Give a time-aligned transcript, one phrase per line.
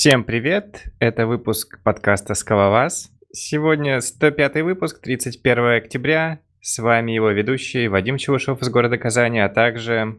[0.00, 0.84] Всем привет!
[0.98, 3.10] Это выпуск подкаста «Скалолаз».
[3.34, 6.40] Сегодня 105 выпуск, 31 октября.
[6.62, 10.18] С вами его ведущий Вадим Челышев из города Казани, а также...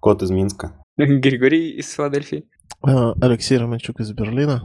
[0.00, 0.82] Кот из Минска.
[0.96, 2.48] Григорий из Филадельфии.
[2.80, 4.62] А, Алексей Романчук из Берлина.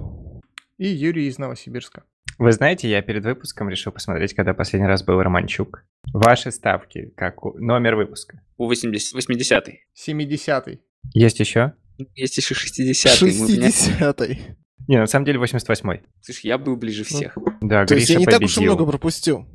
[0.77, 2.05] И Юрий из Новосибирска.
[2.38, 5.84] Вы знаете, я перед выпуском решил посмотреть, когда последний раз был Романчук.
[6.14, 8.41] Ваши ставки, как у- номер выпуска.
[8.55, 9.82] У 80 80-й.
[9.93, 10.82] 70-й.
[11.14, 11.73] Есть еще?
[12.16, 13.39] Есть еще 60-й.
[13.39, 14.39] Мы- меня- 60-й.
[14.88, 16.02] Не, на самом деле 88-й.
[16.21, 17.38] Слушай, я был ближе всех.
[17.61, 18.74] Да, То есть Гриша я не так уж и победил.
[18.75, 19.46] много пропустил.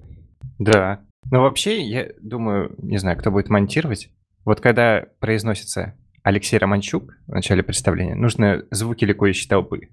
[0.59, 1.05] Да.
[1.31, 4.09] Но вообще, я думаю, не знаю, кто будет монтировать.
[4.45, 9.89] Вот когда произносится Алексей Романчук в начале представления, нужно звуки ликующей толпы.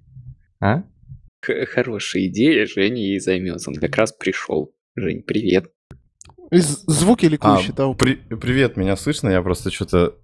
[0.60, 0.84] А?
[1.42, 3.70] Х- Хорошая идея, Женя ей займется.
[3.70, 4.74] Он как раз пришел.
[4.94, 5.70] Жень, привет.
[6.50, 7.98] И з- звуки А, ликующие толпы.
[8.06, 9.28] при- привет, меня слышно?
[9.28, 10.16] Я просто что-то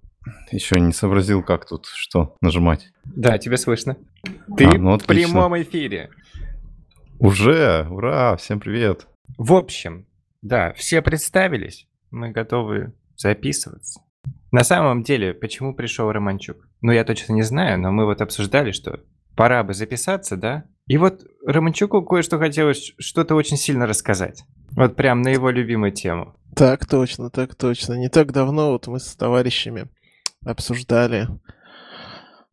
[0.51, 2.91] еще не сообразил, как тут что нажимать.
[3.05, 3.97] Да, тебя слышно.
[4.57, 6.09] Ты А, ну в прямом эфире.
[7.19, 9.07] Уже, ура, всем привет.
[9.37, 10.07] В общем,
[10.41, 11.87] да, все представились.
[12.11, 14.01] Мы готовы записываться.
[14.51, 16.67] На самом деле, почему пришел Романчук?
[16.81, 18.99] Ну, я точно не знаю, но мы вот обсуждали, что
[19.35, 20.65] пора бы записаться, да?
[20.85, 24.43] И вот Романчуку кое-что хотелось что-то очень сильно рассказать.
[24.71, 26.35] Вот прям на его любимую тему.
[26.55, 27.93] Так точно, так точно.
[27.93, 29.87] Не так давно вот мы с товарищами
[30.45, 31.27] обсуждали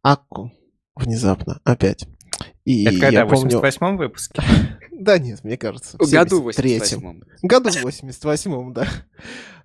[0.03, 0.53] Акку
[0.95, 2.07] внезапно опять.
[2.65, 3.59] И Это когда, я в помню...
[3.59, 4.43] 88-м выпуске?
[5.01, 7.01] Да нет, мне кажется, в Году 73-м.
[7.01, 7.23] 88-м.
[7.41, 8.87] Году в 88-м, да.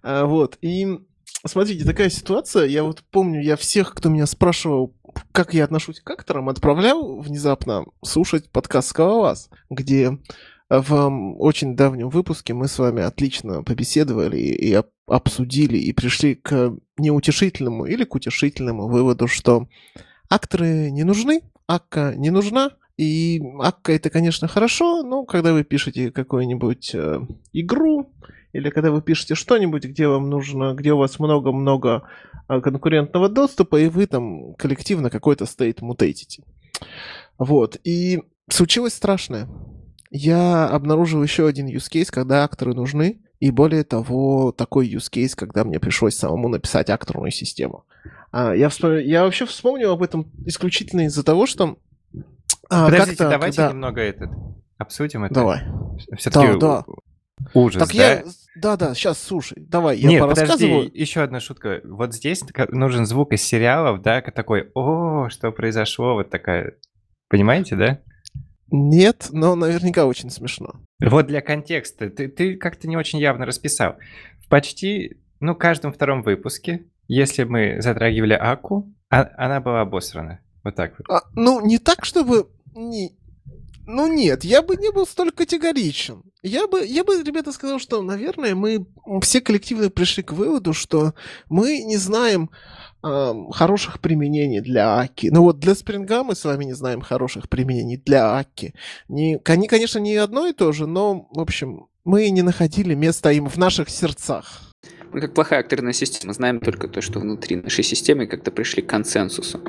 [0.02, 0.88] А, вот, и
[1.46, 4.96] смотрите, такая ситуация, я вот помню, я всех, кто меня спрашивал,
[5.34, 10.18] как я отношусь к акторам, отправлял внезапно слушать подкаст «Скалолаз», где
[10.70, 16.36] в очень давнем выпуске мы с вами отлично побеседовали и, и об- обсудили, и пришли
[16.36, 19.68] к неутешительному или к утешительному выводу, что
[20.30, 26.12] акторы не нужны, Акка не нужна, и Акка это, конечно, хорошо, но когда вы пишете
[26.12, 27.20] какую-нибудь э,
[27.54, 28.12] игру,
[28.54, 32.04] или когда вы пишете что-нибудь, где вам нужно, где у вас много-много
[32.48, 36.44] э, конкурентного доступа, и вы там коллективно какой-то стейт мутейтите.
[37.38, 37.78] Вот.
[37.84, 39.50] И случилось страшное.
[40.18, 45.36] Я обнаружил еще один use case, когда акторы нужны, и более того, такой use case,
[45.36, 47.84] когда мне пришлось самому написать акторную систему.
[48.32, 51.78] А, я, вспом- я вообще вспомнил об этом исключительно из-за того, что
[52.70, 54.30] а, Подождите, давайте когда- немного этот
[54.78, 55.34] обсудим это.
[55.34, 55.64] Давай.
[56.18, 56.86] Все-таки Да, да.
[57.54, 58.14] ужас, Так да?
[58.14, 58.24] я...
[58.56, 60.84] Да-да, сейчас, слушай, давай, я Нет, порассказываю.
[60.86, 61.82] подожди, еще одна шутка.
[61.84, 66.76] Вот здесь нужен звук из сериалов, да, такой, о, что произошло, вот такая.
[67.28, 68.00] Понимаете, да?
[68.78, 70.74] Нет, но наверняка очень смешно.
[71.00, 73.96] Вот для контекста, ты, ты как-то не очень явно расписал.
[74.40, 80.40] В почти, ну, каждом втором выпуске, если мы затрагивали Аку, а- она была обосрана.
[80.64, 81.10] Вот так вот.
[81.10, 82.50] А, ну, не так, чтобы...
[82.74, 83.16] Не...
[83.88, 86.24] Ну нет, я бы не был столь категоричен.
[86.46, 88.86] Я бы, я бы, ребята, сказал, что, наверное, мы
[89.22, 91.16] все коллективно пришли к выводу, что
[91.50, 92.52] мы не знаем
[93.02, 95.30] хороших применений для Аки.
[95.32, 98.76] Ну вот для Спринга мы с вами не знаем хороших применений для Аки.
[99.08, 103.32] Не, они, конечно, не одно и то же, но, в общем, мы не находили места
[103.32, 104.62] им в наших сердцах.
[105.12, 106.34] Мы как плохая акторная система.
[106.34, 109.62] Знаем только то, что внутри нашей системы как-то пришли к консенсусу.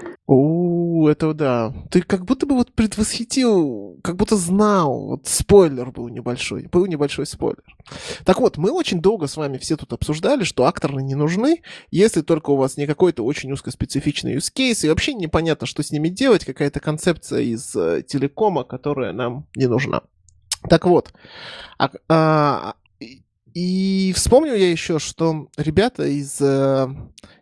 [0.96, 1.74] У, это да.
[1.90, 5.06] Ты как будто бы вот предвосхитил, как будто знал.
[5.08, 6.68] Вот спойлер был небольшой.
[6.72, 7.62] Был небольшой спойлер.
[8.24, 12.22] Так вот, мы очень долго с вами все тут обсуждали, что акторы не нужны, если
[12.22, 16.08] только у вас не какой-то очень узкоспецифичный use case, и вообще непонятно, что с ними
[16.08, 20.00] делать, какая-то концепция из э, телекома, которая нам не нужна.
[20.68, 21.12] Так вот,
[21.78, 22.74] а- а,
[23.56, 26.88] и- вспомнил я еще, что ребята из, э,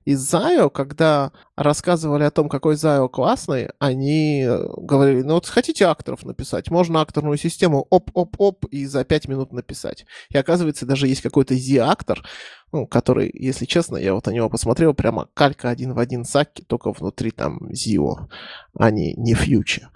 [0.05, 5.87] из Zayo, когда рассказывали о том, какой Zayo классный, они э, говорили, ну вот хотите
[5.87, 10.07] акторов написать, можно акторную систему оп-оп-оп и за 5 минут написать.
[10.31, 12.23] И оказывается, даже есть какой-то Z-актор,
[12.71, 16.63] ну, который, если честно, я вот на него посмотрел, прямо калька один в один Сакки,
[16.63, 18.29] только внутри там Zio,
[18.79, 19.89] а не, не Фьючи.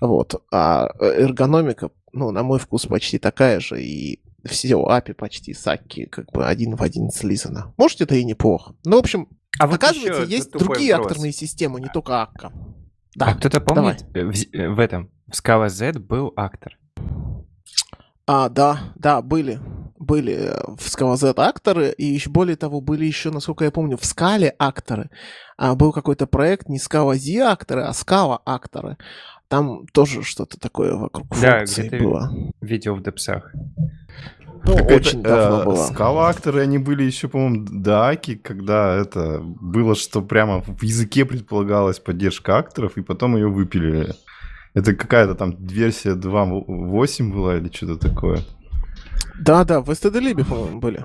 [0.00, 0.42] Вот.
[0.50, 6.06] А э, эргономика, ну, на мой вкус, почти такая же, и все API почти Сакки,
[6.06, 7.74] как бы один в один слизано.
[7.76, 8.74] Может, это и неплохо.
[8.84, 11.12] Ну, в общем, А вот оказывается, есть другие вопрос.
[11.12, 12.52] акторные системы, не только Акка.
[13.20, 13.34] А Да.
[13.34, 16.72] кто-то помнит, в, э, в этом, в Scala Z был актор.
[18.26, 19.58] А, да, да, были.
[19.98, 23.96] Были э, в Scala Z акторы, и еще более того, были еще, насколько я помню,
[23.96, 25.10] в Скале акторы.
[25.56, 28.96] А, был какой-то проект, не Scala Z акторы, а Scala акторы.
[29.48, 32.32] Там тоже что-то такое вокруг Да, функции было.
[32.60, 33.52] Видео в депсах.
[34.64, 35.86] Ну, Так очень это, давно э, было.
[35.86, 41.98] Скала-акторы, они были еще, по-моему, до Аки, когда это было, что прямо в языке предполагалась
[41.98, 44.14] поддержка акторов, и потом ее выпилили.
[44.74, 48.40] Это какая-то там версия 2.8 была или что-то такое?
[49.40, 51.04] Да-да, в STD-либе, по-моему, были.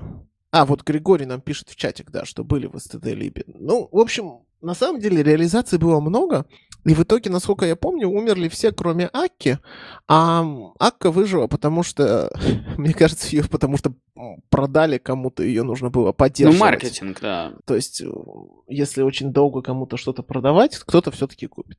[0.50, 3.44] А, вот Григорий нам пишет в чатик, да, что были в STD-либе.
[3.46, 6.46] Ну, в общем, на самом деле реализаций было много,
[6.84, 9.58] и в итоге, насколько я помню, умерли все, кроме Акки,
[10.06, 10.44] а
[10.78, 12.30] Акка выжила, потому что,
[12.76, 13.94] мне кажется, ее потому что
[14.50, 16.60] продали кому-то, ее нужно было Ну, поддерживать.
[16.60, 17.54] маркетинг, да.
[17.64, 18.06] То есть, э,
[18.68, 21.78] если очень долго кому-то что-то продавать, кто-то все-таки купит.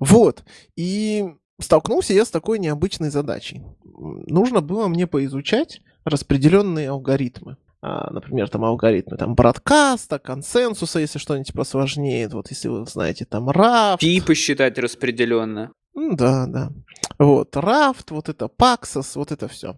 [0.00, 0.44] Вот.
[0.76, 1.24] И
[1.60, 3.62] столкнулся я с такой необычной задачей.
[3.84, 7.56] Нужно было мне поизучать распределенные алгоритмы.
[7.88, 12.28] А, например, там алгоритмы там бродкаста, консенсуса, если что-нибудь посложнее.
[12.28, 13.98] Вот если вы знаете, там RAFT.
[13.98, 15.70] Типы считать распределенно.
[15.94, 16.72] Да, да.
[17.20, 19.76] Вот, Рафт, вот это Paxos, вот это все.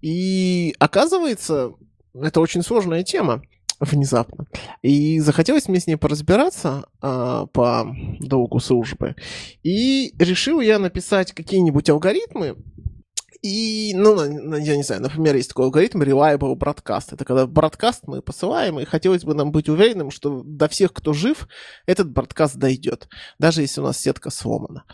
[0.00, 1.72] И оказывается,
[2.14, 3.42] это очень сложная тема
[3.78, 4.46] внезапно.
[4.80, 7.86] И захотелось мне с ней поразбираться а, по
[8.20, 9.16] долгу службы.
[9.62, 12.56] И решил я написать какие-нибудь алгоритмы,
[13.44, 17.08] и, ну, я не знаю, например, есть такой алгоритм Reliable Broadcast.
[17.12, 21.12] Это когда бродкаст мы посылаем, и хотелось бы нам быть уверенным, что до всех, кто
[21.12, 21.46] жив,
[21.84, 23.06] этот бродкаст дойдет,
[23.38, 24.84] даже если у нас сетка сломана.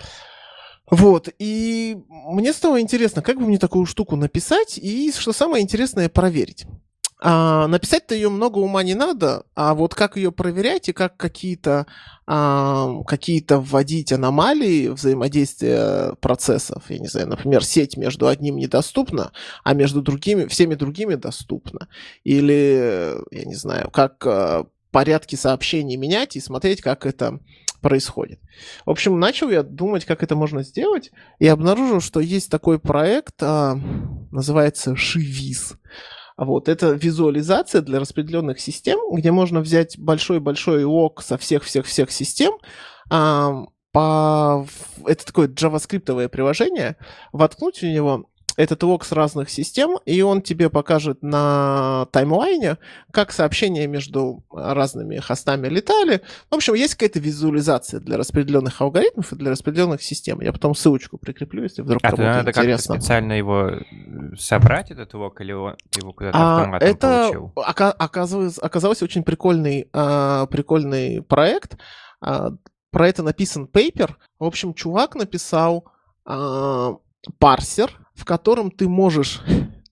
[0.91, 6.08] Вот, и мне стало интересно, как бы мне такую штуку написать, и, что самое интересное,
[6.08, 6.67] проверить.
[7.22, 11.87] А, написать-то ее много ума не надо, а вот как ее проверять и как какие-то
[12.26, 16.84] а, какие-то вводить аномалии взаимодействия процессов.
[16.88, 19.32] Я не знаю, например, сеть между одним недоступна,
[19.64, 21.88] а между другими, всеми другими доступна.
[22.25, 27.40] Или, я не знаю, как а, порядки сообщений менять и смотреть, как это
[27.82, 28.40] происходит.
[28.87, 33.43] В общем, начал я думать, как это можно сделать, и обнаружил, что есть такой проект,
[33.43, 33.78] а,
[34.31, 35.75] называется Шивиз.
[36.40, 42.54] Вот, это визуализация для распределенных систем, где можно взять большой-большой лог со всех-всех-всех систем,
[43.10, 44.66] а, по...
[45.04, 46.96] это такое джаваскриптовое приложение,
[47.34, 52.76] воткнуть в него этот лог с разных систем, и он тебе покажет на таймлайне,
[53.12, 56.20] как сообщения между разными хостами летали.
[56.50, 60.41] В общем, есть какая-то визуализация для распределенных алгоритмов и для распределенных систем.
[60.41, 62.94] Я потом ссылочку прикреплю, если вдруг А то кому-то надо интересно.
[62.97, 63.81] специально его э,
[64.38, 67.52] собрать, этот лог, или он- ты его куда-то А, автоматом это получил?
[67.56, 71.79] ока- оказывается, оказался очень прикольный, а, прикольный проект.
[72.20, 72.50] А,
[72.91, 74.19] про это написан пейпер.
[74.38, 75.85] В общем, чувак написал
[76.26, 76.97] а,
[77.38, 79.40] парсер, в котором ты можешь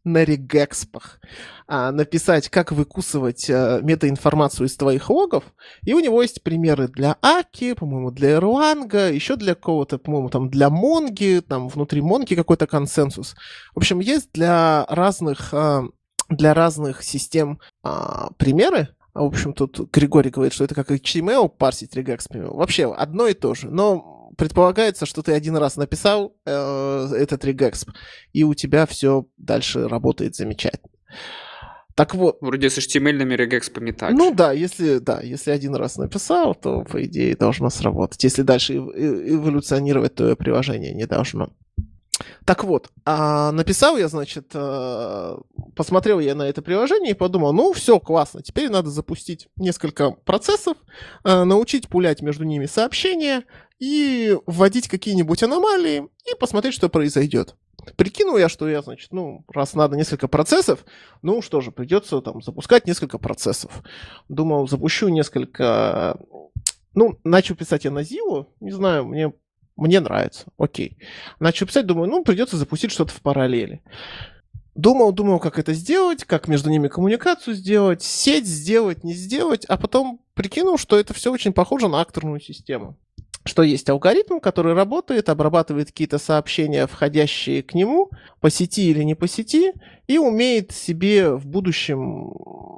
[0.04, 1.18] на регэкспах
[1.66, 5.44] а, написать, как выкусывать а, метаинформацию из твоих логов.
[5.84, 10.50] И у него есть примеры для Аки, по-моему, для Erlang, еще для какого-то, по-моему, там
[10.50, 13.34] для Монги, там внутри Монги какой-то консенсус.
[13.74, 15.84] В общем, есть для разных, а,
[16.28, 18.88] для разных систем а, примеры.
[19.14, 22.44] В общем, тут Григорий говорит, что это как HTML парсить регэкспами.
[22.44, 23.70] Вообще, одно и то же.
[23.70, 27.90] Но предполагается, что ты один раз написал э, этот регэксп,
[28.32, 30.88] и у тебя все дальше работает замечательно.
[31.96, 34.34] Так вот, Вроде с HTML-ными регэкспами так ну же.
[34.36, 38.22] да, если да, если один раз написал, то по идее должно сработать.
[38.22, 41.50] Если дальше э- эволюционировать, то приложение не должно.
[42.44, 45.36] Так вот, а написал я, значит, э,
[45.74, 50.76] посмотрел я на это приложение и подумал, ну все, классно, теперь надо запустить несколько процессов,
[51.24, 53.42] э, научить пулять между ними сообщения
[53.78, 57.54] и вводить какие-нибудь аномалии и посмотреть, что произойдет.
[57.96, 60.84] Прикинул я, что я, значит, ну, раз надо несколько процессов,
[61.22, 63.82] ну что же, придется там запускать несколько процессов.
[64.28, 66.18] Думал, запущу несколько...
[66.94, 69.32] Ну, начал писать я на Зилу, не знаю, мне,
[69.76, 70.98] мне нравится, окей.
[71.38, 73.82] Начал писать, думаю, ну, придется запустить что-то в параллели.
[74.74, 79.76] Думал, думал, как это сделать, как между ними коммуникацию сделать, сеть сделать, не сделать, а
[79.76, 82.96] потом прикинул, что это все очень похоже на акторную систему
[83.48, 89.14] что есть алгоритм, который работает, обрабатывает какие-то сообщения, входящие к нему, по сети или не
[89.14, 89.72] по сети,
[90.06, 92.34] и умеет себе в будущем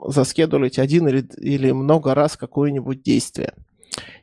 [0.07, 3.55] заскедулить один или, или много раз какое-нибудь действие.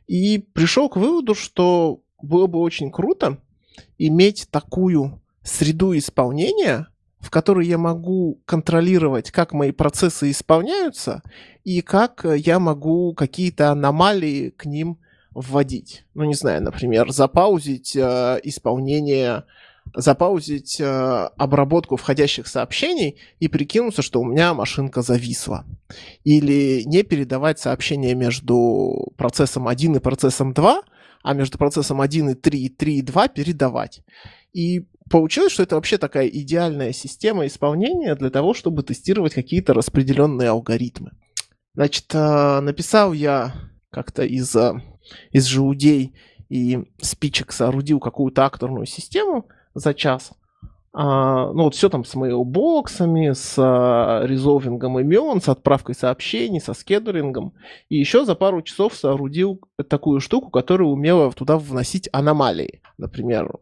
[0.06, 3.38] И пришел к выводу, что было бы очень круто
[3.98, 6.88] иметь такую среду исполнения,
[7.20, 11.22] в которой я могу контролировать, как мои процессы исполняются,
[11.64, 14.98] и как я могу какие-то аномалии к ним
[15.40, 16.04] вводить.
[16.14, 19.44] Ну, не знаю, например, запаузить э, исполнение,
[19.94, 20.84] запаузить э,
[21.36, 25.64] обработку входящих сообщений и прикинуться, что у меня машинка зависла.
[26.24, 30.82] Или не передавать сообщения между процессом 1 и процессом 2,
[31.22, 34.02] а между процессом 1 и 3 и 3 и 2 передавать.
[34.52, 40.50] И получилось, что это вообще такая идеальная система исполнения для того, чтобы тестировать какие-то распределенные
[40.50, 41.12] алгоритмы.
[41.74, 43.54] Значит, э, написал я
[43.90, 44.74] как-то из, э,
[45.30, 46.14] из желудей
[46.48, 50.32] и спичек соорудил какую-то акторную систему за час,
[51.00, 56.74] а, ну вот все там с мейлбоксами, с а, резолвингом имен, с отправкой сообщений, со
[56.74, 57.54] скедулингом.
[57.88, 62.82] И еще за пару часов соорудил такую штуку, которая умела туда вносить аномалии.
[62.96, 63.58] Например,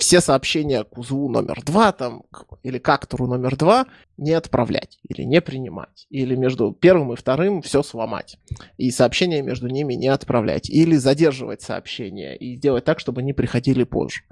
[0.00, 2.22] все сообщения к узлу номер два там,
[2.62, 6.06] или к актору номер два не отправлять или не принимать.
[6.08, 8.38] Или между первым и вторым все сломать.
[8.78, 10.70] И сообщения между ними не отправлять.
[10.70, 14.22] Или задерживать сообщения и делать так, чтобы они приходили позже.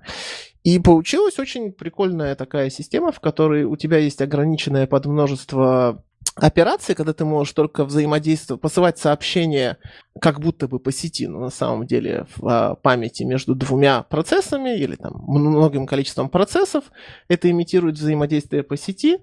[0.64, 6.02] И получилась очень прикольная такая система, в которой у тебя есть ограниченное подмножество
[6.35, 9.78] операции, когда ты можешь только взаимодействовать, посылать сообщения
[10.20, 14.76] как будто бы по сети, но на самом деле в а, памяти между двумя процессами
[14.78, 16.85] или там многим количеством процессов.
[17.28, 19.18] Это имитирует взаимодействие по сети.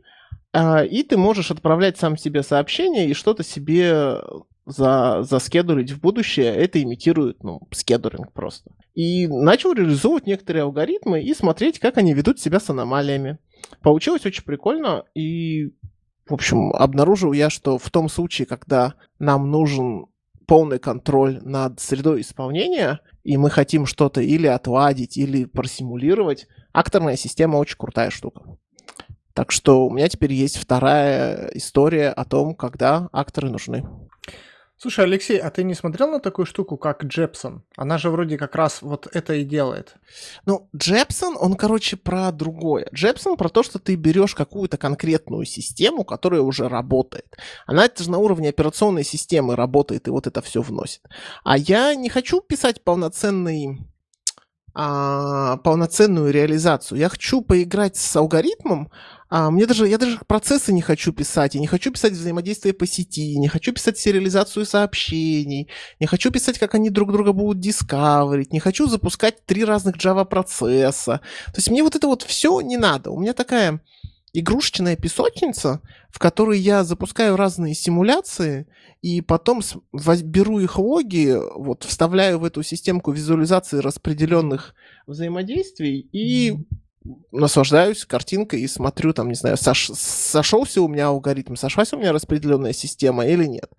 [0.54, 4.20] А, и ты можешь отправлять сам себе сообщение и что-то себе
[4.66, 8.72] за, заскедулить в будущее, это имитирует, ну, скедулинг просто.
[8.96, 13.38] И начал реализовывать некоторые алгоритмы и смотреть, как они ведут себя с аномалиями.
[13.82, 15.72] Получилось очень прикольно, и,
[16.28, 20.08] в общем, обнаружил я, что в том случае, когда нам нужен
[20.48, 27.58] полный контроль над средой исполнения, и мы хотим что-то или отладить, или просимулировать, акторная система
[27.58, 28.58] очень крутая штука.
[29.34, 33.84] Так что у меня теперь есть вторая история о том, когда акторы нужны.
[34.78, 37.64] Слушай, Алексей, а ты не смотрел на такую штуку, как Джепсон?
[37.78, 39.96] Она же вроде как раз вот это и делает.
[40.46, 42.90] Ну, Джепсон, он, короче, про другое.
[42.94, 47.38] Джепсон про то, что ты берешь какую-то конкретную систему, которая уже работает.
[47.66, 51.02] Она это же на уровне операционной системы работает и вот это все вносит.
[51.46, 53.80] А я не хочу писать полноценный
[54.78, 57.00] а, полноценную реализацию.
[57.00, 58.92] Я хочу поиграть с алгоритмом,
[59.30, 62.86] а, мне даже, я даже процессы не хочу писать, я не хочу писать взаимодействие по
[62.86, 65.68] сети, не хочу писать сериализацию сообщений,
[66.00, 70.26] не хочу писать, как они друг друга будут дискаверить, не хочу запускать три разных Java
[70.26, 71.22] процесса.
[71.48, 73.10] То есть мне вот это вот все не надо.
[73.10, 73.82] У меня такая
[74.34, 78.68] игрушечная песочница, в которой я запускаю разные симуляции,
[79.02, 79.62] и потом
[80.24, 84.76] беру их логи, вот, вставляю в эту системку визуализации распределенных
[85.08, 86.58] взаимодействий и
[87.32, 92.12] наслаждаюсь картинкой и смотрю, там, не знаю, сош, сошелся у меня алгоритм, сошлась у меня
[92.12, 93.72] распределенная система или нет.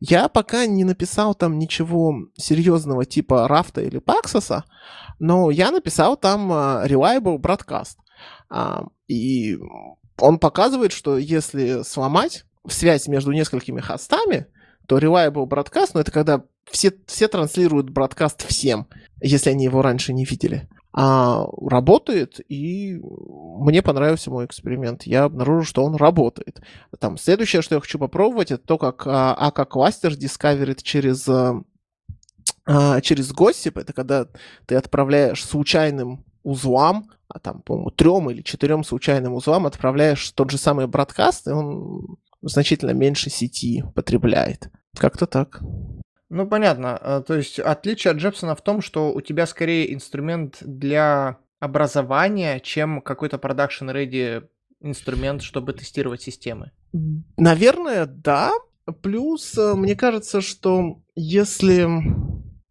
[0.00, 4.64] Я пока не написал там ничего серьезного типа рафта или паксоса,
[5.18, 7.96] но я написал там uh, reliable broadcast.
[8.50, 9.58] Uh, и
[10.18, 14.46] он показывает, что если сломать связь между несколькими хостами,
[14.86, 18.86] то reliable broadcast, ну это когда все, все транслируют бродкаст всем,
[19.20, 25.04] если они его раньше не видели а, работает, и мне понравился мой эксперимент.
[25.04, 26.60] Я обнаружил, что он работает.
[26.98, 31.62] Там, следующее, что я хочу попробовать, это то, как а, AK кластер дискаверит через, а,
[32.66, 33.80] а, через Gossip.
[33.80, 34.26] Это когда
[34.66, 40.58] ты отправляешь случайным узлам, а там, по-моему, трем или четырем случайным узлам отправляешь тот же
[40.58, 44.70] самый бродкаст, и он значительно меньше сети потребляет.
[44.98, 45.62] Как-то так.
[46.32, 46.98] Ну, понятно.
[47.02, 52.58] Э, то есть отличие от Джепсона в том, что у тебя скорее инструмент для образования,
[52.60, 54.48] чем какой-то production-ready
[54.80, 56.70] инструмент, чтобы тестировать системы.
[57.36, 58.52] Наверное, да.
[59.02, 61.86] Плюс, э, мне кажется, что если...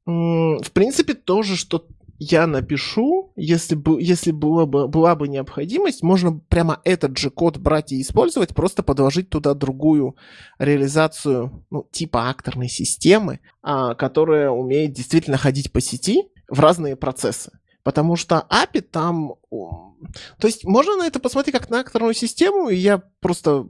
[0.07, 1.87] В принципе, тоже, что
[2.23, 7.57] я напишу, если, бы, если была, бы, была бы необходимость, можно прямо этот же код
[7.57, 10.15] брать и использовать, просто подложить туда другую
[10.59, 17.57] реализацию, ну, типа акторной системы, а, которая умеет действительно ходить по сети в разные процессы.
[17.81, 19.33] Потому что API там...
[19.49, 23.65] То есть можно на это посмотреть как на акторную систему, и я просто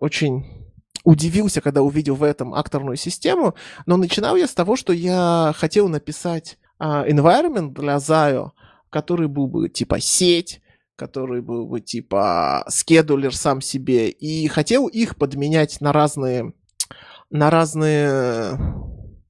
[0.00, 0.44] очень
[1.04, 3.54] удивился, когда увидел в этом акторную систему,
[3.86, 8.50] но начинал я с того, что я хотел написать environment для Zayo,
[8.90, 10.60] который был бы типа сеть,
[10.96, 16.52] который был бы типа скедулер сам себе, и хотел их подменять на разные,
[17.30, 18.58] на разные,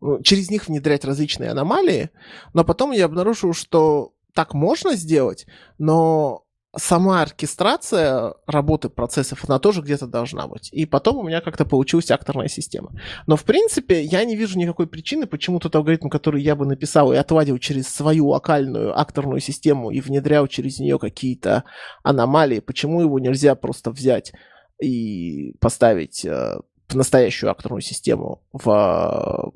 [0.00, 2.10] ну, через них внедрять различные аномалии,
[2.54, 5.46] но потом я обнаружил, что так можно сделать,
[5.78, 6.44] но
[6.76, 10.68] сама оркестрация работы процессов, она тоже где-то должна быть.
[10.72, 12.92] И потом у меня как-то получилась акторная система.
[13.26, 17.12] Но, в принципе, я не вижу никакой причины, почему тот алгоритм, который я бы написал
[17.12, 21.64] и отладил через свою локальную акторную систему и внедрял через нее какие-то
[22.02, 24.32] аномалии, почему его нельзя просто взять
[24.80, 26.58] и поставить э,
[26.88, 29.52] в настоящую акторную систему, в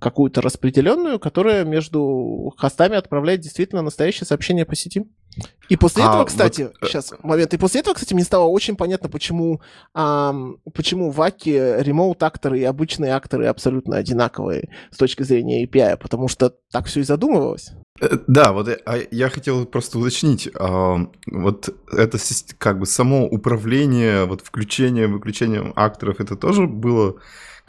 [0.00, 5.04] какую-то распределенную, которая между хостами отправляет действительно настоящее сообщение по сети.
[5.68, 7.54] И после А, этого, вот, кстати, э, сейчас, момент.
[7.54, 9.62] И после этого, кстати, мне стало очень понятно, почему,
[9.94, 16.28] ам, почему в Аке ремоут-акторы и обычные акторы абсолютно одинаковые с точки зрения API, потому
[16.28, 17.70] что так все и задумывалось.
[18.00, 22.18] Э, Да, вот э, а я хотел просто уточнить, а, вот это
[22.58, 27.16] как бы само управление, вот включением, выключением акторов, это тоже было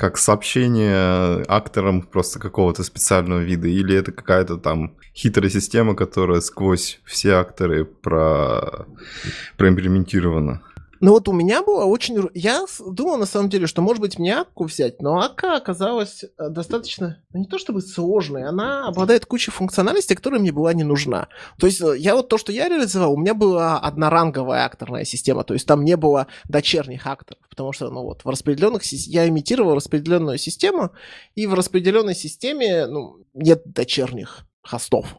[0.04, 7.00] как сообщение акторам просто какого-то специального вида, или это какая-то там хитрая система, которая сквозь
[7.06, 8.86] все акторы про...
[9.56, 10.62] проимплементирована?
[11.04, 12.18] Ну вот у меня было очень...
[12.34, 16.48] Я думал на самом деле, что может быть мне Акку взять, но Акка оказалась э,
[16.48, 21.28] достаточно, ну не то чтобы сложной, она обладает кучей функциональности, которая мне была не нужна.
[21.60, 25.44] То есть э, я вот то, что я реализовал, у меня была одноранговая акторная система,
[25.44, 28.84] то есть там не было дочерних акторов, потому что, ну вот, в распределенных...
[28.86, 30.92] Я имитировал распределенную систему,
[31.36, 35.18] и в распределенной системе, ну, нет дочерних хостов.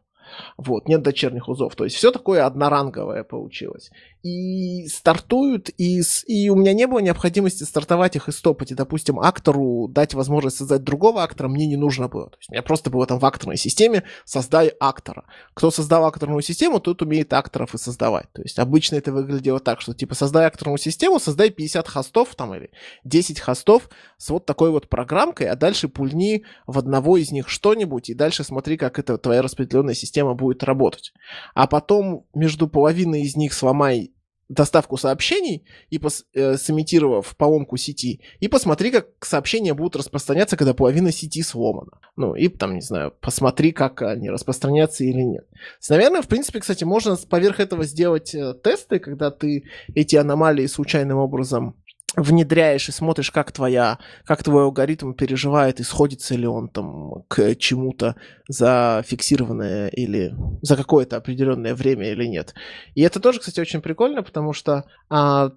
[0.57, 1.77] Вот, нет дочерних узов.
[1.77, 3.91] То есть все такое одноранговое получилось
[4.25, 8.73] и стартуют, и, и у меня не было необходимости стартовать их и стопать.
[8.73, 12.31] И, допустим, актору дать возможность создать другого актора мне не нужно было.
[12.31, 15.25] То есть у меня просто было там в акторной системе создай актора.
[15.53, 18.33] Кто создал акторную систему, тот умеет акторов и создавать.
[18.33, 22.55] То есть обычно это выглядело так, что типа создай акторную систему, создай 50 хостов там
[22.55, 22.71] или
[23.05, 28.09] 10 хостов с вот такой вот программкой, а дальше пульни в одного из них что-нибудь,
[28.09, 31.13] и дальше смотри, как эта твоя распределенная система будет работать.
[31.55, 34.14] А потом между половиной из них сломай
[34.49, 40.75] доставку сообщений и пос, э, сымитировав поломку сети, и посмотри, как сообщения будут распространяться, когда
[40.75, 41.93] половина сети сломана.
[42.17, 45.47] Ну, и там, не знаю, посмотри, как они распространятся или нет.
[45.89, 51.19] Наверное, в принципе, кстати, можно поверх этого сделать э, тесты, когда ты эти аномалии случайным
[51.19, 51.77] образом
[52.17, 57.55] внедряешь и смотришь, как твоя, как твой алгоритм переживает, и сходится ли он там к
[57.57, 58.17] чему-то
[58.49, 62.55] зафиксированное или за какое-то определенное время или нет.
[62.95, 65.53] И это тоже, кстати, очень прикольно, потому что а,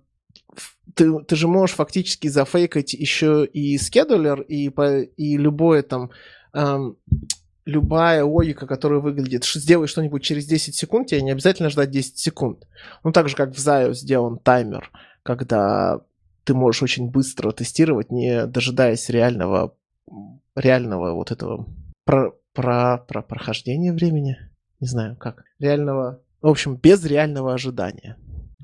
[0.96, 6.12] ты, ты же можешь фактически зафейкать еще и скедулер, и, по- и любое там...
[6.54, 6.96] ам,
[7.66, 12.66] любая логика, которая выглядит, сделай что-нибудь через 10 секунд, тебе не обязательно ждать 10 секунд.
[13.04, 14.90] Ну, так же, как в Zayo сделан таймер,
[15.22, 16.00] когда
[16.48, 19.76] ты можешь очень быстро тестировать, не дожидаясь реального,
[20.56, 21.68] реального вот этого
[22.06, 24.38] про, про, про прохождение времени.
[24.80, 25.44] Не знаю, как.
[25.60, 26.22] Реального...
[26.42, 28.18] В общем, без реального ожидания.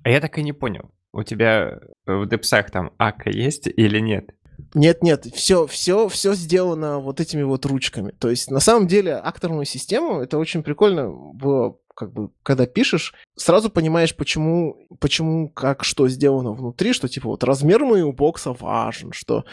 [0.04, 0.92] А я так и не понял.
[1.12, 4.34] У тебя в депсах там АК есть или нет?
[4.76, 8.12] Нет, нет, все, все, все сделано вот этими вот ручками.
[8.12, 13.14] То есть, на самом деле, акторную систему это очень прикольно было, как бы, когда пишешь,
[13.36, 19.12] сразу понимаешь, почему, почему, как, что сделано внутри, что типа вот размер моего бокса важен,
[19.14, 19.46] что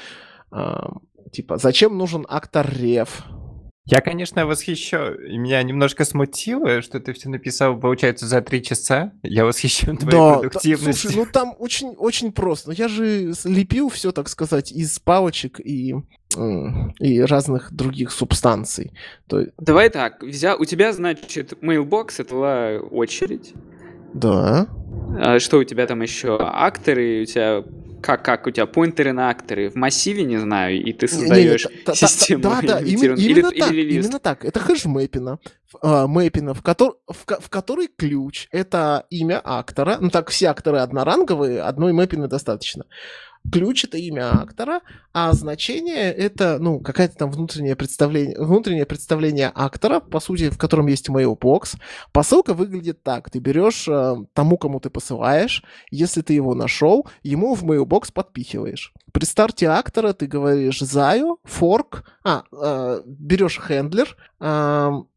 [0.51, 0.93] а,
[1.33, 3.25] типа зачем нужен актор рев.
[3.87, 5.15] Я, конечно, восхищен.
[5.27, 9.13] И Меня немножко смутило, что ты все написал, получается, за три часа.
[9.23, 11.11] Я восхищен твоей Да, да, продуктивностью.
[11.11, 12.73] слушай, ну там очень, очень просто.
[12.73, 15.95] Я же лепил все, так сказать, из палочек и,
[17.01, 18.93] и разных других субстанций.
[19.27, 23.55] То, Давай так, взял, у тебя, значит, mailbox, это была очередь.
[24.15, 24.69] да.
[25.19, 26.37] А что у тебя там еще?
[26.39, 27.65] Акторы, у тебя
[28.03, 31.69] как, как у тебя поинтеры на акторы в массиве, не знаю, и ты создаешь та-
[31.93, 32.43] та- та- систему.
[32.43, 33.15] Да, да, именно.
[33.15, 34.07] Или- или так, лист.
[34.07, 34.45] именно так.
[34.45, 35.39] Это хэш мэппина,
[35.83, 39.99] а, мэппина, в, котор- в, в который ключ— это имя актора.
[40.01, 42.85] Ну так, все акторы одноранговые, одной мэппины достаточно.
[43.51, 44.81] Ключ— это имя актора,
[45.13, 50.87] а значение— это, ну, какое-то там внутреннее представление, внутреннее представление актора, по сути, в котором
[50.87, 51.77] есть mailbox.
[52.13, 53.31] Посылка выглядит так.
[53.31, 58.93] Ты берешь э, тому, кому ты посылаешь, если ты его нашел, ему в mailbox подпихиваешь.
[59.13, 65.09] При старте актора ты говоришь заю, форк, а, э, берешь хендлер, эм,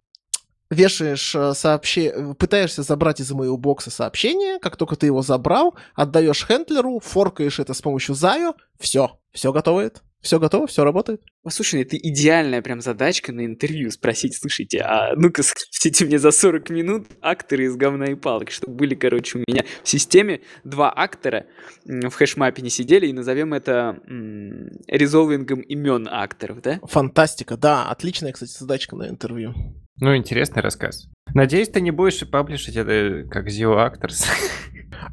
[0.74, 6.46] вешаешь э, сообщение, пытаешься забрать из моего бокса сообщение, как только ты его забрал, отдаешь
[6.46, 11.22] хендлеру, форкаешь это с помощью заю, все, все готовит, все готово, все работает.
[11.44, 16.70] Послушай, это идеальная прям задачка на интервью спросить, слушайте, а ну-ка скажите мне за 40
[16.70, 21.46] минут акторы из говна и палок, чтобы были, короче, у меня в системе два актора
[21.84, 26.80] в хэшмапе не сидели, и назовем это м, резолвингом имен акторов, да?
[26.84, 29.54] Фантастика, да, отличная, кстати, задачка на интервью.
[30.00, 31.08] Ну, интересный рассказ.
[31.34, 34.26] Надеюсь, ты не будешь и паблишить это как Zio Actors.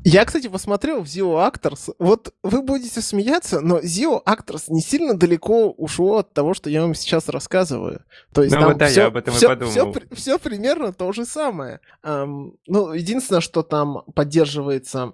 [0.05, 1.95] Я, кстати, посмотрел в Zio Actors.
[1.99, 6.83] Вот вы будете смеяться, но Zio Actors не сильно далеко ушло от того, что я
[6.83, 8.03] вам сейчас рассказываю.
[8.33, 9.71] То есть Ну там вот да, я всё- об этом и всё- подумал.
[9.73, 11.81] всё при- всё примерно то же самое.
[12.03, 15.13] Ам, ну, единственное, что там поддерживается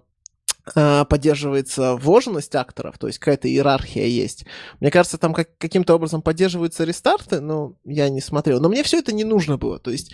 [0.74, 4.46] поддерживается вложенность акторов, то есть какая-то иерархия есть.
[4.80, 8.60] Мне кажется, там как- каким-то образом поддерживаются рестарты, но я не смотрел.
[8.60, 9.78] Но мне все это не нужно было.
[9.78, 10.12] То есть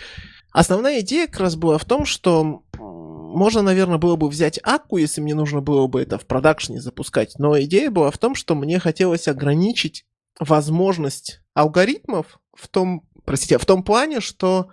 [0.53, 5.23] основная идея как раз была в том, что можно, наверное, было бы взять Акку, если
[5.23, 7.39] мне нужно было бы это в продакшне запускать.
[7.39, 10.05] Но идея была в том, что мне хотелось ограничить
[10.39, 14.69] возможность алгоритмов в том, простите, в том плане, что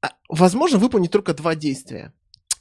[0.00, 2.12] а, возможно выполнить только два действия.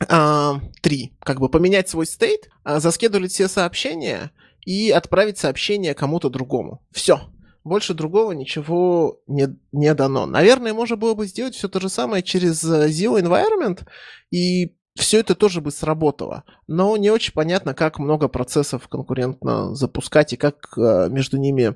[0.09, 1.13] А, три.
[1.19, 4.31] Как бы поменять свой стейт, а, заскедулить все сообщения
[4.65, 6.81] и отправить сообщение кому-то другому.
[6.91, 7.21] Все.
[7.63, 10.25] Больше другого ничего не, не дано.
[10.25, 13.79] Наверное, можно было бы сделать все то же самое через э, Zero Environment,
[14.31, 16.43] и все это тоже бы сработало.
[16.67, 21.75] Но не очень понятно, как много процессов конкурентно запускать и как э, между ними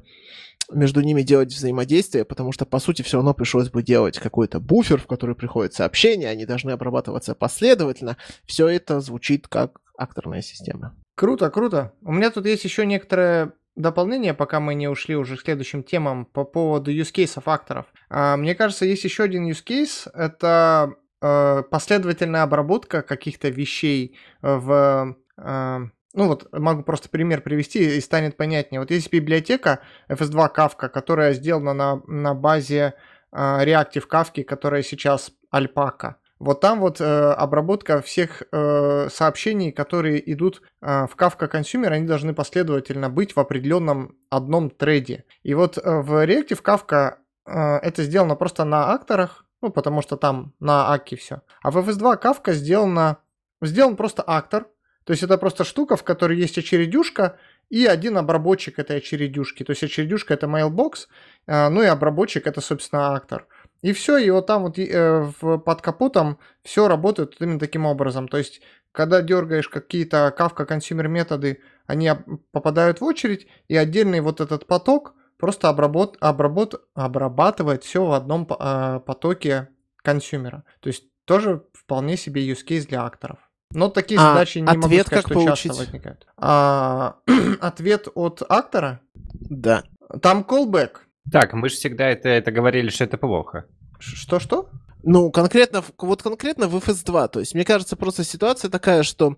[0.72, 5.00] между ними делать взаимодействие, потому что, по сути, все равно пришлось бы делать какой-то буфер,
[5.00, 8.18] в который приходят сообщения, они должны обрабатываться последовательно.
[8.46, 10.96] Все это звучит как акторная система.
[11.16, 11.94] Круто, круто.
[12.04, 16.26] У меня тут есть еще некоторое дополнение, пока мы не ушли уже к следующим темам
[16.26, 17.86] по поводу use cases акторов.
[18.10, 20.10] А, мне кажется, есть еще один use case.
[20.14, 25.80] Это э, последовательная обработка каких-то вещей в э,
[26.14, 28.80] ну вот могу просто пример привести и станет понятнее.
[28.80, 32.94] Вот есть библиотека FS2 Kafka, которая сделана на, на базе
[33.32, 36.16] э, Reactive Kafka, которая сейчас Alpaca.
[36.40, 42.06] Вот там вот э, обработка всех э, сообщений, которые идут э, в Kafka Consumer, они
[42.06, 45.26] должны последовательно быть в определенном одном треде.
[45.42, 47.16] И вот э, в Reactive Kafka
[47.46, 51.42] э, это сделано просто на акторах, ну потому что там на Akk е все.
[51.64, 53.18] А в FS2 Kafka сделано,
[53.62, 54.68] сделан просто актор,
[55.08, 57.38] то есть это просто штука, в которой есть очередюшка
[57.70, 59.64] и один обработчик этой очередюшки.
[59.64, 61.08] То есть очередюшка это mailbox,
[61.48, 63.48] э, ну и обработчик это, собственно, актор.
[63.82, 68.28] И все, и вот там вот э, под капотом все работает именно таким образом.
[68.28, 68.60] То есть,
[68.92, 72.12] когда дергаешь какие-то Kafka consumer методы, они
[72.52, 78.46] попадают в очередь, и отдельный вот этот поток просто обработ, обработ, обрабатывает все в одном
[78.46, 79.70] э, потоке
[80.04, 80.66] консюмера.
[80.82, 83.47] То есть, тоже вполне себе use case для акторов.
[83.74, 85.72] Но такие а задачи не ответ могу сказать, как что получить?
[85.72, 86.28] часто возникают.
[86.38, 87.18] А,
[87.62, 89.02] ответ от актора?
[89.14, 89.84] Да.
[90.22, 90.92] Там callback.
[91.32, 93.66] Так, мы же всегда это, это говорили, что это плохо.
[94.00, 94.70] Что-что?
[95.04, 97.28] Ну, конкретно, вот конкретно в FS2.
[97.30, 99.38] То есть, мне кажется, просто ситуация такая, что...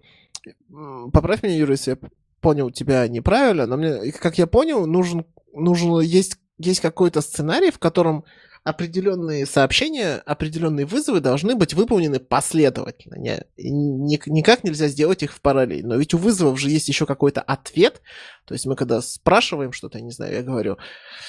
[1.11, 5.99] Поправь меня, Юра, если я понял тебя неправильно, но мне, как я понял, нужен, нужен
[5.99, 8.23] есть, есть какой-то сценарий, в котором
[8.69, 13.15] определенные сообщения, определенные вызовы должны быть выполнены последовательно.
[13.15, 15.85] Не, не, никак нельзя сделать их в параллель.
[15.85, 18.01] Но ведь у вызовов же есть еще какой-то ответ.
[18.45, 20.77] То есть мы когда спрашиваем что-то, я не знаю, я говорю,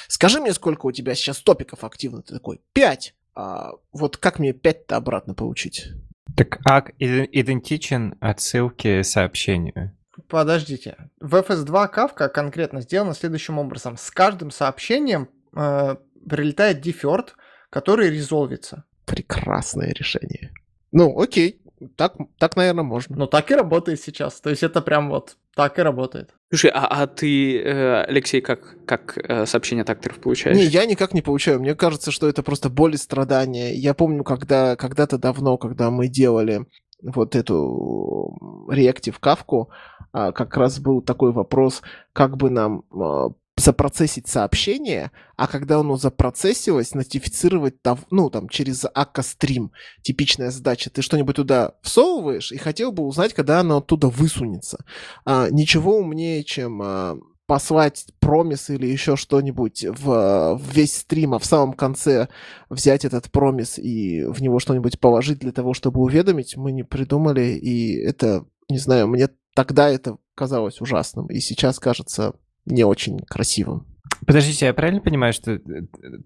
[0.09, 2.23] скажи мне, сколько у тебя сейчас топиков активно.
[2.23, 3.15] Ты такой, пять.
[3.35, 5.89] А вот как мне пять-то обратно получить?
[6.37, 9.97] Так ак идентичен отсылке сообщению.
[10.29, 10.97] Подождите.
[11.21, 13.97] В FS2 Kafka конкретно сделано следующим образом.
[13.97, 15.97] С каждым сообщением э,
[16.29, 17.37] прилетает деферт,
[17.71, 18.85] который резолвится.
[19.07, 20.53] Прекрасное решение.
[20.93, 21.61] Ну, окей.
[21.97, 23.17] Так, так, наверное, можно.
[23.17, 24.41] Ну, так и работает сейчас.
[24.41, 26.35] То есть это прям вот так и работает.
[26.51, 30.57] Слушай, а, а ты, э, Алексей, как, как э, сообщение от акторов получаешь?
[30.57, 31.61] Не, я никак не получаю.
[31.61, 33.73] Мне кажется, что это просто боль и страдания.
[33.75, 36.67] Я помню, когда когда-то давно, когда мы делали
[37.03, 39.71] вот эту реактив кавку,
[40.13, 46.95] как раз был такой вопрос, как бы нам а, запроцессить сообщение, а когда оно запроцессилось,
[46.95, 47.77] нотифицировать,
[48.11, 50.91] ну, там, через akka стрим типичная задача.
[50.91, 54.85] Ты что-нибудь туда всовываешь и хотел бы узнать, когда оно оттуда высунется.
[55.25, 61.39] А, ничего умнее, чем а, послать промис или еще что-нибудь в, в весь стрим, а
[61.39, 62.29] в самом конце
[62.69, 67.57] взять этот promise и в него что-нибудь положить для того, чтобы уведомить, мы не придумали,
[67.57, 72.35] и это, не знаю, мне тогда это казалось ужасным, и сейчас кажется
[72.67, 73.87] не очень красивым.
[74.27, 75.59] Подождите, я правильно понимаю, что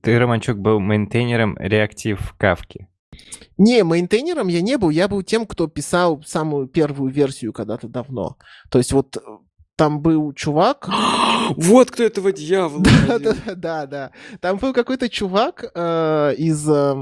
[0.03, 2.89] ты, Романчук, был мейнтейнером Reactive Kafka?
[3.57, 8.37] Не, мейнтейнером я не был, я был тем, кто писал самую первую версию когда-то давно.
[8.69, 9.21] То есть вот э,
[9.77, 10.89] там был чувак...
[11.57, 12.83] вот кто этого дьявола!
[13.07, 14.11] да, да, да, да.
[14.41, 16.95] Там был какой-то чувак э, из э,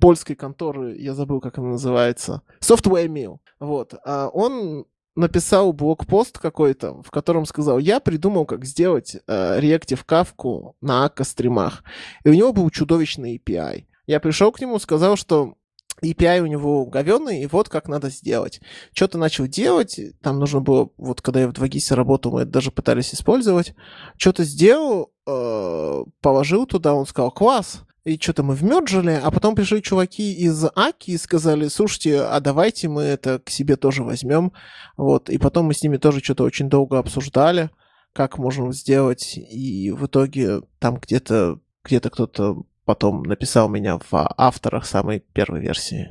[0.00, 3.38] польской конторы, я забыл, как она называется, Software Mill.
[3.60, 3.94] Вот.
[4.04, 4.86] А он
[5.18, 11.24] написал блокпост какой-то, в котором сказал, я придумал, как сделать э, реактив кавку на akka
[11.24, 11.82] стримах.
[12.24, 13.84] И у него был чудовищный API.
[14.06, 15.54] Я пришел к нему, сказал, что
[16.02, 18.60] API у него говенный, и вот как надо сделать.
[18.92, 22.70] Что-то начал делать, там нужно было, вот когда я в 2GIS работал, мы это даже
[22.70, 23.74] пытались использовать.
[24.16, 29.82] Что-то сделал, э, положил туда, он сказал, класс, и что-то мы вмерджили, а потом пришли
[29.82, 34.52] чуваки из Аки и сказали, слушайте, а давайте мы это к себе тоже возьмем.
[34.96, 37.70] Вот, и потом мы с ними тоже что-то очень долго обсуждали,
[38.12, 44.86] как можем сделать, и в итоге там где-то где-то кто-то потом написал меня в авторах
[44.86, 46.08] самой первой версии.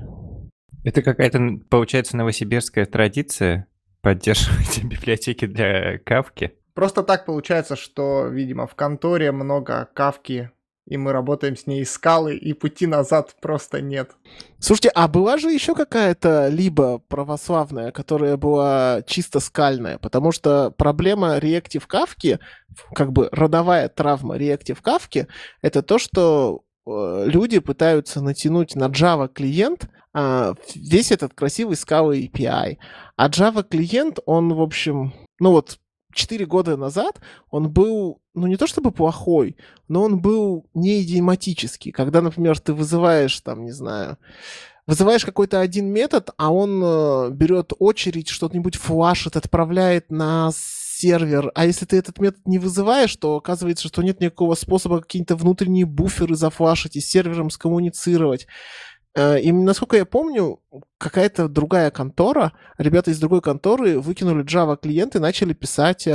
[0.83, 3.67] Это какая-то, получается, новосибирская традиция
[4.01, 6.53] поддерживать библиотеки для кавки.
[6.73, 10.51] Просто так получается, что, видимо, в конторе много кавки,
[10.88, 14.12] и мы работаем с ней из скалы, и пути назад просто нет.
[14.60, 19.97] Слушайте, а была же еще какая-то либо православная, которая была чисто скальная?
[19.97, 22.39] Потому что проблема Reactive Кавки,
[22.95, 25.28] как бы родовая травма Reactive Кавки,
[25.62, 32.17] это то, что э, люди пытаются натянуть на Java клиент а, весь этот красивый Scala
[32.17, 32.78] API.
[33.17, 35.78] А Java клиент, он, в общем, ну вот
[36.13, 37.21] 4 года назад
[37.52, 41.91] он был, ну не то чтобы плохой, но он был не идиоматический.
[41.91, 44.17] Когда, например, ты вызываешь, там, не знаю,
[44.86, 51.52] вызываешь какой-то один метод, а он э, берет очередь, что-нибудь флашит, отправляет на сервер.
[51.56, 55.86] А если ты этот метод не вызываешь, то оказывается, что нет никакого способа какие-то внутренние
[55.86, 58.47] буферы зафлашить и с сервером скоммуницировать.
[59.15, 60.60] Э, И насколько я помню,
[61.00, 66.08] какая-то другая контора, ребята из другой конторы выкинули Java клиент и начали писать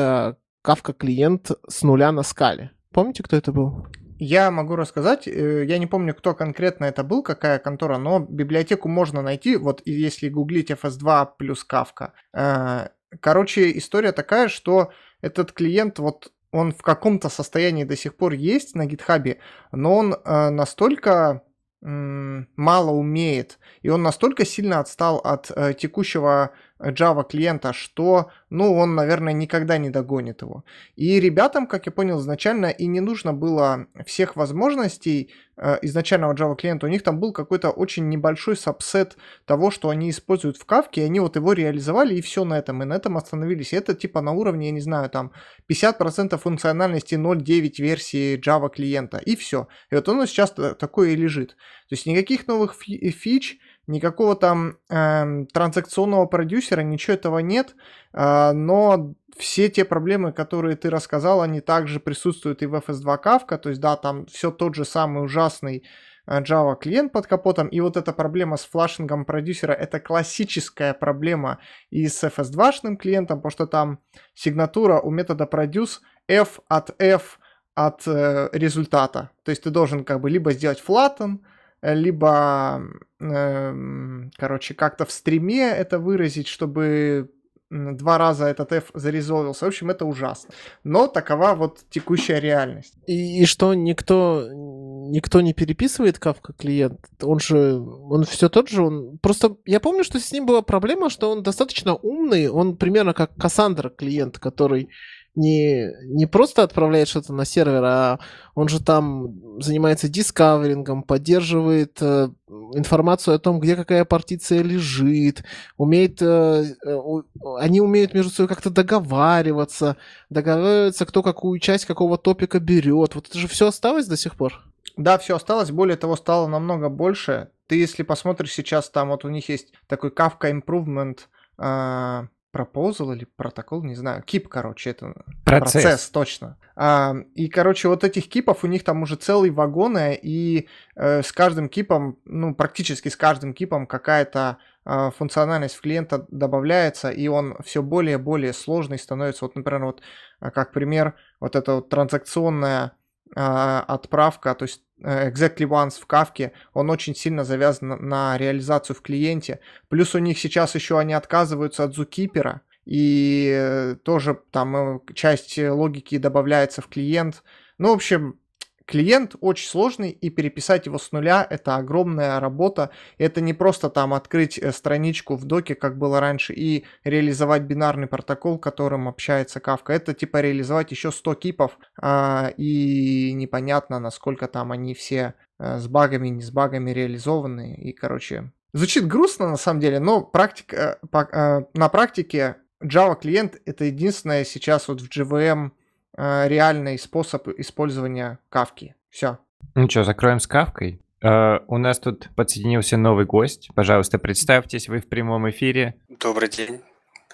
[0.65, 2.71] э, Kafka клиент с нуля на скале.
[2.93, 3.87] Помните, кто это был?
[4.25, 8.89] Я могу рассказать, э, я не помню, кто конкретно это был, какая контора, но библиотеку
[8.89, 12.11] можно найти, вот если гуглить FS2 плюс Kafka.
[12.33, 14.91] Э, Короче, история такая, что
[15.23, 19.39] этот клиент, вот он в каком-то состоянии до сих пор есть на гитхабе,
[19.73, 21.43] но он э, настолько
[21.85, 26.53] мало умеет, и он настолько сильно отстал от текущего
[26.91, 30.65] Java клиента, что, ну, он, наверное, никогда не догонит его.
[30.97, 36.57] И ребятам, как я понял, изначально и не нужно было всех возможностей э, изначального Java
[36.57, 36.87] клиента.
[36.87, 41.05] У них там был какой-то очень небольшой сабсет того, что они используют в Кавке, и
[41.05, 43.73] они вот его реализовали, и все на этом, и на этом остановились.
[43.73, 45.33] И это типа на уровне, я не знаю, там
[45.71, 49.69] 50% функциональности 0.9 версии Java клиента, и все.
[49.91, 51.51] И вот оно сейчас та- такое и лежит.
[51.89, 57.75] То есть никаких новых фи- фич, никакого там эм, транзакционного продюсера, ничего этого нет,
[58.13, 63.59] а, но все те проблемы, которые ты рассказал, они также присутствуют и в FS2 Kafka,
[63.59, 65.85] то есть да, там все тот же самый ужасный
[66.27, 71.59] э, Java клиент под капотом, и вот эта проблема с флашингом продюсера, это классическая проблема
[71.91, 73.99] и с FS2-шным клиентом, потому что там
[74.35, 77.39] сигнатура у метода produce f от f
[77.75, 79.31] от э, результата.
[79.45, 81.39] То есть ты должен как бы либо сделать flatten, э,
[81.83, 82.83] либо,
[83.21, 87.31] эм, короче, как-то в стриме это выразить, чтобы
[87.73, 89.65] два раза этот f зарезолвился.
[89.65, 90.51] В общем, это ужасно.
[90.85, 92.95] Но такова вот текущая реальность.
[93.07, 97.01] И, и что никто никто не переписывает Kafka клиент?
[97.23, 98.83] Он же он все тот же.
[98.83, 102.49] Он просто я помню, что с ним была проблема, что он достаточно умный.
[102.49, 104.91] Он примерно как Cassandra клиент, который
[105.35, 108.19] не, не просто отправляет что-то на сервер, а
[108.55, 112.29] он же там занимается дискаверингом, поддерживает э,
[112.75, 115.45] информацию о том, где какая партиция лежит,
[115.77, 117.25] умеет, э, э, у-
[117.57, 119.97] они умеют между собой как-то договариваться,
[120.29, 123.15] договариваться, кто какую часть какого топика берет.
[123.15, 124.63] Вот это же все осталось до сих пор.
[124.97, 127.49] Да, все осталось, более того, стало намного больше.
[127.67, 131.21] Ты, если посмотришь сейчас, там вот у них есть такой Kafka Improvement
[131.57, 136.11] а, Proposal или протокол, не знаю, кип, короче, это Процесс.
[136.11, 136.59] точно.
[136.77, 141.33] А, и, короче, вот этих кипов у них там уже целые вагоны, и э, с
[141.33, 147.57] каждым кипом, ну, практически с каждым кипом какая-то а, функциональность в клиента добавляется, и он
[147.65, 149.45] все более и более сложный становится.
[149.45, 150.03] Вот, например, вот
[150.41, 152.93] а, как пример, вот эта вот транзакционная
[153.37, 158.97] а, отправка, то есть э, exactly once в кавке, он очень сильно завязан на, реализацию
[158.97, 159.61] в клиенте.
[159.89, 165.59] Плюс у них сейчас еще они отказываются от зукипера, и э, тоже там э, часть
[165.59, 167.43] э, логики добавляется в клиент.
[167.79, 168.39] Ну, в общем,
[168.87, 172.91] клиент очень сложный, и переписать его с нуля это огромная работа.
[173.19, 178.07] Это не просто там открыть э, страничку в доке, как было раньше, и реализовать бинарный
[178.07, 179.93] протокол, которым общается Kafka.
[179.93, 185.87] Это типа реализовать еще 100 кипов, а, и непонятно, насколько там они все э, с
[185.89, 187.75] багами, не с багами реализованы.
[187.75, 193.85] И, короче, звучит грустно на самом деле, но практика, э, на практике Java клиент это
[193.85, 195.71] единственное сейчас вот в JVM
[196.17, 198.95] реальный способ использования кавки.
[199.11, 199.39] Все.
[199.75, 201.01] Ну что, закроем с кавкой?
[201.23, 203.71] Э, у нас тут подсоединился новый гость.
[203.75, 205.95] Пожалуйста, представьтесь, вы в прямом эфире.
[206.09, 206.81] Добрый день,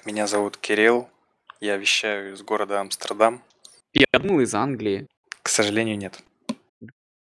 [0.05, 1.09] меня зовут Кирилл,
[1.61, 3.43] я вещаю из города Амстердам.
[3.93, 5.07] Я думал из Англии.
[5.43, 6.21] К сожалению, нет.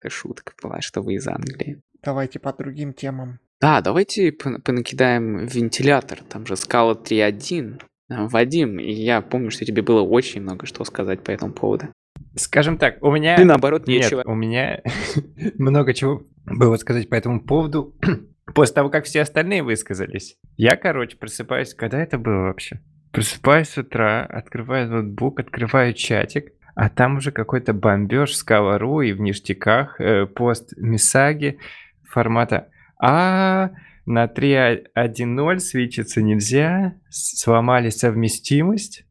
[0.00, 1.80] Это шутка была, что вы из Англии.
[2.02, 3.38] Давайте по другим темам.
[3.60, 6.22] Да, давайте пон- понакидаем вентилятор.
[6.24, 7.80] Там же скала 3.1.
[8.08, 11.86] А, Вадим, я помню, что тебе было очень много что сказать по этому поводу.
[12.34, 13.36] Скажем так, у меня...
[13.36, 14.22] И наоборот, Нет, нечего.
[14.24, 14.82] у меня
[15.58, 17.94] много чего было сказать по этому поводу.
[18.54, 20.36] После того, как все остальные высказались.
[20.56, 21.74] Я, короче, просыпаюсь.
[21.74, 22.80] Когда это было вообще?
[23.12, 29.12] Просыпаюсь с утра, открываю ноутбук, открываю чатик, а там уже какой-то бомбеж в Скалару и
[29.12, 31.58] в ништяках, э, пост Мисаги
[32.04, 33.70] формата «А,
[34.06, 39.04] на 3.1.0 свечиться нельзя, сломали совместимость».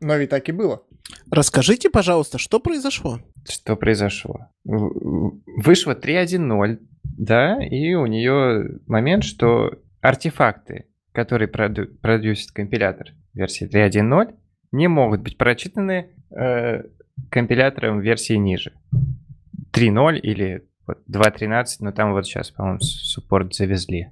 [0.00, 0.82] Но ведь так и было.
[1.30, 3.20] Расскажите, пожалуйста, что произошло?
[3.48, 4.48] Что произошло?
[4.64, 14.34] Вышло 3.1.0, да, и у нее момент, что артефакты, которые проду- продюсит компилятор версии 3.1.0,
[14.72, 16.82] не могут быть прочитаны э,
[17.30, 18.72] компилятором версии ниже.
[19.72, 20.67] 3.0 или
[21.10, 24.08] 2.13, но там вот сейчас, по-моему, суппорт завезли.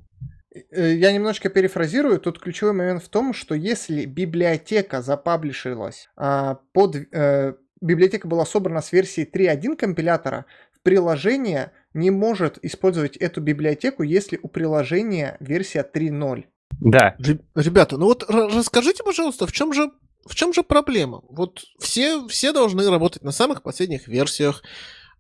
[0.73, 2.21] Э, Я немножечко перефразирую.
[2.21, 6.97] Тут ключевой момент в том, что если библиотека запаблишилась а, под...
[6.97, 10.47] э, библиотека была собрана с версии 3.1 компилятора,
[10.83, 16.45] приложение не может использовать эту библиотеку, если у приложения версия 3.0.
[16.81, 19.91] Да, Ре- Ребята, ну вот ра- расскажите, пожалуйста, в чем же
[20.27, 21.23] в чем же проблема?
[21.29, 24.63] Вот все, все должны работать на самых последних версиях.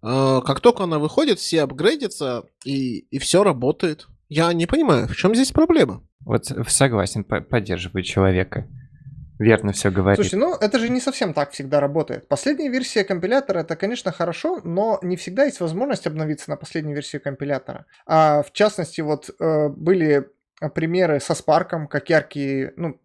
[0.03, 4.07] Э, Как только она выходит, все апгрейдятся, и, и все работает.
[4.29, 6.03] Я не понимаю, в чем здесь проблема?
[6.21, 8.67] вот согласен, по- поддерживаю человека.
[9.39, 10.17] Верно все говорит.
[10.17, 12.27] Слушайте, ну это же не совсем так всегда работает.
[12.27, 17.23] Последняя версия компилятора это, конечно, хорошо, но не всегда есть возможность обновиться на последнюю версию
[17.23, 17.85] компилятора.
[18.07, 20.29] А в частности, вот э, были
[20.75, 22.99] примеры со Spark, как яркие, ну,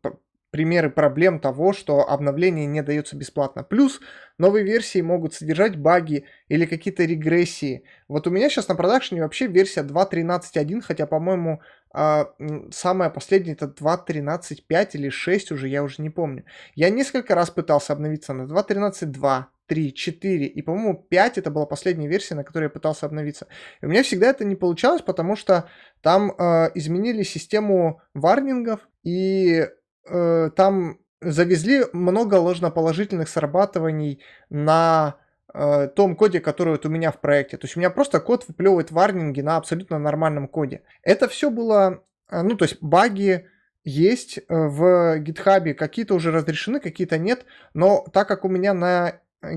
[0.52, 3.64] примеры проблем того, что обновление не дается бесплатно.
[3.64, 4.02] Плюс
[4.38, 7.84] новые версии могут содержать баги или какие-то регрессии.
[8.08, 11.62] Вот у меня сейчас на продакшене вообще версия 2.13.1, хотя, по-моему,
[11.94, 12.28] а,
[12.72, 16.44] самая последняя это 2.13.5 или 6 уже, я уже не помню.
[16.76, 22.10] Я несколько раз пытался обновиться на 2.13.2, 3, 4 и, по-моему, 5 это была последняя
[22.10, 23.48] версия, на которой я пытался обновиться.
[23.82, 25.70] И у меня всегда это не получалось, потому что
[26.02, 29.68] там э, изменили систему варнингов и
[30.08, 35.18] э, там завезли много ложноположительных срабатываний на
[35.54, 37.58] э, том коде, который вот у меня в проекте.
[37.58, 40.82] То есть у меня просто код выплевывает варнинги на абсолютно нормальном коде.
[41.04, 43.48] Это все было, э, ну то есть баги
[43.84, 49.20] есть э, в гитхабе, какие-то уже разрешены, какие-то нет, но так как у меня на,
[49.42, 49.48] э,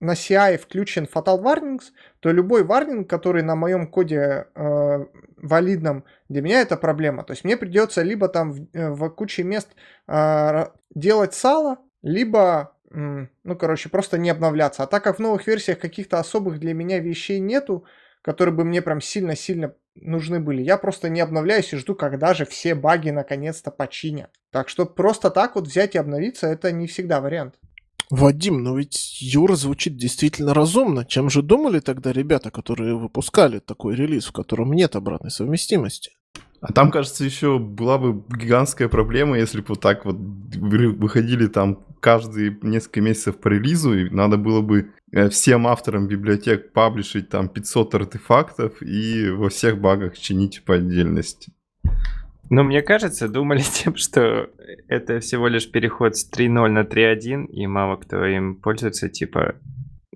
[0.00, 6.42] на CI включен Fatal Warnings, то любой варнинг, который на моем коде э, валидном, для
[6.42, 7.24] меня это проблема.
[7.24, 9.68] То есть мне придется либо там в, э, в куче мест
[10.06, 14.82] э, делать сало, либо, ну, короче, просто не обновляться.
[14.82, 17.86] А так как в новых версиях каких-то особых для меня вещей нету,
[18.20, 22.44] которые бы мне прям сильно-сильно нужны были, я просто не обновляюсь и жду, когда же
[22.44, 24.30] все баги наконец-то починят.
[24.50, 27.58] Так что просто так вот взять и обновиться, это не всегда вариант.
[28.10, 31.04] Вадим, но ведь Юра звучит действительно разумно.
[31.04, 36.12] Чем же думали тогда ребята, которые выпускали такой релиз, в котором нет обратной совместимости?
[36.60, 41.46] А там, кажется, еще была бы гигантская проблема, если бы вот так вот вы- выходили
[41.46, 47.28] там каждые несколько месяцев по релизу, и надо было бы э, всем авторам библиотек паблишить
[47.28, 51.52] там 500 артефактов и во всех багах чинить по отдельности.
[52.50, 54.50] Но мне кажется, думали тем, что
[54.88, 59.56] это всего лишь переход с 3.0 на 3.1, и мало кто им пользуется, типа,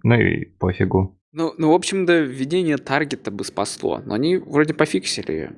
[0.02, 1.18] ну и пофигу.
[1.32, 4.00] Ну, ну, в общем-то, введение таргета бы спасло.
[4.04, 5.50] Но они вроде пофиксили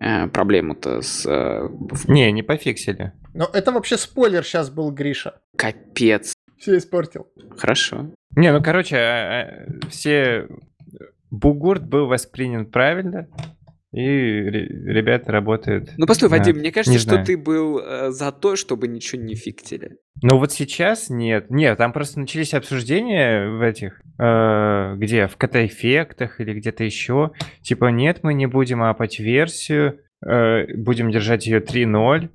[0.00, 1.24] э, проблему-то с...
[1.26, 1.68] э,
[2.08, 3.12] Не, не пофиксили.
[3.32, 5.40] Но это вообще спойлер сейчас был, Гриша.
[5.56, 6.34] Капец.
[6.58, 7.28] Все испортил.
[7.56, 8.10] Хорошо.
[8.36, 10.48] Не, ну короче, а, а, все...
[11.30, 13.28] Бугурт был воспринят правильно,
[13.92, 15.90] и ре- ребята работают...
[15.96, 17.26] Ну, постой, на- Вадим, мне кажется, не что знаю.
[17.26, 19.96] ты был э, за то, чтобы ничего не фиктили.
[20.22, 21.50] Ну вот сейчас нет.
[21.50, 27.32] Нет, там просто начались обсуждения в этих, э, где, в КТ-эффектах или где-то еще.
[27.62, 32.28] Типа, нет, мы не будем апать версию, э, будем держать ее 3.0.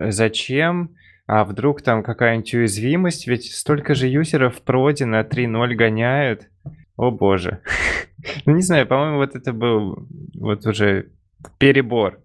[0.00, 0.94] Э, Зачем?
[1.26, 3.26] А вдруг там какая-нибудь уязвимость?
[3.26, 6.48] Ведь столько же юзеров в проде на 3.0 гоняют.
[6.96, 7.60] О боже.
[8.46, 11.10] Ну не знаю, по-моему, вот это был вот уже
[11.58, 12.22] перебор.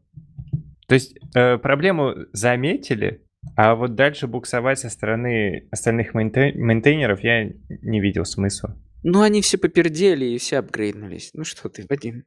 [0.88, 3.24] То есть э, проблему заметили,
[3.56, 8.78] а вот дальше буксовать со стороны остальных мейнте- мейнтейнеров я не видел смысла.
[9.04, 11.32] Ну, они все попердели и все апгрейднулись.
[11.34, 12.24] Ну что ты, Вадим?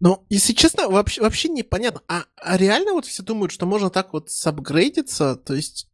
[0.00, 2.02] Ну, если честно, вообще, вообще непонятно.
[2.08, 5.36] А, а реально вот все думают, что можно так вот сапгрейдиться?
[5.36, 5.88] То есть,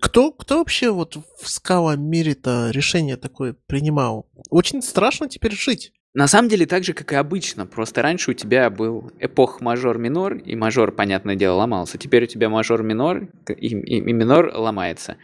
[0.00, 4.30] кто, кто вообще вот в скала мире-то решение такое принимал?
[4.50, 5.92] Очень страшно теперь жить.
[6.14, 7.64] На самом деле так же, как и обычно.
[7.66, 11.96] Просто раньше у тебя был эпох мажор-минор, и мажор, понятное дело, ломался.
[11.96, 15.16] Теперь у тебя мажор-минор, и, и- и минор ломается.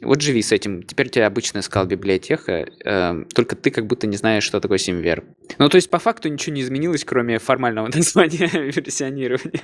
[0.00, 0.82] Вот живи с этим.
[0.82, 4.78] Теперь у тебя обычная скала библиотека, э, только ты как будто не знаешь, что такое
[4.78, 5.22] SimVer.
[5.58, 9.60] Ну, то есть, по факту ничего не изменилось, кроме формального названия версионирования.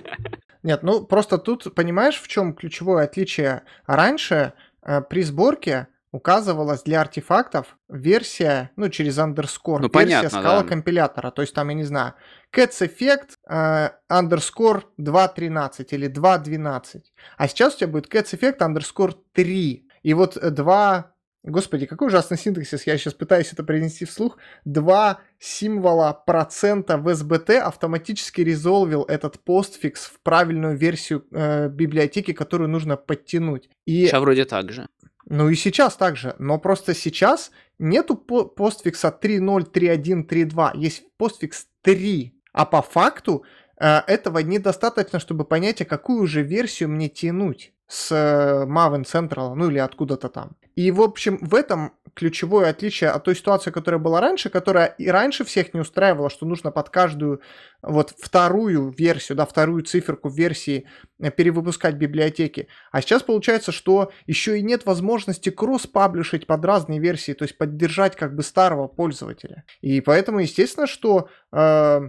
[0.62, 3.62] Нет, ну просто тут понимаешь, в чем ключевое отличие?
[3.86, 4.52] Раньше
[4.82, 10.68] э, при сборке указывалась для артефактов версия, ну, через underscore, Ну, версия понятно, скала да.
[10.68, 11.30] компилятора.
[11.30, 12.14] То есть там, я не знаю,
[12.54, 17.02] cats effect э, underscore 2.13 или 2.12.
[17.36, 19.88] А сейчас у тебя будет cats effect underscore 3.
[20.02, 21.12] И вот э, два...
[21.44, 24.38] Господи, какой ужасный синтаксис, я сейчас пытаюсь это принести вслух.
[24.64, 32.68] Два символа процента в SBT автоматически резолвил этот постфикс в правильную версию э, библиотеки, которую
[32.68, 33.70] нужно подтянуть.
[33.86, 34.88] И Сейчас вроде так же.
[35.30, 41.66] Ну и сейчас также, но просто сейчас нету по- постфикса 3.0, 3.1, 3.2, есть постфикс
[41.82, 43.44] 3, а по факту
[43.78, 49.54] э, этого недостаточно, чтобы понять, а какую же версию мне тянуть с э, Maven Central,
[49.54, 50.56] ну или откуда-то там.
[50.76, 55.08] И, в общем, в этом ключевое отличие от той ситуации, которая была раньше, которая и
[55.08, 57.40] раньше всех не устраивала, что нужно под каждую
[57.82, 60.86] вот вторую версию, да, вторую циферку версии
[61.20, 62.68] э, перевыпускать библиотеки.
[62.90, 68.16] А сейчас получается, что еще и нет возможности кросс-паблишить под разные версии, то есть поддержать
[68.16, 69.64] как бы старого пользователя.
[69.80, 72.00] И поэтому, естественно, что э,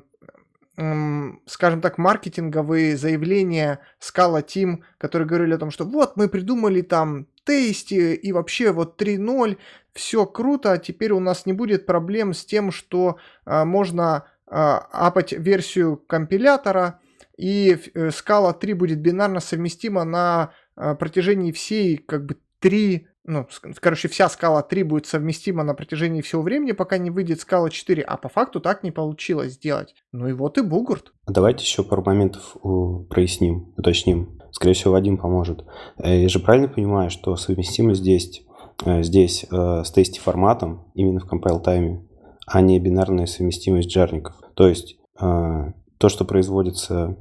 [1.45, 7.27] скажем так, маркетинговые заявления Scala Team, которые говорили о том, что вот мы придумали там
[7.43, 9.57] тести и вообще вот 3.0,
[9.93, 15.33] все круто, теперь у нас не будет проблем с тем, что а, можно а, апать
[15.33, 17.01] версию компилятора,
[17.37, 23.47] и э, Scala 3 будет бинарно совместима на а, протяжении всей как бы 3 ну,
[23.79, 28.01] короче, вся скала 3 будет совместима на протяжении всего времени, пока не выйдет скала 4,
[28.01, 29.93] а по факту так не получилось сделать.
[30.11, 31.13] Ну и вот и бугурт.
[31.27, 34.39] Давайте еще пару моментов э, проясним, уточним.
[34.51, 35.63] Скорее всего, Вадим поможет.
[35.97, 38.41] Э, Я же правильно понимаю, что совместимость здесь,
[38.85, 42.03] э, здесь с тести форматом именно в compile тайме,
[42.47, 44.35] а не бинарная совместимость джарников.
[44.55, 47.17] То есть то, что производится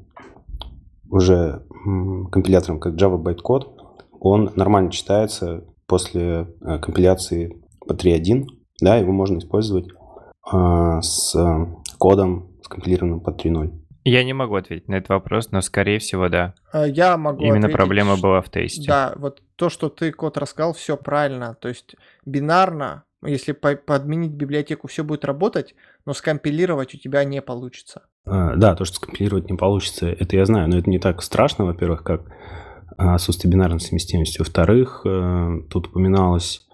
[1.11, 1.67] уже
[2.31, 3.67] компилятором как Java bytecode,
[4.21, 8.45] он нормально читается после э, компиляции по 3.1,
[8.81, 11.67] да, его можно использовать э, с э,
[11.99, 13.73] кодом, скомпилированным под 3.0.
[14.05, 16.55] Я не могу ответить на этот вопрос, но скорее всего, да.
[16.73, 18.87] Э, Я могу Именно ответить, проблема была в тесте.
[18.87, 21.57] Да, вот то, что ты, код, рассказал, все правильно.
[21.61, 25.75] То есть бинарно, если по- подменить библиотеку, все будет работать,
[26.07, 28.03] но скомпилировать у тебя не получится.
[28.27, 31.65] А, Да, то, что скомпилировать не получится, это я знаю, но это не так страшно,
[31.65, 32.33] во-первых, как а,
[32.99, 34.39] отсутствие бинарной совместимости.
[34.39, 36.67] Во-вторых, э, тут упоминалось,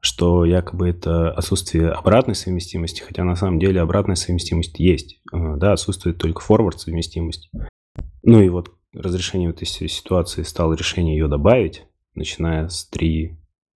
[0.00, 5.20] что якобы это отсутствие обратной совместимости, хотя на самом деле обратная совместимость есть.
[5.32, 7.50] Э, Да, отсутствует только форвард совместимость.
[8.22, 11.84] Ну и вот разрешение этой си- ситуации стало решение ее добавить,
[12.14, 12.88] начиная с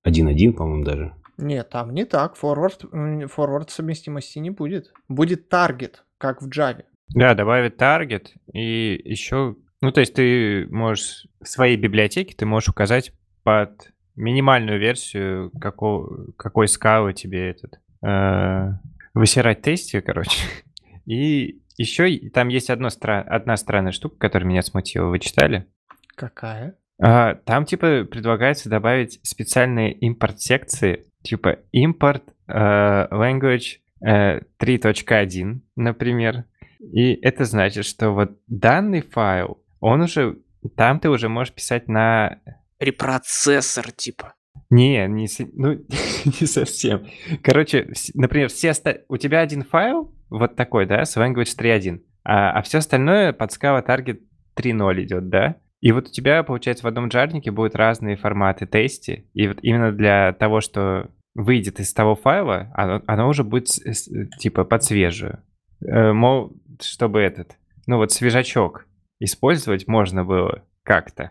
[0.05, 1.15] 3.1.1, по-моему, даже.
[1.39, 2.37] Нет, там не так.
[2.37, 2.85] Форвард,
[3.29, 4.93] форвард совместимости не будет.
[5.09, 6.85] Будет таргет, как в Java.
[7.15, 9.57] Да, добавить таргет и еще...
[9.83, 13.13] Ну, то есть ты можешь в своей библиотеке ты можешь указать
[13.43, 17.81] под минимальную версию, какого, какой скалы тебе этот...
[18.07, 18.71] э,
[19.13, 20.47] высирать тесте, короче.
[21.07, 25.07] И еще там есть одно одна странная штука, которая меня смутила.
[25.07, 25.67] Вы читали?
[26.15, 26.77] Какая?
[27.01, 36.45] А, там, типа, предлагается добавить специальные импорт-секции, типа import э, language э, 3.1, например.
[36.79, 40.39] И это значит, что вот данный файл, он уже...
[40.77, 42.39] Там ты уже можешь писать на...
[42.79, 44.35] Репроцессор, типа.
[44.71, 45.73] Не, не, ну,
[46.25, 47.07] не совсем.
[47.43, 52.53] Короче, например, все оста- у тебя один файл, вот такой, да, с language 3.1, а,
[52.53, 54.21] а все остальное под Scala Target
[54.57, 55.57] 3.0 идет, да?
[55.81, 59.91] И вот у тебя, получается, в одном джарнике будут разные форматы тести, и вот именно
[59.91, 63.67] для того, что выйдет из того файла, оно, оно уже будет
[64.39, 65.43] типа под свежую.
[65.85, 67.57] Э, мол, чтобы этот,
[67.87, 68.87] ну вот свежачок
[69.25, 71.31] использовать можно было как-то.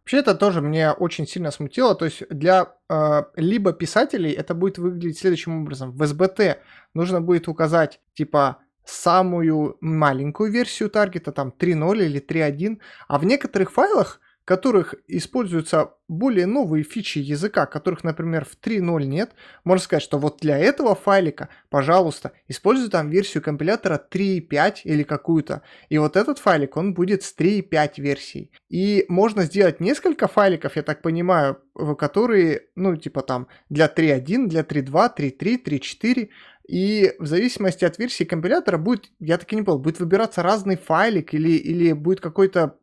[0.00, 1.94] Вообще это тоже меня очень сильно смутило.
[1.94, 5.92] То есть для э, либо писателей это будет выглядеть следующим образом.
[5.92, 6.58] В SBT
[6.94, 12.78] нужно будет указать типа самую маленькую версию таргета, там 3.0 или 3.1,
[13.08, 19.32] а в некоторых файлах, которых используются более новые фичи языка, которых, например, в 3.0 нет,
[19.64, 25.62] можно сказать, что вот для этого файлика, пожалуйста, используй там версию компилятора 3.5 или какую-то,
[25.88, 28.52] и вот этот файлик, он будет с 3.5 версией.
[28.68, 31.60] И можно сделать несколько файликов, я так понимаю,
[31.98, 36.28] которые, ну, типа там для 3.1, для 3.2, 3.3, 3.4.
[36.68, 40.76] И в зависимости от версии компилятора будет, я так и не понял, будет выбираться разный
[40.76, 42.76] файлик или, или будет какой-то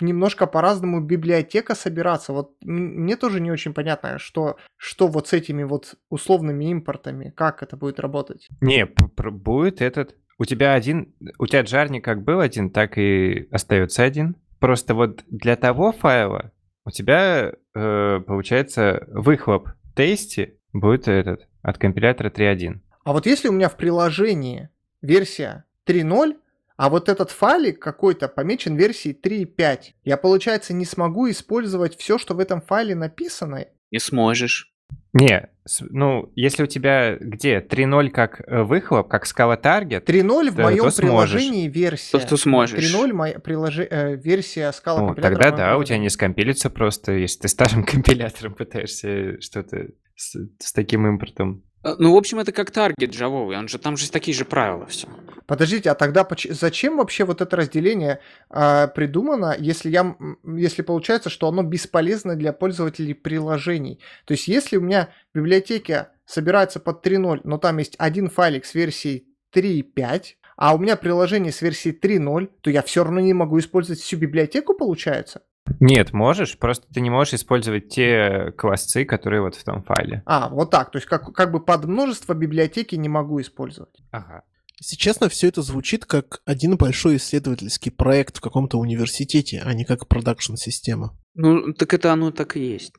[0.00, 2.32] немножко по-разному библиотека собираться.
[2.32, 7.62] Вот мне тоже не очень понятно, что, что вот с этими вот условными импортами, как
[7.62, 8.48] это будет работать.
[8.60, 10.16] Не, будет этот...
[10.38, 11.14] У тебя один...
[11.38, 14.36] У тебя джарник как был один, так и остается один.
[14.58, 16.52] Просто вот для того файла
[16.86, 22.80] у тебя, э, получается, выхлоп тести будет этот от компилятора 3.1.
[23.04, 24.68] А вот если у меня в приложении
[25.02, 26.36] версия 3.0,
[26.76, 32.34] а вот этот файлик какой-то помечен версией 3.5, я, получается, не смогу использовать все, что
[32.34, 33.66] в этом файле написано.
[33.90, 34.72] Не сможешь.
[35.12, 37.60] Не, с- ну, если у тебя где?
[37.60, 42.18] 3.0 как э, выхлоп, как скала таргет, 3.0 в моем приложении версия.
[42.18, 42.94] То, что сможешь.
[42.94, 47.40] 3.0 моя приложе- э, версия скала ну, тогда да, у тебя не скомпилится просто, если
[47.40, 51.62] ты старым компилятором пытаешься что-то с, с таким импортом.
[51.86, 54.86] Э, Ну, в общем, это как таргет джавовый, он же там же такие же правила
[54.86, 55.08] все.
[55.46, 58.18] Подождите, а тогда зачем вообще вот это разделение
[58.50, 64.00] а, придумано, если я, если получается, что оно бесполезно для пользователей приложений?
[64.24, 68.64] То есть, если у меня в библиотеке собирается под 3.0, но там есть один файлик
[68.64, 73.32] с версией 3.5, а у меня приложение с версией 3.0, то я все равно не
[73.32, 75.42] могу использовать всю библиотеку, получается?
[75.80, 80.22] Нет, можешь, просто ты не можешь использовать те классцы, которые вот в том файле.
[80.26, 80.90] А, вот так.
[80.90, 83.94] То есть, как, как бы под множество библиотеки не могу использовать.
[84.10, 84.42] Ага.
[84.78, 89.84] Если честно, все это звучит как один большой исследовательский проект в каком-то университете, а не
[89.84, 91.16] как продакшн-система.
[91.34, 92.92] Ну, так это оно так и есть.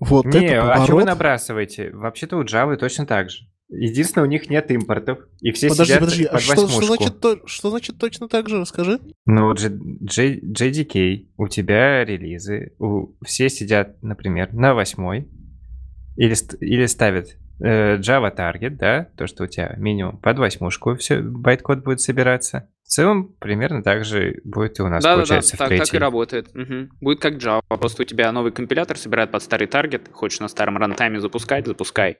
[0.00, 1.06] Вот не, это а что вы поворот.
[1.06, 1.90] набрасываете?
[1.90, 3.46] Вообще-то у Java точно так же.
[3.70, 6.86] Единственное, у них нет импортов, и все Подожди, сидят подожди, а под что, что восьмушку.
[6.96, 8.58] значит, то- что значит точно так же?
[8.60, 8.98] Расскажи.
[9.26, 15.28] Ну, G- J- JDK, у тебя релизы, у- все сидят, например, на восьмой,
[16.16, 21.20] или, или ставят э, Java Target, да, то, что у тебя минимум под восьмушку все,
[21.20, 22.70] байткод будет собираться.
[22.84, 25.98] В целом, примерно так же будет и у нас, Да-да-да, получается, в так, так и
[25.98, 26.54] работает.
[26.54, 26.90] Мгм.
[27.02, 30.78] Будет как Java, просто у тебя новый компилятор собирает под старый таргет, хочешь на старом
[30.78, 32.16] рантайме запускать, запускай.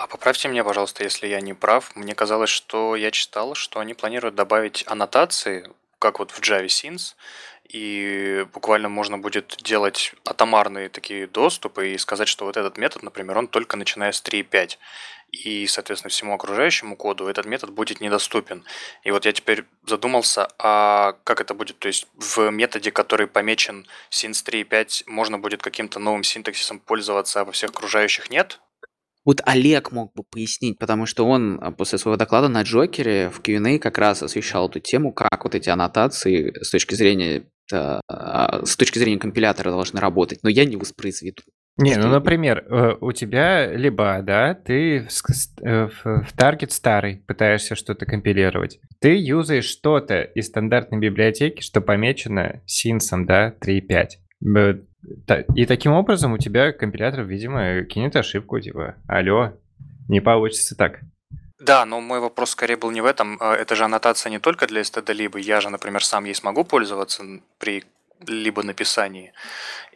[0.00, 1.94] А поправьте меня, пожалуйста, если я не прав.
[1.94, 7.16] Мне казалось, что я читал, что они планируют добавить аннотации, как вот в Java Scenes,
[7.68, 13.36] и буквально можно будет делать атомарные такие доступы и сказать, что вот этот метод, например,
[13.36, 14.78] он только начиная с 3.5.
[15.32, 18.64] И, соответственно, всему окружающему коду этот метод будет недоступен.
[19.02, 21.78] И вот я теперь задумался, а как это будет?
[21.78, 27.44] То есть в методе, который помечен Scenes 3.5, можно будет каким-то новым синтаксисом пользоваться, а
[27.44, 28.60] во всех окружающих нет?
[29.24, 33.40] Вот Олег мог бы пояснить, потому что он а, после своего доклада на Джокере в
[33.40, 38.64] Q&A как раз освещал эту тему, как вот эти аннотации с точки зрения э, а,
[38.64, 41.42] с точки зрения компилятора должны работать, но я не воспроизведу.
[41.76, 45.06] Не, ну, например, э, у тебя либо, да, ты
[45.62, 48.80] э, в таргет старый пытаешься что-то компилировать.
[49.00, 54.08] Ты юзаешь что-то из стандартной библиотеки, что помечено синсом, да, 3.5.
[54.42, 59.52] И таким образом у тебя компилятор, видимо, кинет ошибку, типа, алло,
[60.08, 61.00] не получится так.
[61.58, 63.36] Да, но мой вопрос скорее был не в этом.
[63.40, 65.38] А, Это же аннотация не только для std либо.
[65.38, 67.22] Я же, например, сам ей смогу пользоваться
[67.58, 67.84] при
[68.26, 69.32] либо написании.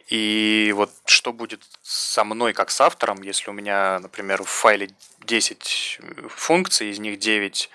[0.07, 4.89] И вот что будет со мной как с автором, если у меня, например, в файле
[5.25, 7.71] 10 функций, из них 9 по-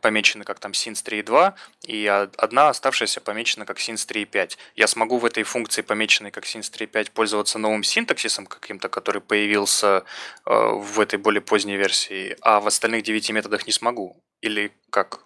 [0.00, 1.54] помечены как там sins 3.2,
[1.86, 4.56] и одна оставшаяся помечена как sins 3.5.
[4.76, 10.04] Я смогу в этой функции, помеченной как sins 3.5, пользоваться новым синтаксисом каким-то, который появился
[10.46, 14.22] э, в этой более поздней версии, а в остальных 9 методах не смогу?
[14.40, 15.24] Или как?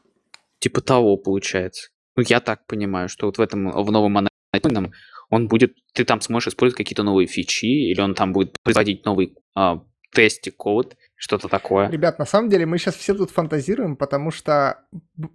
[0.58, 1.90] Типа того получается.
[2.16, 4.92] Ну, я так понимаю, что вот в этом, в новом аннотированном
[5.30, 9.34] он будет, ты там сможешь использовать какие-то новые фичи, или он там будет производить новый
[9.54, 9.80] а,
[10.12, 11.88] тестик код, что-то такое.
[11.88, 14.80] Ребят, на самом деле мы сейчас все тут фантазируем, потому что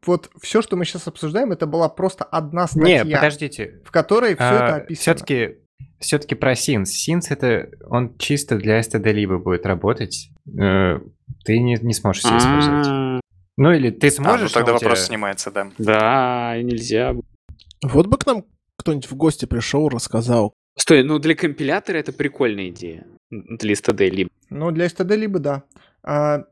[0.06, 3.80] вот все, что мы сейчас обсуждаем, это была просто одна статья, Не, подождите.
[3.86, 5.02] в которой все это описано.
[5.02, 5.56] Все-таки
[6.02, 6.88] все-таки про Sins.
[7.08, 10.30] Sins это он чисто для std либо будет работать.
[10.60, 11.00] Э,
[11.46, 12.88] Ты не, не сможешь себе использовать.
[12.90, 13.20] А,
[13.56, 15.72] Ну или ты А, ну сможешь, тогда тебя- вопрос снимается, да.
[15.78, 17.16] Да, нельзя.
[17.82, 18.44] Вот бы к нам
[18.78, 20.54] кто-нибудь в гости пришел, рассказал.
[20.78, 23.08] Стой, ну для компилятора это прикольная идея.
[23.32, 24.30] Для std либо.
[24.50, 25.64] Ну, для STD либо да.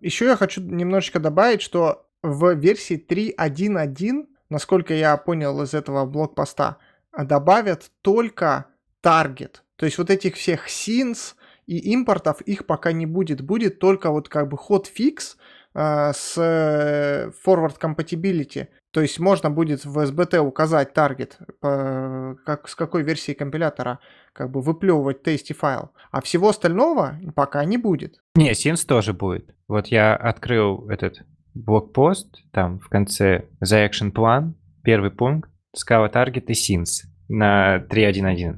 [0.02, 6.78] Еще я хочу немножечко добавить, что в версии 3.1.1, насколько я понял из этого блокпоста,
[7.12, 8.66] а, добавят только
[9.02, 9.64] таргет.
[9.78, 11.36] То есть вот этих всех sins
[11.68, 13.42] и импортов их пока не будет.
[13.42, 15.42] Будет только вот как бы hotfix а,
[15.76, 18.68] с э, forward compatibility.
[18.92, 24.00] То есть можно будет в SBT указать таргет, как, с какой версии компилятора
[24.32, 25.92] как бы выплевывать тести файл.
[26.12, 28.22] А всего остального пока не будет.
[28.36, 29.54] Не, Sins тоже будет.
[29.68, 31.24] Вот я открыл этот
[31.54, 37.04] блокпост, там в конце The Action Plan, первый пункт, Scala Target и Sins.
[37.28, 38.58] на 3.1.1.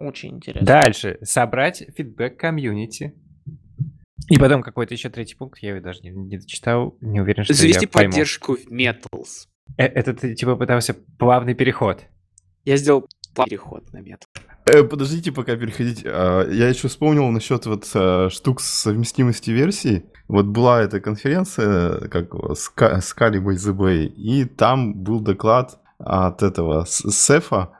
[0.00, 0.66] Очень интересно.
[0.66, 1.18] Дальше.
[1.22, 3.14] Собрать фидбэк комьюнити.
[4.28, 7.54] И потом какой-то еще третий пункт, я его даже не, не дочитал, не уверен, что
[7.54, 8.10] Завести я пойму.
[8.12, 9.46] поддержку Metals.
[9.76, 12.02] Э, Это ты типа пытался плавный переход.
[12.64, 14.26] Я сделал переход на Metals.
[14.66, 16.02] Э, подождите, пока переходить.
[16.04, 20.04] А, Я еще вспомнил насчет вот э, штук совместимости версий.
[20.28, 26.84] Вот была эта конференция, как Scali by the Bay, и там был доклад от этого
[26.86, 27.70] Сефа.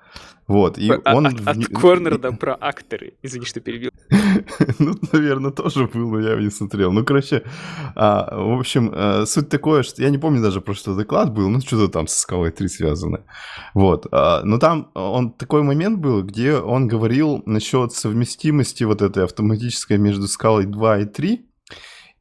[0.49, 1.27] Вот, и А- он...
[1.29, 3.15] от, от вне- Корнерда про акторы.
[3.23, 3.93] Извини, что перебил.
[4.79, 6.93] Ну, наверное, тоже был, но я не смотрел.
[6.93, 7.43] Ну, короче,
[7.95, 11.49] а, в общем, э, суть такое, что я не помню даже, про что доклад был,
[11.49, 13.25] ну, что-то там со скалой 3 связано.
[13.75, 14.07] Вот.
[14.13, 19.99] а, но там он такой момент был, где он говорил насчет совместимости вот этой автоматической
[19.99, 21.47] между скалой 2 и 3.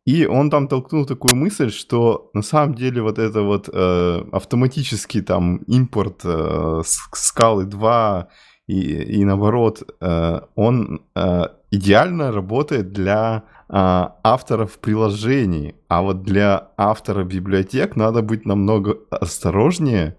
[0.06, 5.22] И он там толкнул такую мысль, что на самом деле вот это вот э, автоматический
[5.22, 8.28] там импорт э, скалы 2
[8.70, 11.42] и, и наоборот, э, он э,
[11.72, 20.18] идеально работает для э, авторов приложений, а вот для автора библиотек надо быть намного осторожнее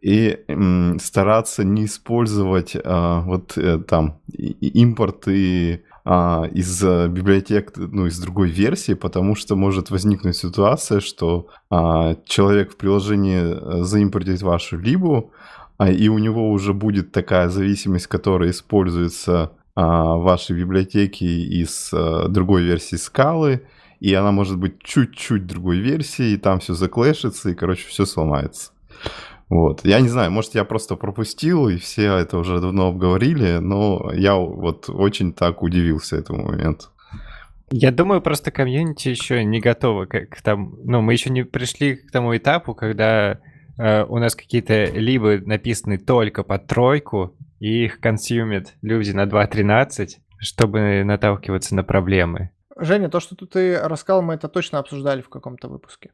[0.00, 0.38] и
[0.98, 4.20] стараться не использовать вот там
[4.60, 5.84] импорты
[6.54, 12.76] из библиотек, ну, из другой версии, потому что может возникнуть ситуация, что а, человек в
[12.78, 15.32] приложении заимпортит вашу либу,
[15.80, 21.90] а, и у него уже будет такая зависимость, которая используется а, в вашей библиотеке из
[21.94, 23.62] а, другой версии скалы,
[23.98, 28.72] и она может быть чуть-чуть другой версии, и там все заклэшится, и, короче, все сломается.
[29.48, 29.82] Вот.
[29.86, 34.34] Я не знаю, может, я просто пропустил, и все это уже давно обговорили, но я
[34.34, 36.88] вот очень так удивился этому моменту.
[37.70, 40.76] Я думаю, просто комьюнити еще не готово к, к тому...
[40.84, 43.40] Ну, мы еще не пришли к тому этапу, когда
[43.80, 50.16] э, у нас какие-то либо написаны только под тройку, и их консюмят люди на 2.13,
[50.38, 52.50] чтобы наталкиваться на проблемы.
[52.80, 56.10] Женя, то, что тут ты рассказал, мы это точно обсуждали в каком-то выпуске.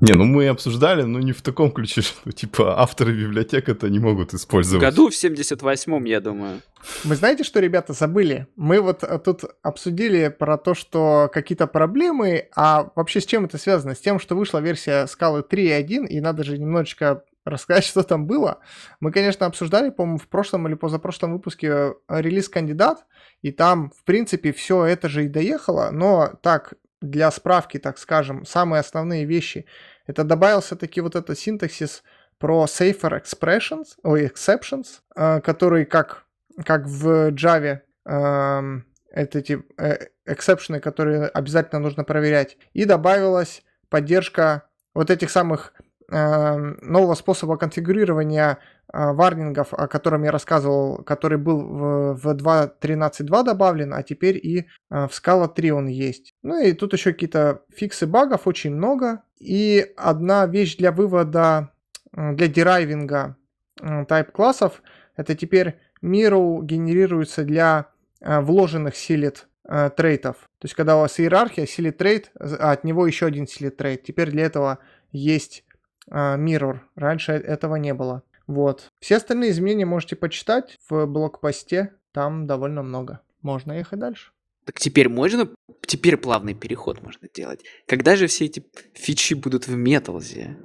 [0.00, 3.98] Не, ну мы обсуждали, но не в таком ключе, что типа авторы библиотек это не
[3.98, 4.82] могут В использовать.
[4.82, 6.60] году в 78-м, я думаю.
[7.04, 8.46] Вы знаете, что, ребята, забыли?
[8.56, 13.58] Мы вот э, тут обсудили про то, что какие-то проблемы, а вообще с чем это
[13.58, 13.94] связано?
[13.94, 18.60] С тем, что вышла версия скалы 3.1, и надо же немножечко рассказать, что там было.
[19.00, 23.04] Мы, конечно, обсуждали, по-моему, в прошлом или позапрошлом выпуске э, релиз кандидат,
[23.42, 28.44] и там, в принципе, все это же и доехало, но так, для справки, так скажем,
[28.44, 29.64] самые основные вещи,
[30.06, 32.02] это добавился таки вот этот синтаксис
[32.38, 36.24] про safer expressions, ой, exceptions, э, который как
[36.64, 42.58] как в Java, эм, это эти э, эксепшены, которые обязательно нужно проверять.
[42.72, 45.72] И добавилась поддержка вот этих самых
[46.10, 48.58] нового способа конфигурирования
[48.92, 54.58] э, варнингов, о котором я рассказывал, который был в, в 2.13.2 добавлен, а теперь и
[54.58, 56.34] э, в Scala 3 он есть.
[56.42, 59.22] Ну и тут еще какие-то фиксы багов, очень много.
[59.38, 61.70] И одна вещь для вывода,
[62.16, 63.36] э, для дерайвинга
[63.80, 64.82] type классов,
[65.16, 67.86] это теперь Mirror генерируется для
[68.20, 69.48] вложенных sealed
[69.96, 70.36] trait ов.
[70.58, 74.02] То есть, когда у вас иерархия, sealed trait, а от него еще один sealed trait.
[74.02, 74.80] Теперь для этого
[75.12, 75.64] есть
[76.10, 76.80] mirror.
[76.96, 78.22] Раньше этого не было.
[78.46, 78.88] Вот.
[79.00, 81.94] Все остальные изменения можете почитать в блокпосте.
[82.12, 83.20] Там довольно много.
[83.42, 84.32] Можно ехать дальше.
[84.64, 85.48] Так теперь можно,
[85.86, 87.64] теперь плавный переход можно делать.
[87.86, 90.58] Когда же все эти фичи будут в Металзе?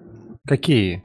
[0.47, 1.03] Какие?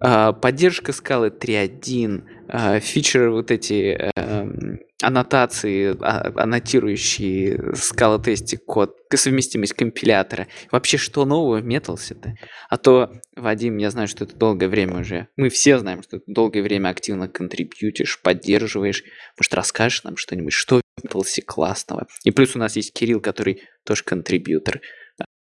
[0.00, 8.96] А, поддержка скалы 3.1, а, фичеры вот эти эм, аннотации, а, аннотирующие скала тесте код,
[9.14, 10.48] совместимость компилятора.
[10.70, 12.34] Вообще, что нового в Металсе-то?
[12.68, 16.24] А то, Вадим, я знаю, что ты долгое время уже, мы все знаем, что ты
[16.26, 19.04] долгое время активно контрибьютишь, поддерживаешь.
[19.38, 22.06] Может, расскажешь нам что-нибудь, что в Металсе классного?
[22.24, 24.80] И плюс у нас есть Кирилл, который тоже контрибьютор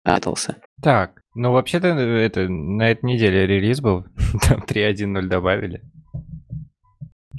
[0.06, 0.58] Металса.
[0.82, 4.06] Так, ну вообще-то э, это на этой неделе релиз был,
[4.48, 5.82] там 3.1.0 добавили.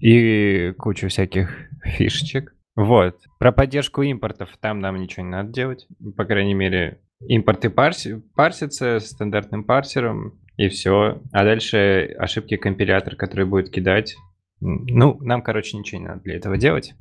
[0.00, 1.50] И кучу всяких
[1.84, 2.54] фишечек.
[2.76, 3.16] Вот.
[3.38, 5.86] Про поддержку импортов там нам ничего не надо делать.
[6.16, 11.22] По крайней мере, импорты парси- парсятся стандартным парсером, и все.
[11.32, 14.16] А дальше ошибки компилятор, который будет кидать.
[14.60, 16.94] Ну, нам, короче, ничего не надо для этого делать.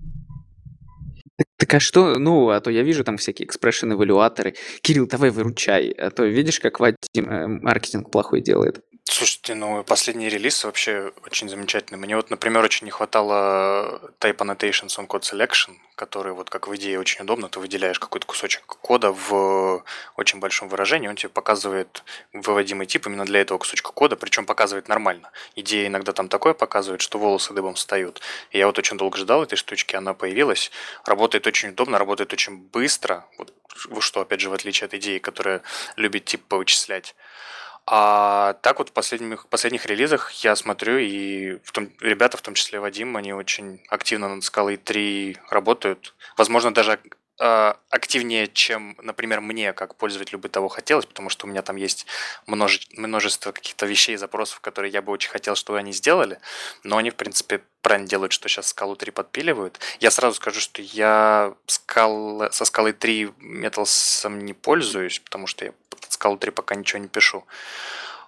[1.38, 4.56] Так, так а что, ну, а то я вижу там всякие экспрессион эвалюаторы.
[4.82, 8.84] Кирилл, давай выручай, а то видишь, как Вадим э, маркетинг плохой делает.
[9.06, 12.00] Слушайте, ну последний релиз вообще очень замечательный.
[12.00, 16.76] Мне вот, например, очень не хватало Type Annotations on Code Selection, который вот как в
[16.76, 17.50] идее очень удобно.
[17.50, 19.84] Ты выделяешь какой-то кусочек кода в
[20.16, 24.88] очень большом выражении, он тебе показывает выводимый тип именно для этого кусочка кода, причем показывает
[24.88, 25.32] нормально.
[25.56, 28.22] Идея иногда там такое показывает, что волосы дыбом встают.
[28.52, 30.72] И я вот очень долго ждал этой штучки, она появилась.
[31.06, 33.26] Работает очень удобно, работает очень быстро.
[33.38, 33.54] Вот,
[34.00, 35.62] что, опять же, в отличие от идеи, которая
[35.98, 37.16] любит тип повычислять.
[37.86, 42.54] А так вот в последних, последних релизах я смотрю, и в том, ребята, в том
[42.54, 46.16] числе Вадим, они очень активно над скалой 3 работают.
[46.38, 47.00] Возможно, даже
[47.40, 51.76] э, активнее, чем, например, мне, как пользователю бы того хотелось, потому что у меня там
[51.76, 52.06] есть
[52.48, 56.40] множе, множество каких-то вещей, запросов, которые я бы очень хотел, чтобы они сделали,
[56.84, 59.80] но они, в принципе, правильно делают, что сейчас скалу 3 подпиливают.
[60.00, 65.74] Я сразу скажу, что я скал, со скалой 3 металсом не пользуюсь, потому что я
[66.04, 67.46] под скалу 3 пока ничего не пишу.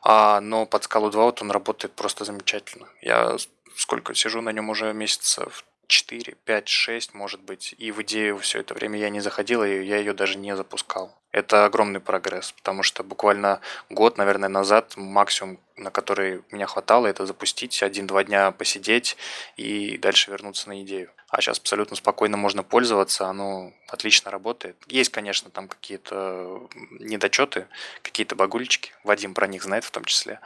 [0.01, 2.87] А, но под скалу 2 вот он работает просто замечательно.
[3.01, 3.37] Я
[3.75, 7.75] сколько сижу на нем уже месяцев 4, 5, 6, может быть.
[7.77, 11.17] И в идею все это время я не заходил, и я ее даже не запускал.
[11.31, 13.59] Это огромный прогресс, потому что буквально
[13.89, 19.17] год, наверное, назад максимум, на который меня хватало, это запустить, один-два дня посидеть
[19.57, 21.11] и дальше вернуться на идею.
[21.27, 24.77] А сейчас абсолютно спокойно можно пользоваться, оно отлично работает.
[24.87, 26.69] Есть, конечно, там какие-то
[26.99, 27.67] недочеты,
[28.01, 30.39] какие-то багульчики, Вадим про них знает в том числе,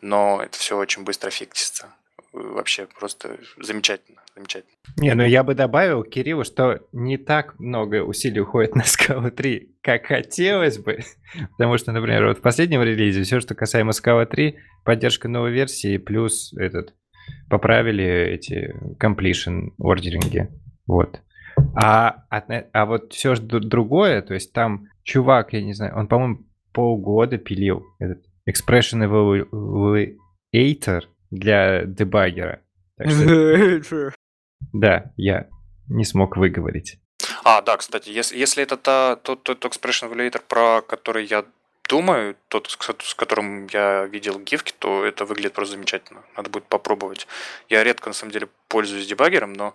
[0.00, 1.94] но это все очень быстро фиксится
[2.32, 4.72] вообще просто замечательно, замечательно.
[4.96, 9.76] Не, ну я бы добавил Кириллу, что не так много усилий уходит на Scala 3,
[9.82, 11.00] как хотелось бы.
[11.58, 15.98] Потому что, например, вот в последнем релизе все, что касаемо Scala 3, поддержка новой версии,
[15.98, 16.94] плюс этот
[17.48, 20.48] поправили эти completion ордеринги.
[20.86, 21.20] Вот.
[21.74, 26.08] А, а, а вот все же другое, то есть там чувак, я не знаю, он,
[26.08, 31.02] по-моему, полгода пилил этот expression evaluator,
[31.32, 32.60] для дебаггера.
[34.72, 35.48] да, я
[35.88, 37.00] не смог выговорить.
[37.44, 41.44] А, да, кстати, если, если это та, тот, тот expression evaluator, про который я
[41.92, 46.22] думаю, тот, с которым я видел гифки, то это выглядит просто замечательно.
[46.34, 47.26] Надо будет попробовать.
[47.68, 49.74] Я редко, на самом деле, пользуюсь дебаггером, но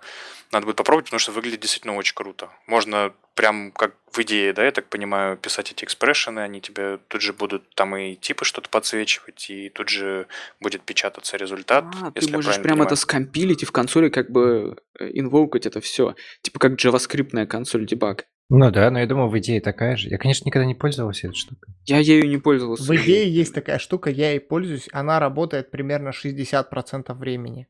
[0.52, 2.50] надо будет попробовать, потому что выглядит действительно очень круто.
[2.66, 7.22] Можно прям как в идее, да, я так понимаю, писать эти экспрессионы, они тебе тут
[7.22, 10.26] же будут там и типы что-то подсвечивать, и тут же
[10.60, 11.86] будет печататься результат.
[12.02, 12.88] А, ты можешь прям понимаю.
[12.88, 16.16] это скомпилить и в консоли как бы э, инвокать это все.
[16.42, 18.26] Типа как JavaScript консоль дебаг.
[18.50, 20.10] Ну да, но я думал, в идее такая же.
[20.10, 21.74] Я, конечно, никогда не пользовался этой штукой.
[21.86, 22.84] Я ею не пользовался.
[22.84, 27.68] В идее есть такая штука, я ей пользуюсь, она работает примерно 60% времени.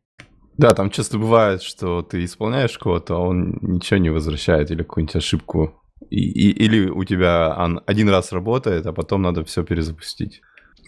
[0.57, 5.15] Да, там часто бывает, что ты исполняешь код, а он ничего не возвращает или какую-нибудь
[5.15, 5.81] ошибку.
[6.09, 10.41] И, и, или у тебя он один раз работает, а потом надо все перезапустить.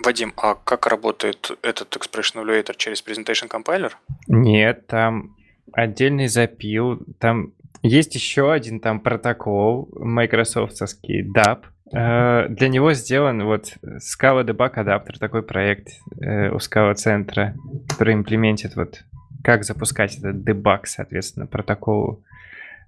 [0.04, 3.92] Вадим, а как работает этот Expression Evaluator через Presentation Compiler?
[4.28, 5.36] Нет, там
[5.74, 11.65] отдельный запил, там есть еще один там протокол майкрософтовский DAP.
[11.93, 15.89] Э, для него сделан вот Scala Debug Adapter, такой проект
[16.22, 17.55] э, у Scala центра,
[17.88, 19.03] который имплементит вот
[19.43, 22.24] как запускать этот дебаг, соответственно, протоколу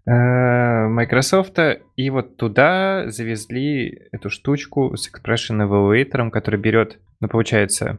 [0.06, 1.58] э, Microsoft.
[1.96, 7.98] И вот туда завезли эту штучку с Expression Evaluator, который берет, ну, получается,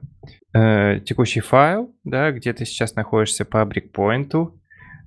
[0.55, 4.61] текущий файл, да, где ты сейчас находишься по брикпоинту,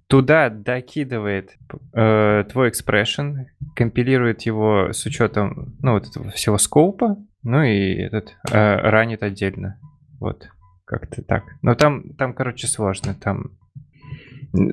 [0.07, 1.57] туда докидывает
[1.93, 8.35] э, твой экспрессион, компилирует его с учетом, ну, вот этого всего скопа, ну и этот
[8.51, 9.79] э, ранит отдельно.
[10.19, 10.49] Вот,
[10.85, 11.43] как-то так.
[11.61, 13.15] Но там, там, короче, сложно.
[13.15, 13.51] Там,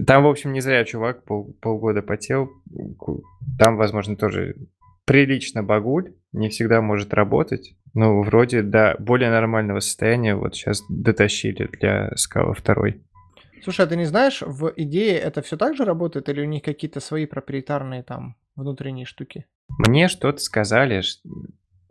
[0.07, 2.51] там, в общем, не зря чувак пол, полгода потел.
[3.59, 4.57] Там, возможно, тоже
[5.05, 7.75] прилично багуль, не всегда может работать.
[7.95, 13.03] Но вроде до более нормального состояния вот сейчас дотащили для скала второй.
[13.63, 16.63] Слушай, а ты не знаешь, в идее это все так же работает или у них
[16.63, 19.47] какие-то свои проприетарные там внутренние штуки?
[19.79, 21.03] Мне что-то сказали,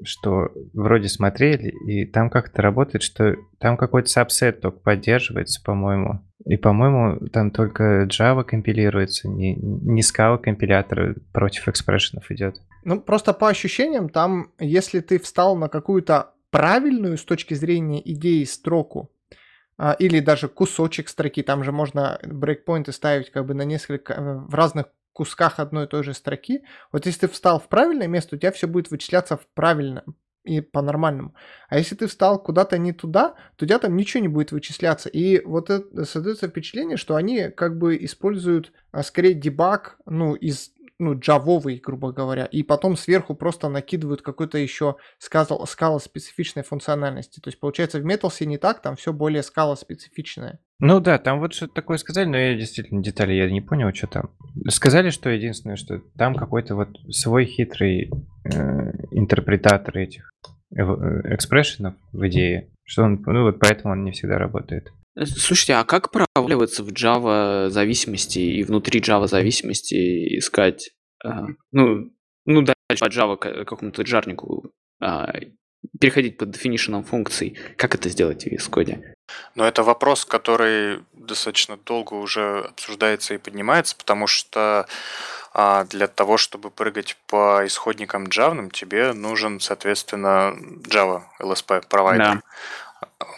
[0.04, 6.22] что вроде смотрели, и там как-то работает, что там какой-то сабсет только поддерживается, по-моему.
[6.46, 12.62] И, по-моему, там только Java компилируется, не, не Scala компилятор против экспрессионов идет.
[12.84, 18.44] Ну, просто по ощущениям, там, если ты встал на какую-то правильную с точки зрения идеи
[18.44, 19.21] строку, а,
[20.00, 24.54] или даже кусочек строки, там же можно брейкпоинты ставить как бы на несколько, э, в
[24.54, 26.64] разных кусках одной и той же строки.
[26.92, 30.62] Вот если ты встал в правильное место, у тебя все будет вычисляться в правильном и
[30.62, 31.36] по-нормальному.
[31.70, 35.10] А если ты встал куда-то не туда, то у тебя там ничего не будет вычисляться.
[35.10, 40.72] И вот это создается впечатление, что они как бы используют а, скорее дебаг, ну, из
[41.02, 47.40] ну, джавовый, грубо говоря, и потом сверху просто накидывают какой-то еще скала, скала специфичной функциональности.
[47.40, 50.60] То есть, получается, в Metals не так, там все более скала специфичное.
[50.80, 54.08] Ну да, там вот что-то такое сказали, но я действительно детали я не понял, что
[54.08, 54.30] там.
[54.70, 58.12] Сказали, что единственное, что там какой-то вот свой хитрый
[58.46, 58.50] э,
[59.12, 60.30] интерпретатор этих
[60.76, 60.82] э,
[61.34, 64.92] экспрессионов в идее, что он, ну вот поэтому он не всегда работает.
[65.16, 70.92] Э, слушайте, а как проваливаться в Java зависимости и внутри Java зависимости искать,
[71.24, 72.12] а, ну,
[72.46, 75.34] ну дальше по Java какому-то джарнику а,
[76.00, 77.58] переходить под definition функций?
[77.78, 79.02] Как это сделать в VS Code?
[79.56, 84.88] Но это вопрос, который достаточно долго уже обсуждается и поднимается, потому что
[85.54, 90.56] а, для того, чтобы прыгать по исходникам Java, тебе нужен, соответственно,
[90.88, 92.36] Java LSP провайдер.
[92.36, 92.42] Да.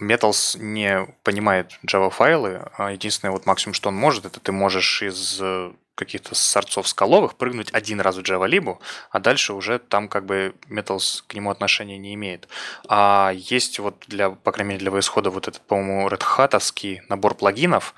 [0.01, 5.01] Metals не понимает Java файлы, а единственное вот максимум, что он может, это ты можешь
[5.01, 8.79] из э, каких-то сорцов скаловых прыгнуть один раз в Java либо,
[9.11, 12.47] а дальше уже там как бы Metals к нему отношения не имеет.
[12.87, 17.35] А есть вот для, по крайней мере, для VS вот этот, по-моему, Red Hat набор
[17.35, 17.93] плагинов,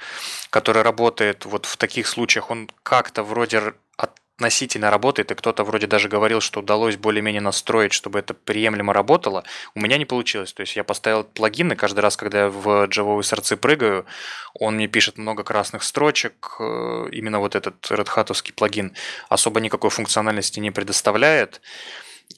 [0.50, 5.88] который работает вот в таких случаях, он как-то вроде от относительно работает, и кто-то вроде
[5.88, 9.46] даже говорил, что удалось более-менее настроить, чтобы это приемлемо работало.
[9.76, 10.52] У меня не получилось.
[10.52, 14.06] То есть я поставил плагин, и каждый раз, когда я в джавовые сорцы прыгаю,
[14.54, 16.58] он мне пишет много красных строчек.
[16.60, 18.94] Э, именно вот этот Red Hat плагин
[19.30, 21.62] особо никакой функциональности не предоставляет.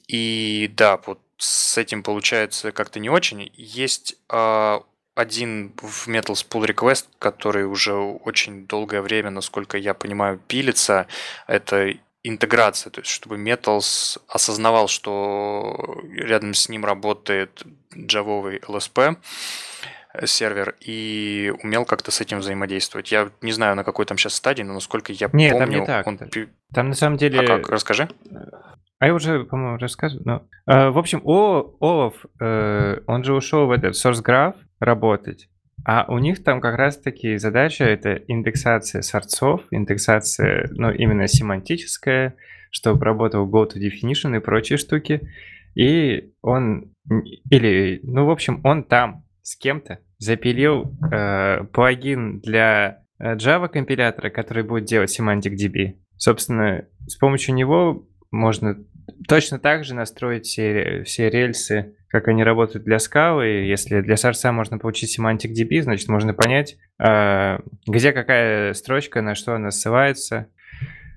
[0.06, 3.50] И да, вот с этим получается как-то не очень.
[3.54, 4.80] Есть э,
[5.18, 11.08] один в Metals Pull Request, который уже очень долгое время, насколько я понимаю, пилится.
[11.48, 11.92] Это
[12.22, 17.64] интеграция, то есть чтобы Metals осознавал, что рядом с ним работает
[17.96, 19.16] джавовый LSP
[20.24, 23.10] сервер и умел как-то с этим взаимодействовать.
[23.10, 25.58] Я не знаю, на какой там сейчас стадии, но насколько я Нет, помню...
[25.58, 26.06] там не так.
[26.06, 26.20] Он...
[26.72, 27.40] Там на самом деле...
[27.40, 27.68] А как?
[27.68, 28.08] Расскажи.
[29.00, 30.22] А я уже, по-моему, рассказывал.
[30.24, 30.42] Но...
[30.66, 35.48] А, в общем, О, Олаф, э, он же ушел в этот Source Graph, работать.
[35.84, 42.34] А у них там как раз-таки задача это индексация сорцов, индексация, ну, именно семантическая,
[42.70, 45.28] чтобы работал go-to-definition и прочие штуки.
[45.74, 46.92] И он,
[47.50, 54.30] или, ну, в общем, он там с кем-то запилил э, плагин для э, Java компилятора,
[54.30, 55.94] который будет делать semantic DB.
[56.16, 58.76] Собственно, с помощью него можно
[59.26, 63.46] точно так же настроить все, все рельсы как они работают для скалы.
[63.46, 69.34] Если для сорса можно получить semantic DB, значит, можно понять, э, где какая строчка, на
[69.34, 70.48] что она ссылается.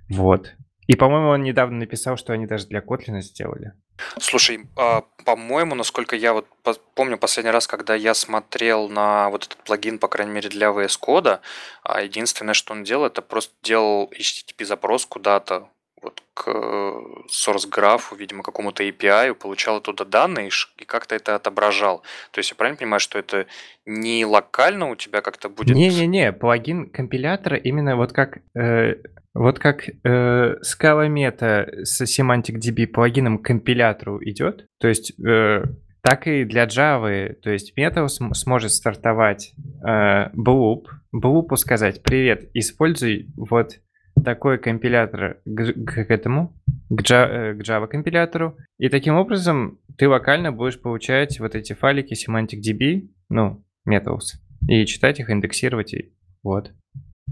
[0.09, 0.53] Вот.
[0.87, 3.73] И, по-моему, он недавно написал, что они даже для Kotlin сделали.
[4.19, 6.47] Слушай, а, по-моему, насколько я вот
[6.95, 10.99] помню последний раз, когда я смотрел на вот этот плагин, по крайней мере, для VS
[11.01, 11.39] Code,
[11.83, 15.69] а единственное, что он делал, это просто делал HTTP запрос куда-то
[16.01, 16.93] вот к э,
[17.29, 22.03] source графу, видимо, какому-то API, получал оттуда данные и как-то это отображал.
[22.31, 23.45] То есть я правильно понимаю, что это
[23.85, 25.75] не локально у тебя как-то будет...
[25.75, 28.39] Не-не-не, плагин компилятора именно вот как...
[28.57, 28.95] Э,
[29.33, 35.63] вот как э, Scala Meta с Semantic DB плагином к компилятору идет, то есть э,
[36.01, 39.53] так и для Java, то есть Meta см- сможет стартовать
[39.87, 43.79] э, Bloop, Bloop сказать «Привет, используй вот
[44.23, 46.53] такой компилятор к, к этому,
[46.89, 48.57] э, к Java компилятору.
[48.77, 54.85] И таким образом ты локально будешь получать вот эти файлики semantic DB, ну, metals, и
[54.85, 55.93] читать их, индексировать.
[55.93, 56.13] И,
[56.43, 56.71] вот.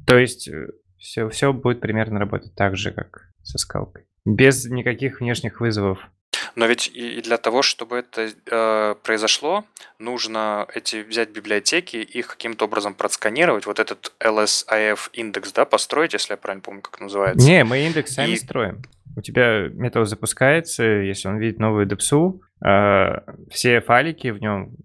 [0.06, 0.50] То есть
[0.98, 4.04] все, э, все будет примерно работать так же, как со скалкой.
[4.26, 6.10] Без никаких внешних вызовов.
[6.56, 9.66] Но ведь и для того, чтобы это э, произошло,
[10.00, 16.34] нужно эти взять библиотеки, их каким-то образом просканировать, вот этот LSIF индекс, да, построить, если
[16.34, 17.48] я правильно помню, как называется.
[17.48, 18.38] Не, мы индекс сами и...
[18.38, 18.82] строим.
[19.16, 23.20] У тебя метод запускается, если он видит новую депсу, э,
[23.50, 24.76] все файлики в нем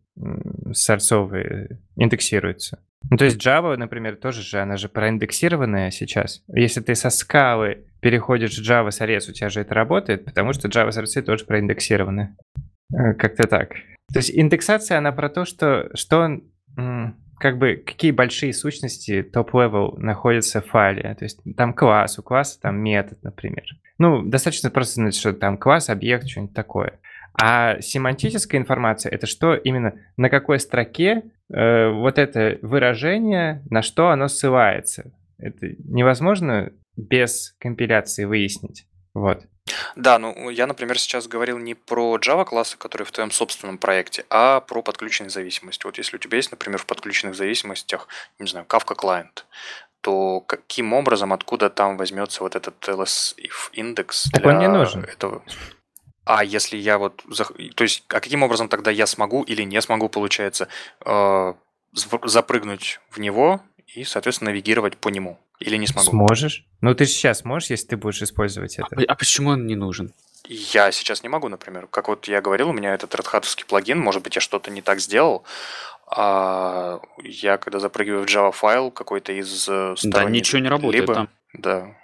[0.73, 2.84] сорцовые индексируются.
[3.11, 6.43] Ну, то есть Java, например, тоже же, она же проиндексированная сейчас.
[6.49, 10.69] Если ты со скалы переходишь в Java сорец, у тебя же это работает, потому что
[10.69, 12.37] Java сорцы тоже проиндексированы.
[12.93, 13.71] Э, как-то так.
[14.13, 16.41] То есть индексация, она про то, что, что
[17.39, 21.15] как бы какие большие сущности top-level находятся в файле.
[21.15, 23.65] То есть там класс, у класса там метод, например.
[23.99, 26.99] Ну, достаточно просто знать, что там класс, объект, что-нибудь такое.
[27.41, 34.11] А семантическая информация это что именно на какой строке э, вот это выражение, на что
[34.11, 35.13] оно ссылается.
[35.39, 38.87] Это невозможно без компиляции выяснить.
[39.15, 39.45] Вот.
[39.97, 44.25] Да, ну я, например, сейчас говорил не про Java классы, которые в твоем собственном проекте,
[44.29, 45.87] а про подключенные зависимости.
[45.87, 48.09] Вот если у тебя есть, например, в подключенных зависимостях,
[48.39, 49.45] не знаю, Kafka Client,
[50.03, 55.05] то каким образом, откуда там возьмется вот этот ls if индекс Так он не нужен.
[55.05, 55.43] этого?
[56.25, 57.23] А если я вот...
[57.75, 60.69] То есть, а каким образом тогда я смогу или не смогу, получается,
[61.05, 61.55] э,
[62.25, 63.61] запрыгнуть в него
[63.95, 65.39] и, соответственно, навигировать по нему?
[65.61, 66.09] Или не смогу?
[66.11, 66.65] Сможешь.
[66.81, 68.97] Ну ты же сейчас можешь, если ты будешь использовать А, это.
[68.97, 70.13] п- а почему он не нужен?
[70.47, 71.87] Я сейчас не могу, например.
[71.87, 74.83] Как вот я говорил, у меня этот Red Hat плагин, может быть, я что-то не
[74.83, 75.45] так сделал.
[76.07, 81.01] А я, когда запрыгиваю в Java файл какой-то из э, Да, сторонних, ничего не работает
[81.03, 81.29] либо, там.
[81.55, 81.97] да,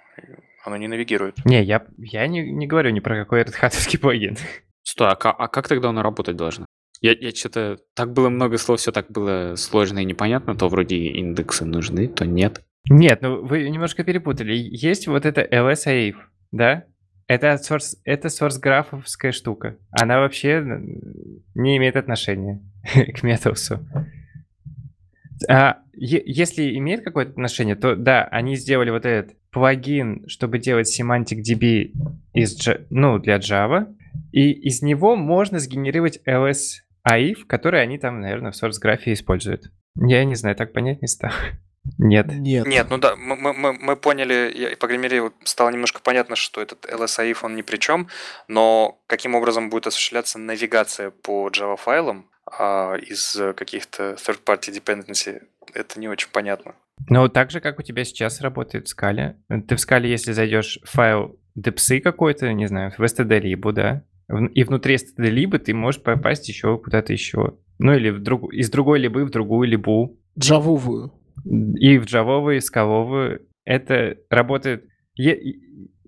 [0.63, 1.43] оно не навигирует.
[1.45, 4.37] Не, я, я не, не говорю ни про какой этот хатовский плагин.
[4.83, 6.65] Стой, а, а как тогда оно работать должно?
[7.01, 7.79] Я, я что-то...
[7.95, 10.55] Так было много слов, все так было сложно и непонятно.
[10.55, 12.61] То вроде индексы нужны, то нет.
[12.89, 14.53] Нет, ну вы немножко перепутали.
[14.53, 16.15] Есть вот это LSAIF,
[16.51, 16.85] да?
[17.27, 19.77] Это source, это source графовская штука.
[19.91, 20.63] Она вообще
[21.55, 23.79] не имеет отношения к Metals.
[25.49, 30.87] А, е- если имеет какое-то отношение, то да, они сделали вот этот плагин, чтобы делать
[30.99, 31.91] semantic DB
[32.33, 32.57] из,
[32.89, 33.93] ну, для Java,
[34.31, 39.71] и из него можно сгенерировать LSAIF, который они там, наверное, в source графе используют.
[39.95, 41.31] Я не знаю, так понять не стал.
[41.97, 42.27] Нет.
[42.31, 42.67] Нет.
[42.67, 46.35] Нет, ну да, мы, мы- мы, поняли, я- по крайней мере, вот стало немножко понятно,
[46.35, 48.07] что этот LSAIF, он ни при чем,
[48.47, 55.41] но каким образом будет осуществляться навигация по Java файлам а, из каких-то third-party dependency,
[55.73, 56.75] это не очень понятно.
[57.09, 59.37] Ну, так же, как у тебя сейчас работает в скале.
[59.67, 64.47] Ты в скале, если зайдешь в файл депсы какой-то, не знаю, в std-либу, да, в-
[64.47, 67.57] и внутри std-либо ты можешь попасть еще куда-то еще.
[67.79, 68.53] Ну, или в друг...
[68.53, 70.19] из другой либы в другую либу.
[70.37, 71.11] Джавовую.
[71.45, 73.47] И в джавовую, и скаловую.
[73.65, 74.85] Это работает...
[75.15, 75.35] Я,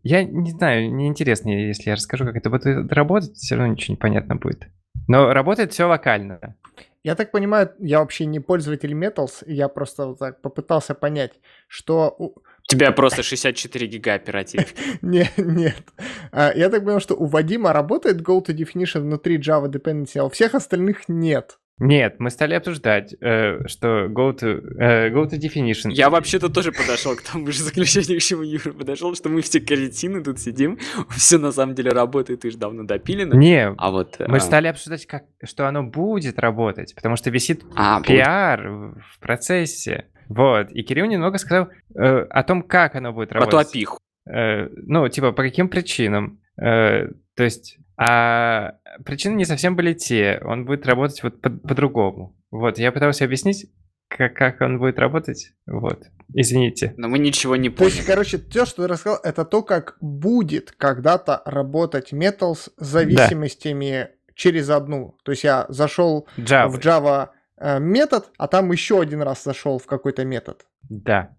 [0.03, 3.99] я не знаю, неинтересно, если я расскажу, как это будет работать, все равно ничего не
[3.99, 4.67] понятно будет.
[5.07, 6.55] Но работает все локально.
[7.03, 11.33] Я так понимаю, я вообще не пользователь Metals, я просто вот так попытался понять,
[11.67, 12.15] что...
[12.17, 12.35] у-
[12.69, 14.73] тебя просто 64 гига оперативки.
[15.01, 15.83] Не, нет.
[16.31, 20.55] А, Я так понял, что у Вадима работает Go-to-Definition внутри Java Dependency, а у всех
[20.55, 21.59] остальных нет.
[21.79, 25.91] Нет, мы стали обсуждать, э, что go to, э, go to definition.
[25.91, 29.59] Я вообще-то тоже подошел к тому же заключению, к чему Юра подошел, что мы все
[29.59, 30.77] каретины тут сидим,
[31.09, 33.35] все на самом деле работает и же давно допилено.
[33.35, 34.19] Не, А вот...
[34.19, 38.07] мы а, стали обсуждать, как, что оно будет работать, потому что висит а, будет.
[38.07, 40.07] пиар в в процессе.
[40.29, 40.71] Вот.
[40.71, 43.69] И Кирилл немного сказал э, о том, как оно будет Про ту работать.
[43.69, 43.99] опиху.
[44.25, 46.39] Э, ну, типа, по каким причинам.
[46.57, 48.73] Э, то есть, а
[49.05, 50.41] причины не совсем были те.
[50.43, 52.35] Он будет работать вот по- по-другому.
[52.51, 53.71] Вот, я пытался объяснить,
[54.09, 55.53] как, как он будет работать.
[55.65, 56.03] Вот.
[56.33, 56.93] Извините.
[56.97, 58.11] Но мы ничего не То есть, поняли.
[58.11, 64.69] короче, то, что ты рассказал, это то, как будет когда-то работать Metals с зависимостями через
[64.69, 65.15] одну.
[65.23, 66.67] То есть я зашел Java.
[66.67, 70.65] в Java э, метод, а там еще один раз зашел в какой-то метод.
[70.89, 71.35] Да.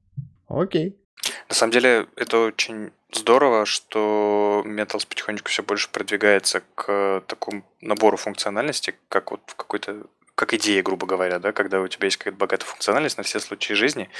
[0.48, 0.96] Окей.
[1.54, 8.16] На самом деле, это очень здорово, что Metals потихонечку все больше продвигается к такому набору
[8.16, 10.02] функциональности, как вот в какой-то
[10.34, 13.74] как идея, грубо говоря, да, когда у тебя есть какая-то богатая функциональность на все случаи
[13.74, 14.10] жизни,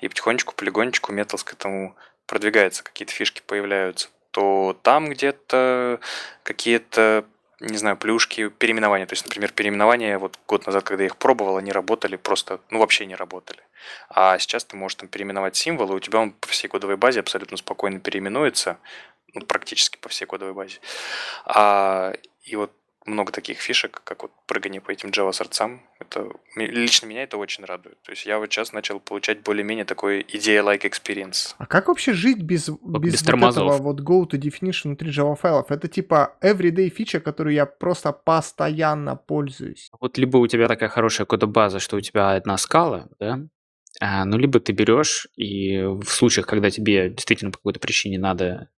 [0.00, 6.00] и потихонечку, полигонечку Metals к этому продвигается, какие-то фишки появляются, то там где-то
[6.42, 7.26] какие-то
[7.60, 9.06] не знаю, плюшки, переименования.
[9.06, 12.78] То есть, например, переименования, вот год назад, когда я их пробовал, они работали просто, ну,
[12.78, 13.60] вообще не работали.
[14.08, 17.56] А сейчас ты можешь там переименовать символы, у тебя он по всей кодовой базе абсолютно
[17.56, 18.78] спокойно переименуется,
[19.34, 20.78] ну, практически по всей кодовой базе.
[21.46, 22.12] А,
[22.44, 22.72] и вот
[23.08, 27.64] много таких фишек, как вот прыгание по этим Java сорцам, это лично меня это очень
[27.64, 28.00] радует.
[28.02, 31.54] То есть я вот сейчас начал получать более-менее такой идея-like experience.
[31.58, 35.70] А как вообще жить без, без, без вот этого вот go-to-definition внутри Java файлов?
[35.70, 39.90] Это типа everyday фича, которую я просто постоянно пользуюсь.
[40.00, 43.40] Вот либо у тебя такая хорошая кодобаза, что у тебя одна скала, да,
[44.00, 48.68] а, ну, либо ты берешь и в случаях, когда тебе действительно по какой-то причине надо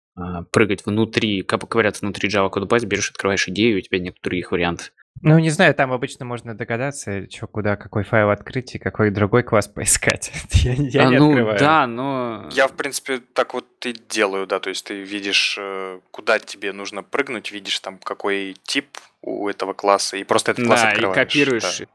[0.52, 4.52] прыгать внутри, как ковыряться внутри Java кодобазы, берешь, открываешь идею, и у тебя нет других
[4.52, 4.92] вариантов.
[5.22, 9.42] Ну, не знаю, там обычно можно догадаться, что куда, какой файл открыть и какой другой
[9.42, 10.32] класс поискать.
[10.52, 11.58] Я, я А, не ну, открываю.
[11.58, 12.48] да, но...
[12.52, 16.72] Я, в принципе, так вот и делаю, да, то есть ты видишь, э, куда тебе
[16.72, 18.86] нужно прыгнуть, видишь там, какой тип
[19.20, 21.16] у этого класса, и просто этот класс Да, и открываешь.
[21.28, 21.62] копируешь.
[21.78, 21.84] да.
[21.84, 21.88] и-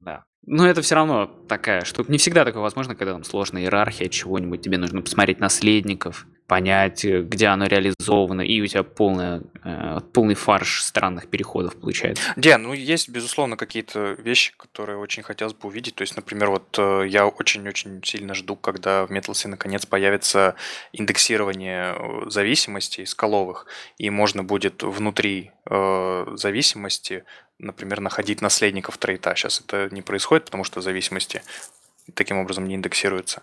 [0.00, 0.24] Да.
[0.46, 2.10] Но это все равно такая штука.
[2.10, 4.62] Не всегда такое возможно, когда там сложная иерархия чего-нибудь.
[4.62, 10.34] Тебе нужно посмотреть наследников, понять, э, где оно реализовано, и у тебя полная, э, полный
[10.34, 12.22] фарш странных переходов получается.
[12.36, 15.96] Не, ну есть, безусловно, какие-то вещи, которые очень хотелось бы увидеть.
[15.96, 20.54] То есть, например, вот э, я очень-очень сильно жду, когда в Metalsy наконец появится
[20.92, 23.66] индексирование э, зависимостей скаловых,
[23.98, 27.24] и можно будет внутри э, зависимости,
[27.58, 29.34] например, находить наследников трейта.
[29.34, 31.42] Сейчас это не происходит, потому что зависимости
[32.14, 33.42] таким образом не индексируется.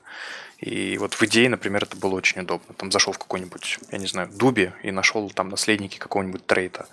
[0.57, 2.74] И вот в идее, например, это было очень удобно.
[2.76, 6.88] Там зашел в какой-нибудь, я не знаю, Дуби и нашел там наследники какого-нибудь трейта.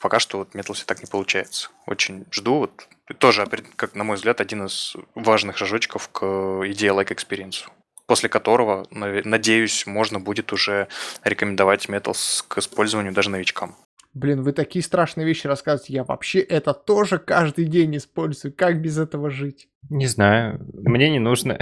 [0.00, 1.70] Пока что вот Металсе так не получается.
[1.86, 2.58] Очень жду.
[2.58, 6.24] Вот, тоже, как на мой взгляд, один из важных шажочков к
[6.66, 7.68] идее like experience
[8.08, 10.88] после которого, надеюсь, можно будет уже
[11.24, 13.76] рекомендовать Metals к использованию даже новичкам.
[14.18, 15.92] Блин, вы такие страшные вещи рассказываете.
[15.92, 18.52] Я вообще это тоже каждый день использую.
[18.52, 19.68] Как без этого жить?
[19.90, 20.66] Не знаю.
[20.74, 21.58] Мне не нужно.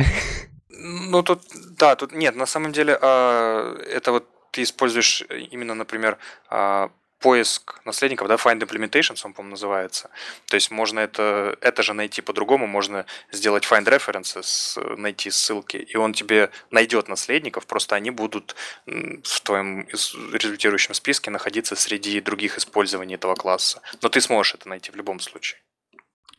[0.71, 1.43] Ну, тут,
[1.79, 6.17] да, тут нет, на самом деле, а, это вот ты используешь именно, например,
[6.49, 10.11] а, поиск наследников, да, Find Implementations, он, по-моему, называется.
[10.47, 15.97] То есть можно это, это же найти по-другому, можно сделать Find References, найти ссылки, и
[15.97, 18.55] он тебе найдет наследников, просто они будут
[18.87, 23.81] в твоем результирующем списке находиться среди других использований этого класса.
[24.03, 25.61] Но ты сможешь это найти в любом случае.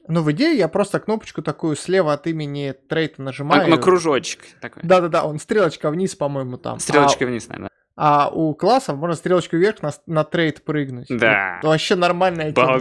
[0.09, 3.63] Ну, в идее, я просто кнопочку такую слева от имени трейта нажимаю.
[3.63, 4.81] На, на кружочек такой.
[4.83, 6.79] Да-да-да, он стрелочка вниз, по-моему, там.
[6.79, 7.27] Стрелочка а...
[7.27, 7.71] вниз, наверное.
[7.97, 11.07] А у классов можно стрелочку вверх на, на трейд прыгнуть.
[11.09, 11.59] Да.
[11.63, 12.79] Вот, вообще нормальная тема.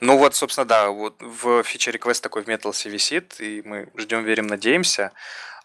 [0.00, 4.22] Ну вот, собственно, да, вот в фиче request такой в Metals висит, и мы ждем,
[4.22, 5.12] верим, надеемся.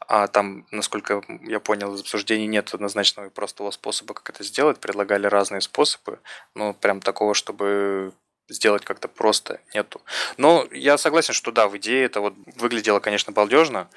[0.08, 4.80] А там, насколько я понял, из обсуждений нет однозначного и простого способа, как это сделать.
[4.80, 6.20] Предлагали разные способы,
[6.54, 8.14] но прям такого, чтобы
[8.48, 10.02] сделать как-то просто нету.
[10.38, 13.90] Но я согласен, что да, в идее это вот выглядело, конечно, балдежно,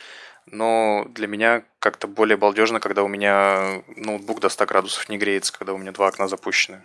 [0.52, 5.52] но для меня как-то более балдежно, когда у меня ноутбук до 100 градусов не греется,
[5.52, 6.84] когда у меня два окна запущены.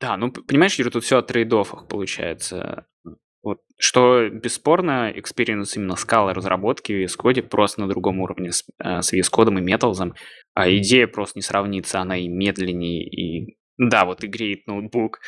[0.00, 2.86] Да, ну понимаешь, Юра, тут все о трейдофах получается.
[3.42, 8.64] Вот, что бесспорно, experience именно скалы разработки в VS Code просто на другом уровне с,
[8.82, 10.14] э, с VS Code и Metals.
[10.54, 15.20] А идея просто не сравнится, она и медленнее, и да, вот и греет ноутбук.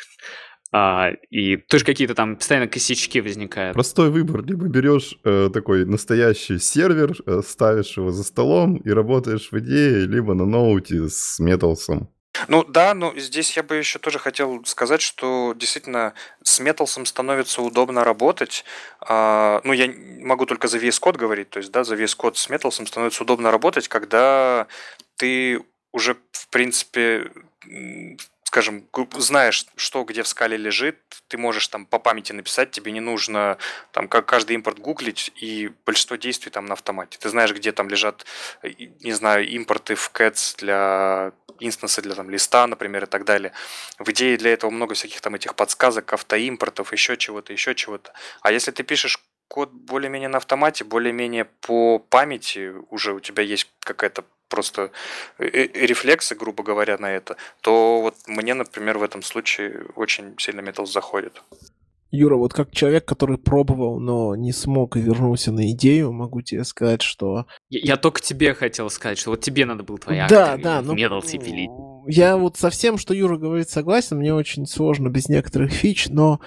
[0.73, 3.75] А, и тоже какие-то там постоянно косячки возникают.
[3.75, 4.45] Простой выбор.
[4.45, 10.07] Либо берешь э, такой настоящий сервер, э, ставишь его за столом и работаешь в идее,
[10.07, 12.11] либо на ноуте с металсом.
[12.49, 17.63] Ну да, но здесь я бы еще тоже хотел сказать, что действительно с металсом становится
[17.63, 18.65] удобно работать.
[19.01, 22.35] А, ну, я могу только за VS Code говорить, то есть, да, за VS Code
[22.35, 24.67] с металсом становится удобно работать, когда
[25.17, 25.63] ты
[25.93, 27.31] уже, в принципе,
[28.57, 28.89] скажем,
[29.19, 30.97] знаешь, что где в скале лежит,
[31.29, 33.59] ты можешь там по памяти написать, тебе не нужно
[33.93, 37.19] там как каждый импорт гуглить, и большинство действий там на автомате.
[37.21, 38.25] Ты знаешь, где там лежат,
[38.63, 43.53] э, не знаю, импорты в Cats для инстансы для там листа, например, и так далее.
[43.99, 48.15] В идее для этого много всяких там этих подсказок, автоимпортов, еще чего-то, еще чего-то.
[48.41, 49.19] А если ты пишешь
[49.49, 54.91] код более-менее на автомате, более-менее по памяти, уже у тебя есть какая-то просто
[55.39, 60.35] э, э, рефлексы, грубо говоря, на это, то вот мне, например, в этом случае очень
[60.39, 61.43] сильно метал заходит.
[62.13, 66.65] Юра, вот как человек, который пробовал, но не смог и вернулся на идею, могу тебе
[66.65, 67.47] сказать, что...
[67.69, 70.95] Я, я только тебе хотел сказать, что вот тебе надо было твоя да, да, ну,
[70.95, 71.71] Металсе пилить.
[72.07, 76.41] Я вот со всем, что Юра говорит, согласен, мне очень сложно без некоторых фич, но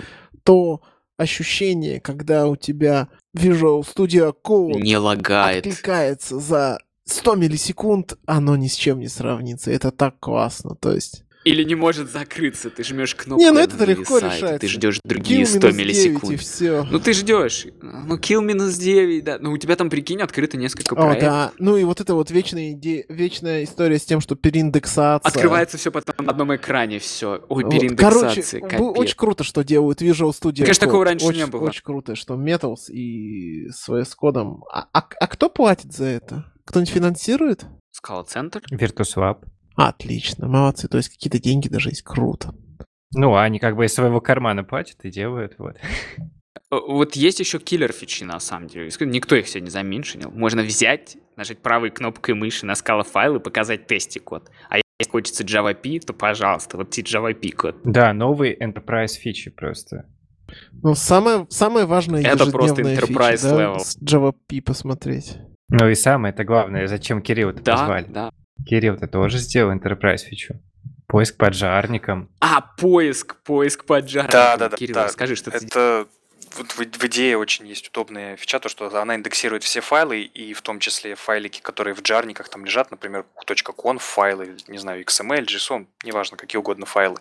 [0.43, 0.81] то
[1.19, 5.67] ощущение, когда у тебя Visual Studio Code не лагает.
[5.67, 9.69] откликается за 100 миллисекунд, оно ни с чем не сравнится.
[9.71, 11.25] Это так классно, то есть...
[11.49, 13.43] Или не может закрыться, ты жмешь кнопку.
[13.43, 14.59] Не, ну это легко решается.
[14.59, 16.33] Ты ждешь другие kill 100 миллисекунд.
[16.33, 16.85] И все.
[16.89, 17.65] Ну ты ждешь.
[17.81, 19.37] Ну kill минус 9, да.
[19.39, 21.27] Ну у тебя там, прикинь, открыто несколько проектов.
[21.27, 21.51] О, да.
[21.57, 23.05] Ну и вот это вот вечная, иде...
[23.09, 25.27] вечная история с тем, что переиндексация.
[25.27, 27.43] Открывается все потом на одном экране, все.
[27.49, 28.69] Ой, переиндексация, вот.
[28.69, 31.65] Короче, очень круто, что делают Visual Studio Конечно, такого раньше очень, не было.
[31.65, 34.63] Очень круто, что Metals и с VS кодом.
[34.71, 36.45] А, а, а кто платит за это?
[36.65, 37.65] Кто-нибудь финансирует?
[37.91, 38.61] Скала Центр.
[38.71, 39.45] Virtus.lab.
[39.79, 40.89] Отлично, молодцы.
[40.89, 42.01] То есть какие-то деньги даже есть.
[42.01, 42.53] Круто.
[43.13, 45.77] Ну, они как бы из своего кармана платят и делают, вот.
[46.71, 48.89] Э, вот есть еще киллер фичи, на самом деле.
[49.01, 50.31] Никто их сегодня заменшинил.
[50.31, 54.51] Можно взять, нажать правой кнопкой мыши на скала файл и показать тести код.
[54.69, 57.77] А если хочется Java P, то, пожалуйста, вот тебе Java P код.
[57.85, 60.05] Да, новый enterprise фичи просто.
[60.73, 63.77] Ну, самое, самое важное Это просто enterprise фича, level.
[63.77, 65.37] Да, с Java P посмотреть.
[65.71, 68.05] Ну и самое это главное, зачем Кирилл это да, позвали?
[68.09, 68.31] Да,
[68.65, 70.55] Кирилл, ты тоже сделал Enterprise фичу?
[71.07, 72.29] Поиск поджарником.
[72.39, 74.31] А, поиск, поиск поджарником.
[74.31, 74.77] Да, да, да.
[74.77, 75.09] Кирилл, да.
[75.09, 76.05] скажи, что это...
[76.05, 76.09] ты
[76.57, 80.53] вот в, в идее очень есть удобная фича, то, что она индексирует все файлы, и
[80.53, 85.45] в том числе файлики, которые в джарниках там лежат, например, .conf файлы, не знаю, XML,
[85.45, 87.19] JSON, неважно, какие угодно файлы.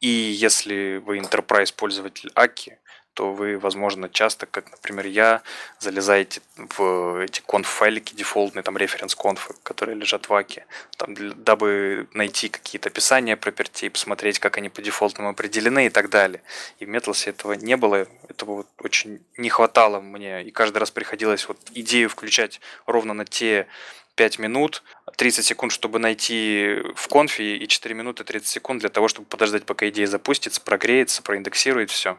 [0.00, 2.78] И если вы enterprise пользователь Аки,
[3.14, 5.42] то вы, возможно, часто, как, например, я,
[5.78, 10.64] залезаете в эти конф-файлики дефолтные, там референс-конфы, которые лежат в АКе,
[10.96, 11.14] там,
[11.44, 16.42] дабы найти какие-то описания пропертей, посмотреть, как они по дефолтным определены и так далее.
[16.78, 20.90] И в Metals этого не было, этого вот очень не хватало мне, и каждый раз
[20.90, 23.66] приходилось вот идею включать ровно на те
[24.14, 24.82] 5 минут,
[25.16, 29.64] 30 секунд, чтобы найти в конфе, и 4 минуты 30 секунд для того, чтобы подождать,
[29.64, 32.18] пока идея запустится, прогреется, проиндексирует все.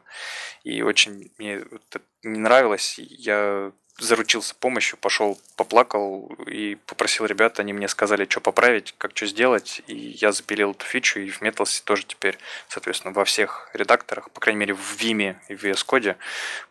[0.63, 2.95] И очень мне это не нравилось.
[2.97, 9.27] Я заручился помощью, пошел, поплакал и попросил ребят, они мне сказали, что поправить, как что
[9.27, 12.37] сделать, и я запилил эту фичу, и в Metals тоже теперь,
[12.67, 16.15] соответственно, во всех редакторах, по крайней мере в Vime и в VS Code,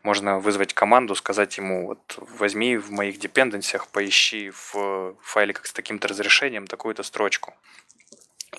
[0.02, 5.72] можно вызвать команду, сказать ему, вот возьми в моих депенденсиях, поищи в файле как с
[5.72, 7.54] таким-то разрешением такую-то строчку.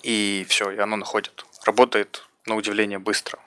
[0.02, 1.46] И все, и оно находит.
[1.64, 3.38] Работает на удивление быстро.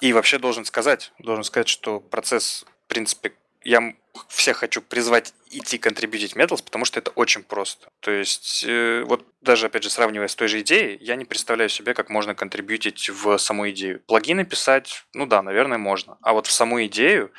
[0.00, 3.32] И вообще должен сказать, должен сказать, что процесс, в принципе,
[3.64, 3.94] я
[4.28, 7.88] всех хочу призвать идти контрибьютить Metals, потому что это очень просто.
[8.00, 11.68] То есть, э, вот даже, опять же, сравнивая с той же идеей, я не представляю
[11.68, 14.00] себе, как можно контрибьютить в саму идею.
[14.06, 16.16] Плагины писать, ну да, наверное, можно.
[16.22, 17.32] А вот в саму идею,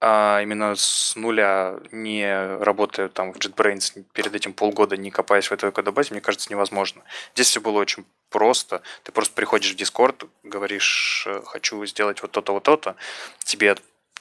[0.00, 2.26] а именно с нуля, не
[2.58, 7.02] работая там в JetBrains перед этим полгода, не копаясь в этой кодобазе, мне кажется, невозможно.
[7.34, 8.82] Здесь все было очень просто.
[9.04, 12.96] Ты просто приходишь в Discord, говоришь, э, хочу сделать вот то-то, вот то-то,
[13.44, 13.76] тебе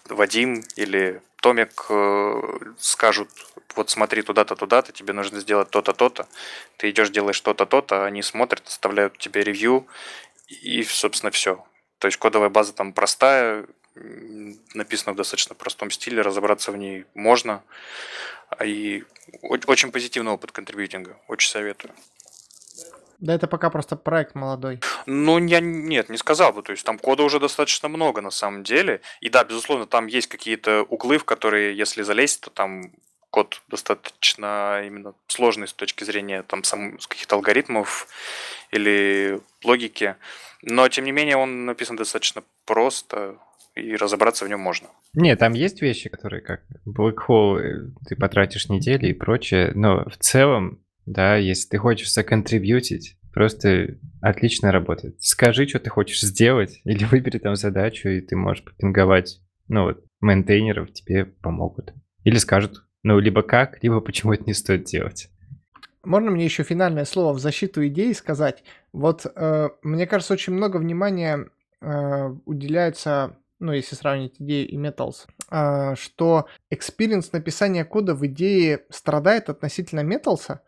[0.10, 2.42] Вадим или Томик э,
[2.78, 3.30] скажут,
[3.76, 6.28] вот смотри туда-то, туда-то, тебе нужно сделать то-то, то-то.
[6.78, 9.88] Ты идешь, делаешь то-то, то-то, они смотрят, оставляют тебе ревью,
[10.48, 11.64] и, собственно, все.
[12.00, 13.66] То есть кодовая база там простая,
[14.74, 17.64] написана в достаточно простом стиле, разобраться в ней можно.
[18.64, 19.04] И
[19.42, 21.94] очень позитивный опыт контрибьютинга, очень советую.
[23.20, 24.80] Да это пока просто проект молодой.
[25.06, 26.64] Ну, я нет, не сказал бы.
[26.64, 29.02] То есть там кода уже достаточно много на самом деле.
[29.20, 32.92] И да, безусловно, там есть какие-то углы, в которые, если залезть, то там
[33.30, 38.08] код достаточно именно сложный с точки зрения там сам, каких-то алгоритмов
[38.72, 40.16] или логики.
[40.62, 43.38] Но, тем не менее, он написан достаточно просто,
[43.76, 44.88] и разобраться в нем можно.
[45.14, 50.06] Не, там есть вещи, которые как Black Hole, э, ты потратишь недели и прочее, но
[50.10, 50.80] в целом
[51.10, 55.22] да, если ты хочешь законтрибьютить, просто отлично работает.
[55.22, 60.04] Скажи, что ты хочешь сделать, или выбери там задачу, и ты можешь попинговать, ну вот,
[60.22, 61.94] мейнтейнеров тебе помогут.
[62.24, 65.30] Или скажут, ну, либо как, либо почему это не стоит делать.
[66.04, 68.64] Можно мне еще финальное слово в защиту идеи сказать?
[68.94, 71.50] Вот э, мне кажется, очень много внимания
[71.82, 78.86] э, уделяется ну, если сравнить идею и Metals, э, что experience написания кода в идее
[78.90, 80.60] страдает относительно Metals,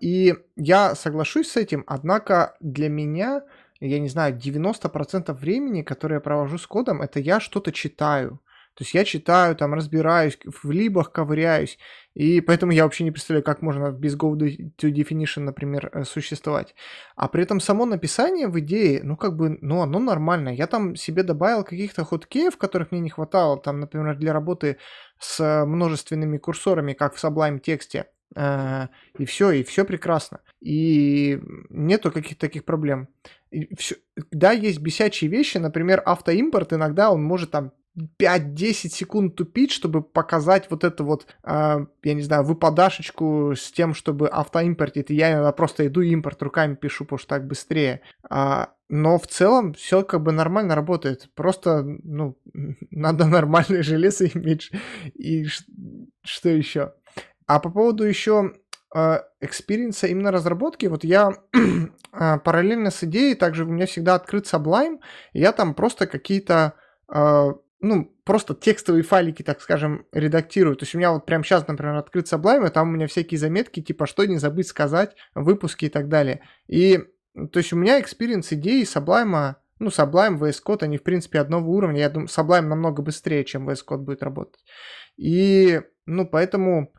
[0.00, 3.42] и я соглашусь с этим, однако для меня,
[3.80, 8.40] я не знаю, 90% времени, которое я провожу с кодом, это я что-то читаю.
[8.74, 11.78] То есть я читаю, там разбираюсь, в либах ковыряюсь,
[12.14, 16.74] и поэтому я вообще не представляю, как можно без go to definition, например, э, существовать.
[17.14, 20.54] А при этом само написание в идее, ну как бы, ну оно нормальное.
[20.54, 24.78] Я там себе добавил каких-то хоткеев, которых мне не хватало, там, например, для работы
[25.18, 28.06] с множественными курсорами, как в Sublime тексте.
[28.34, 28.88] Э,
[29.18, 30.40] и все, и все прекрасно.
[30.60, 31.40] И
[31.70, 33.08] нету каких-то таких проблем.
[33.50, 33.96] И всё,
[34.30, 37.72] да, есть бесячие вещи, например, автоимпорт иногда он может там
[38.18, 43.94] 5-10 секунд тупить, чтобы показать вот это вот, э, я не знаю, выпадашечку с тем,
[43.94, 45.10] чтобы автоимпортить.
[45.10, 48.00] И я иногда просто иду импорт руками пишу, потому что так быстрее.
[48.30, 51.28] А, но в целом все как бы нормально работает.
[51.34, 52.38] Просто, ну,
[52.90, 54.70] надо нормальное железо иметь.
[55.14, 55.46] И
[56.24, 56.94] что еще?
[57.46, 58.52] А по поводу еще
[59.40, 61.32] экспириенса именно разработки, вот я
[62.12, 64.98] а, параллельно с идеей, также у меня всегда открыт Sublime,
[65.32, 66.74] и я там просто какие-то,
[67.08, 70.76] а, ну, просто текстовые файлики, так скажем, редактирую.
[70.76, 73.38] То есть у меня вот прямо сейчас, например, открыт Sublime, и там у меня всякие
[73.38, 76.42] заметки, типа, что не забыть сказать, выпуски и так далее.
[76.66, 76.98] И,
[77.34, 81.72] то есть у меня experience идеи Sublime, ну, Sublime, VS Code, они, в принципе, одного
[81.72, 82.00] уровня.
[82.00, 84.62] Я думаю, Sublime намного быстрее, чем VS Code будет работать.
[85.16, 86.92] И, ну, поэтому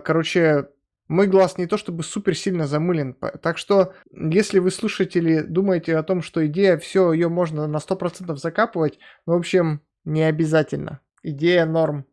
[0.00, 0.68] короче,
[1.08, 3.14] мой глаз не то чтобы супер сильно замылен.
[3.14, 8.36] Так что, если вы слушатели думаете о том, что идея, все, ее можно на 100%
[8.36, 11.00] закапывать, ну, в общем, не обязательно.
[11.22, 12.06] Идея норм.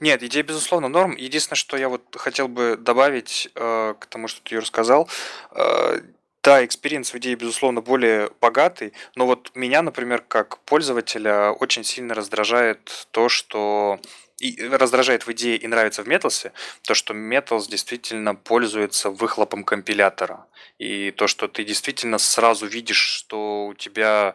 [0.00, 1.16] Нет, идея, безусловно, норм.
[1.16, 5.08] Единственное, что я вот хотел бы добавить э, к тому, что ты рассказал,
[5.52, 6.00] э,
[6.42, 12.14] да, experience в идее, безусловно, более богатый, но вот меня, например, как пользователя очень сильно
[12.14, 13.98] раздражает то, что
[14.38, 16.50] и раздражает в идее и нравится в Metals,
[16.82, 20.46] то, что Metals действительно пользуется выхлопом компилятора.
[20.78, 24.34] И то, что ты действительно сразу видишь, что у тебя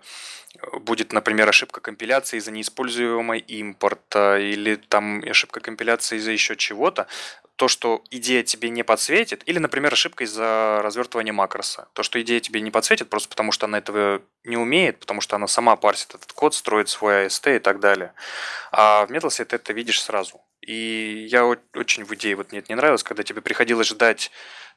[0.81, 7.07] будет, например, ошибка компиляции из-за неиспользуемого импорта или там ошибка компиляции из-за еще чего-то,
[7.59, 11.89] то, что идея тебе не подсветит, или, например, ошибка из-за развертывания макроса.
[11.91, 15.35] То, что идея тебе не подсветит, просто потому что она этого не умеет, потому что
[15.35, 18.13] она сама парсит этот код, строит свой AST и так далее.
[18.71, 20.39] А в Metals ты это видишь сразу.
[20.61, 24.31] И я очень в идее, вот мне это не нравилось, когда тебе приходилось ждать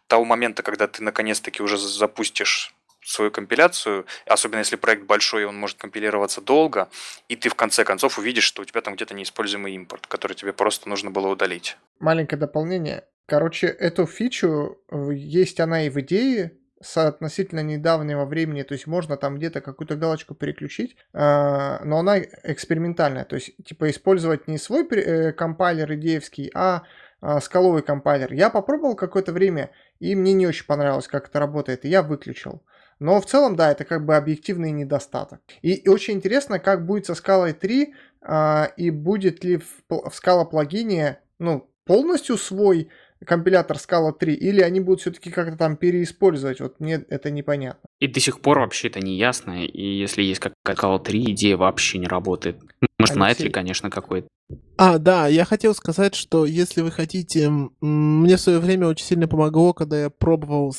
[0.09, 5.79] того момента, когда ты наконец-таки уже запустишь свою компиляцию, особенно если проект большой, он может
[5.79, 6.89] компилироваться долго,
[7.29, 10.53] и ты в конце концов увидишь, что у тебя там где-то неиспользуемый импорт, который тебе
[10.53, 11.77] просто нужно было удалить.
[11.99, 13.05] Маленькое дополнение.
[13.27, 18.87] Короче, эту фичу, э, есть она и в идее, с относительно недавнего времени, то есть
[18.87, 24.59] можно там где-то какую-то галочку переключить, а, но она экспериментальная, то есть типа использовать не
[24.59, 26.83] свой э, компайлер идеевский, а,
[27.21, 28.33] а скаловый компайлер.
[28.33, 29.71] Я попробовал какое-то время,
[30.01, 32.63] и мне не очень понравилось, как это работает, и я выключил.
[33.03, 35.41] Но в целом, да, это как бы объективный недостаток.
[35.61, 40.15] И, и очень интересно, как будет со скалой 3, а, и будет ли в, в
[40.15, 42.91] скала плагине, ну, полностью свой
[43.27, 47.89] компилятор Scala 3, или они будут все-таки как-то там переиспользовать, вот мне это непонятно.
[47.99, 51.57] И до сих пор вообще это не ясно, и если есть как Scala 3, идея
[51.57, 52.61] вообще не работает.
[53.01, 54.29] Может, на это, конечно, какой-то.
[54.77, 57.51] А, да, я хотел сказать, что если вы хотите...
[57.81, 60.73] Мне в свое время очень сильно помогло, когда я пробовал,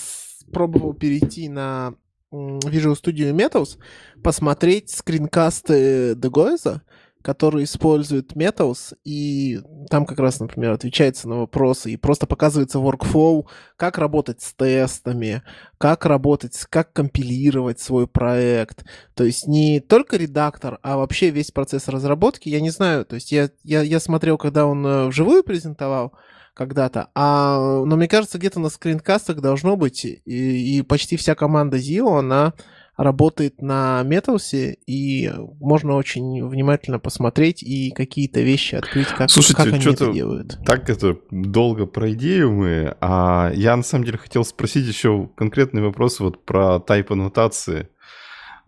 [0.52, 1.96] пробовал перейти на
[2.34, 3.78] Visual Studio Metals,
[4.24, 6.82] посмотреть скринкасты Дегоэза,
[7.24, 13.48] который использует Metals, и там как раз, например, отвечается на вопросы, и просто показывается workflow,
[13.78, 15.42] как работать с тестами,
[15.78, 18.84] как работать, как компилировать свой проект.
[19.16, 22.50] То есть не только редактор, а вообще весь процесс разработки.
[22.50, 26.14] Я не знаю, то есть я, я, я смотрел, когда он э, вживую презентовал,
[26.54, 27.10] когда-то.
[27.16, 32.18] А, но мне кажется, где-то на скринкастах должно быть, и, и почти вся команда Zio,
[32.18, 32.54] она
[32.96, 39.74] работает на Металсе, и можно очень внимательно посмотреть и какие-то вещи открыть, как, Слушайте, как
[39.74, 40.60] они это делают.
[40.66, 45.82] Так это долго про идею мы, а я на самом деле хотел спросить еще конкретный
[45.82, 47.90] вопрос вот про тайп аннотации.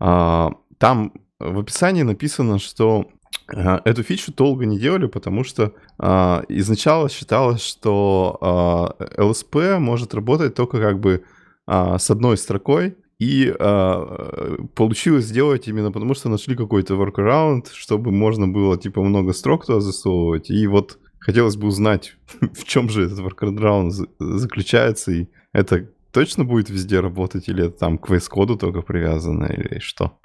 [0.00, 3.08] А, там в описании написано, что
[3.48, 10.54] эту фичу долго не делали, потому что э, изначально считалось, что э, LSP может работать
[10.54, 11.22] только как бы
[11.66, 18.10] э, с одной строкой, и э, получилось сделать именно потому, что нашли какой-то workaround, чтобы
[18.10, 20.50] можно было типа много строк туда засовывать.
[20.50, 26.68] И вот хотелось бы узнать, в чем же этот workaround заключается, и это точно будет
[26.68, 30.18] везде работать, или это там к VS-коду только привязано, или что?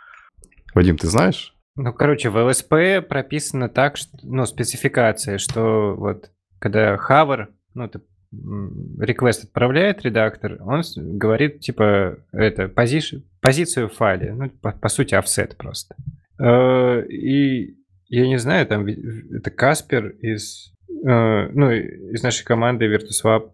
[0.74, 1.56] Вадим, ты знаешь?
[1.76, 8.02] Ну, короче, в LSP прописано так, что, ну, спецификация, что вот когда hover, ну, это
[8.34, 13.02] request отправляет редактор, он говорит, типа, это, пози
[13.42, 15.96] позицию в файле, ну, по, по сути, offset просто.
[16.40, 17.78] Э, и
[18.08, 23.52] я не знаю, там, это Каспер из, э, ну, из нашей команды VirtuSwap,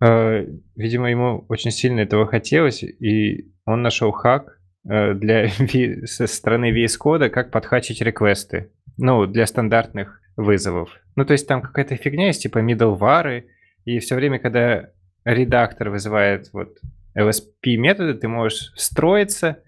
[0.00, 4.57] э, видимо, ему очень сильно этого хотелось, и он нашел хак,
[4.88, 5.48] для
[6.06, 8.70] со стороны VS Code, как подхачить реквесты.
[8.96, 10.90] Ну, для стандартных вызовов.
[11.14, 13.44] Ну, то есть там какая-то фигня есть, типа middleware,
[13.84, 14.90] и все время, когда
[15.24, 16.78] редактор вызывает вот
[17.16, 19.58] LSP методы, ты можешь встроиться,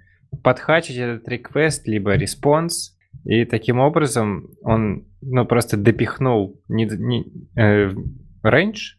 [0.43, 2.93] подхачить этот request, либо response,
[3.25, 7.27] и таким образом он ну, просто допихнул не, не,
[7.57, 7.93] э,
[8.45, 8.97] range,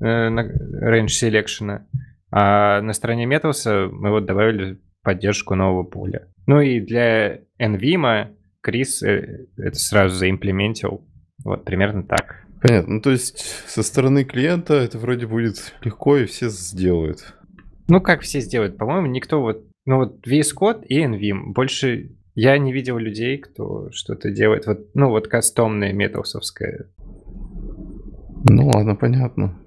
[0.00, 1.82] э, range selection,
[2.32, 6.28] а на стороне Metals мы вот добавили поддержку нового пуля.
[6.46, 11.06] Ну и для NVIMA Крис э, это сразу заимплементил.
[11.44, 12.44] Вот примерно так.
[12.60, 12.94] Понятно.
[12.94, 17.34] Ну, то есть со стороны клиента это вроде будет легко и все сделают.
[17.88, 18.76] Ну, как все сделают?
[18.76, 19.64] По-моему, никто вот...
[19.86, 21.52] Ну, вот VS Code и NVIM.
[21.54, 24.66] Больше я не видел людей, кто что-то делает.
[24.66, 26.90] Вот, ну, вот кастомное металсовское.
[28.44, 29.58] Ну, ладно, понятно.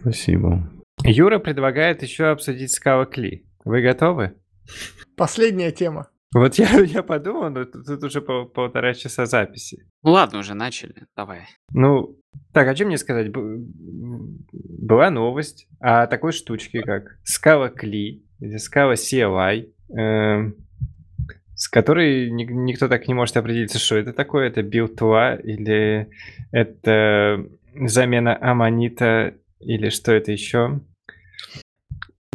[0.00, 0.70] Спасибо.
[1.04, 3.42] Юра предлагает еще обсудить Scala Kli.
[3.64, 4.34] Вы готовы?
[5.16, 6.08] Последняя тема.
[6.34, 9.86] Вот я, я подумал, но тут, тут уже пол, полтора часа записи.
[10.02, 11.46] Ну ладно, уже начали, давай.
[11.72, 12.18] Ну,
[12.52, 13.30] так, а что мне сказать?
[13.32, 20.56] Была новость о такой штучке, как Scala Kli, или Scala CLI, э, эм,
[21.54, 26.10] с которой ни, никто так не может определиться, что это такое, это build или
[26.52, 30.80] это замена аманита, или что это еще.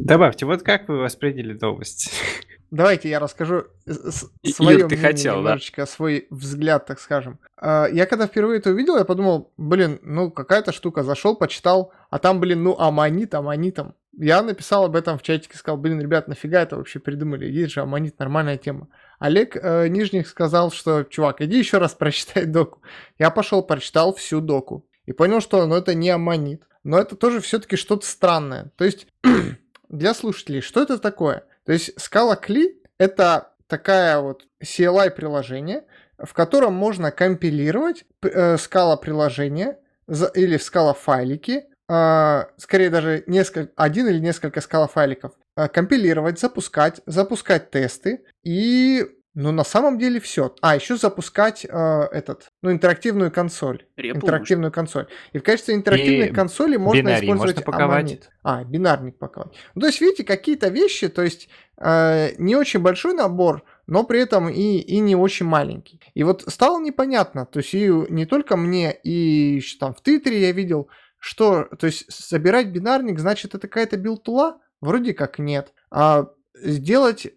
[0.04, 2.12] Добавьте, вот как вы восприняли новость?
[2.72, 5.40] Давайте я расскажу свое Юр, ты мнение хотел, да?
[5.40, 7.38] немножечко, свой взгляд, так скажем.
[7.58, 12.18] А, Я когда впервые это увидел, я подумал, блин, ну какая-то штука, зашел, почитал, а
[12.18, 13.94] там, блин, ну аммонит, аммонитом.
[14.18, 17.46] Я написал об этом в чатике, сказал, блин, ребят, нафига это вообще придумали?
[17.46, 18.88] Есть же аммонит, нормальная тема.
[19.20, 22.82] Олег э, Нижних сказал, что, чувак, иди еще раз прочитай доку.
[23.20, 26.64] Я пошел, прочитал всю доку и понял, что ну, это не аммонит.
[26.84, 28.72] Но это тоже все-таки что-то странное.
[28.76, 29.08] То есть,
[29.92, 31.44] для слушателей, что это такое?
[31.66, 35.84] То есть, Scala Cli— это такая вот CLI-приложение,
[36.18, 39.78] в котором можно компилировать э, Scala приложение
[40.08, 45.68] за- или в Scala файлики, а, скорее даже несколько, один или несколько Scala файликов, а,
[45.68, 50.54] компилировать, запускать, запускать тесты и ну, на самом деле все.
[50.62, 53.86] А, еще запускать э, этот, ну, интерактивную консоль.
[53.96, 55.08] Репу, интерактивную консоль.
[55.32, 58.30] И в качестве интерактивной И консоли можно использовать аммонит.
[58.44, 59.54] А, бинарник паковать.
[59.74, 61.48] Ну, то есть, видите, какие-то вещи, то есть,
[61.78, 66.02] э, не очень большой набор, но при этом и, и не очень маленький.
[66.14, 70.52] И вот стало непонятно, то есть, и не только мне, и там в Твиттере я
[70.52, 70.90] видел,
[71.20, 74.60] что, то есть, собирать бинарник, значит, это какая-то build tool а?
[74.82, 75.72] Вроде как нет.
[75.90, 77.28] А сделать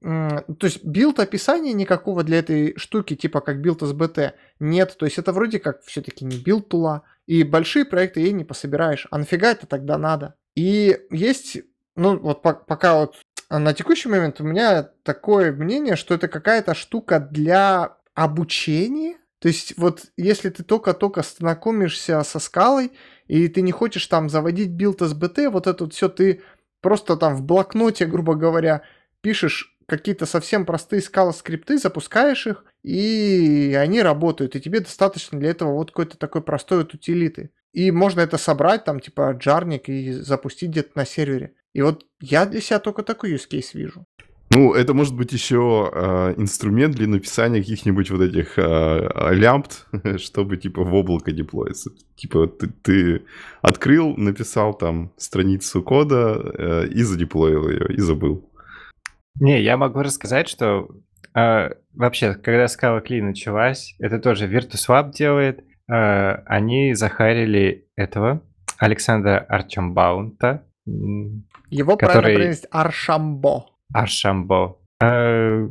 [0.00, 4.96] то есть build описания никакого для этой штуки, типа как build SBT, нет.
[4.98, 7.02] То есть это вроде как все-таки не build tool а.
[7.26, 9.06] И большие проекты ей не пособираешь.
[9.10, 10.34] А нафига это тогда надо?
[10.56, 11.58] И есть,
[11.96, 13.16] ну вот по- пока вот
[13.48, 19.16] на текущий момент у меня такое мнение, что это какая-то штука для обучения.
[19.38, 22.92] То есть вот если ты только-только знакомишься со скалой,
[23.26, 26.42] и ты не хочешь там заводить build SBT, вот это вот все ты
[26.80, 28.82] просто там в блокноте, грубо говоря,
[29.20, 35.50] пишешь какие-то совсем простые Scala скрипты, запускаешь их, и они работают, и тебе достаточно для
[35.50, 37.50] этого вот какой-то такой простой вот утилиты.
[37.72, 41.54] И можно это собрать, там, типа, джарник и запустить где-то на сервере.
[41.72, 44.04] И вот я для себя только такой use case вижу.
[44.52, 49.86] Ну, это может быть еще э, инструмент для написания каких-нибудь вот этих э, лямбд,
[50.18, 51.92] чтобы типа в облако деплоиться.
[52.16, 53.22] Типа ты, ты
[53.62, 58.49] открыл, написал там страницу кода э, и задеплоил ее, и забыл.
[59.38, 60.88] Не, я могу рассказать, что
[61.34, 65.64] э, вообще, когда Scala Clean началась, это тоже VirtuSwap делает.
[65.90, 68.42] э, они захарили этого
[68.78, 73.66] Александра Арчамбаунта, Его Который- правильно произносить Аршамбо.
[73.92, 74.76] Аршамбо.
[75.02, 75.68] Э,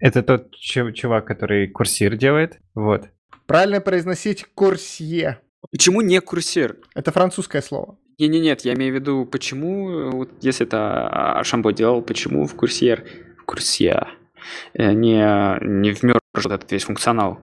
[0.00, 2.58] это тот чу- чувак, который курсир делает.
[2.74, 3.08] Вот.
[3.46, 5.38] Правильно произносить курсье.
[5.70, 6.76] Почему не курсир?
[6.94, 7.98] Это французское слово.
[8.18, 13.04] Не-не-нет, я имею в виду, почему, э, вот если это Шамбо делал, почему в курсьер,
[13.38, 14.06] в курсье,
[14.72, 15.18] э, не,
[15.62, 17.42] не вмерз этот весь функционал?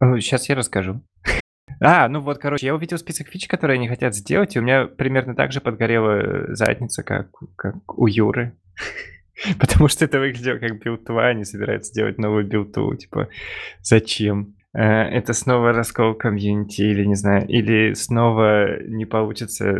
[0.00, 1.00] Сейчас я расскажу.
[1.82, 4.84] А, ну вот, короче, я увидел список фич, которые они хотят сделать, и у меня
[4.84, 8.54] примерно так же подгорела э, задница, как, как у Юры.
[9.58, 13.28] Потому что это выглядело как билтуа, они собираются делать новую билту, типа,
[13.80, 14.56] зачем?
[14.74, 19.74] Э, Это снова раскол комьюнити, или не знаю, или снова не получится,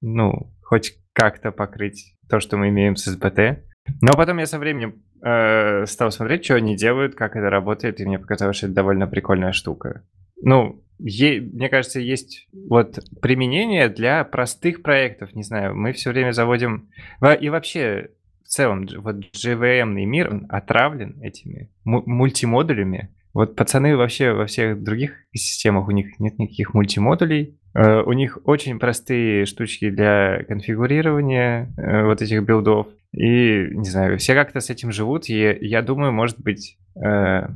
[0.00, 3.58] ну, хоть как-то покрыть то, что мы имеем с SBT.
[4.00, 8.06] Но потом я со временем э, стал смотреть, что они делают, как это работает, и
[8.06, 10.02] мне показалось, что это довольно прикольная штука.
[10.40, 16.32] Ну, е- мне кажется, есть вот применение для простых проектов, не знаю, мы все время
[16.32, 16.88] заводим...
[17.20, 18.10] Во- И вообще,
[18.44, 23.10] в целом, вот JVM мир, он отравлен этими му- мультимодулями.
[23.34, 28.38] Вот пацаны вообще во всех других системах, у них нет никаких мультимодулей, Э, у них
[28.44, 32.88] очень простые штучки для конфигурирования э, вот этих билдов.
[33.12, 36.78] И, не знаю, все как-то с этим живут, и я думаю, может быть...
[37.02, 37.48] э,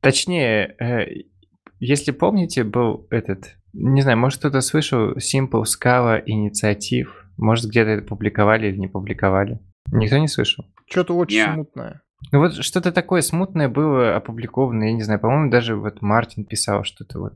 [0.00, 1.24] Точнее, э,
[1.80, 3.56] если помните, был этот...
[3.72, 7.26] Не знаю, может кто-то слышал Simple Scala инициатив?
[7.36, 9.58] Может где-то это публиковали или не публиковали?
[9.92, 10.64] Никто не слышал?
[10.90, 11.52] Что-то очень Не.
[11.52, 12.00] смутное.
[12.32, 16.84] Ну вот что-то такое смутное было опубликовано, я не знаю, по-моему, даже вот Мартин писал
[16.84, 17.34] что-то вот.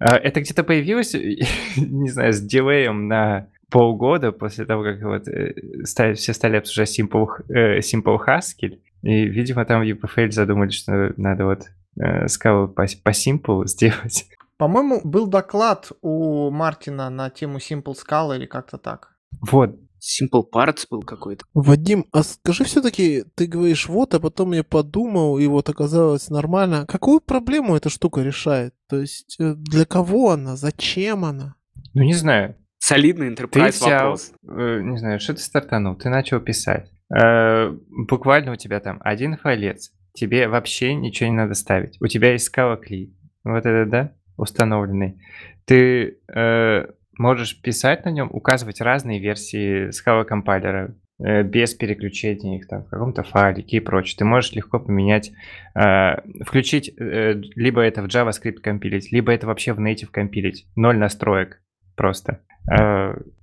[0.00, 1.14] А, Это где-то появилось,
[1.76, 5.54] не знаю, с дилеем на полгода после того, как вот э,
[5.84, 11.12] стали- все стали обсуждать Simple, э, Simple Haskell, и, видимо, там в UPFL задумали, что
[11.16, 11.66] надо вот
[12.00, 14.26] э, скалу по, по Simple сделать.
[14.56, 19.12] По-моему, был доклад у Мартина на тему Simple Scala или как-то так.
[19.40, 21.44] Вот, Simple Parts был какой-то.
[21.54, 26.86] Вадим, а скажи все-таки, ты говоришь вот, а потом я подумал, и вот оказалось нормально.
[26.86, 28.74] Какую проблему эта штука решает?
[28.88, 30.56] То есть э, для кого она?
[30.56, 31.54] Зачем она?
[31.94, 34.32] ну не знаю, Солидный Ты enterprise взял, вопрос.
[34.46, 36.90] э, не знаю, что ты стартанул, ты начал писать.
[37.14, 37.70] Э,
[38.08, 42.00] буквально у тебя там один файлец, тебе вообще ничего не надо ставить.
[42.00, 45.20] У тебя есть скала клей, вот это, да, установленный.
[45.64, 46.86] Ты э,
[47.18, 52.88] можешь писать на нем, указывать разные версии Scala компайлера э, без переключения их там в
[52.88, 54.16] каком-то файлике и прочее.
[54.18, 55.32] Ты можешь легко поменять,
[55.74, 60.66] э, включить, э, либо это в JavaScript компилить, либо это вообще в native компилить.
[60.76, 61.60] Ноль настроек
[61.96, 62.40] просто.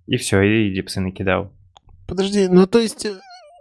[0.07, 1.51] И все, и дипсы накидал.
[2.07, 3.07] Подожди, ну то есть...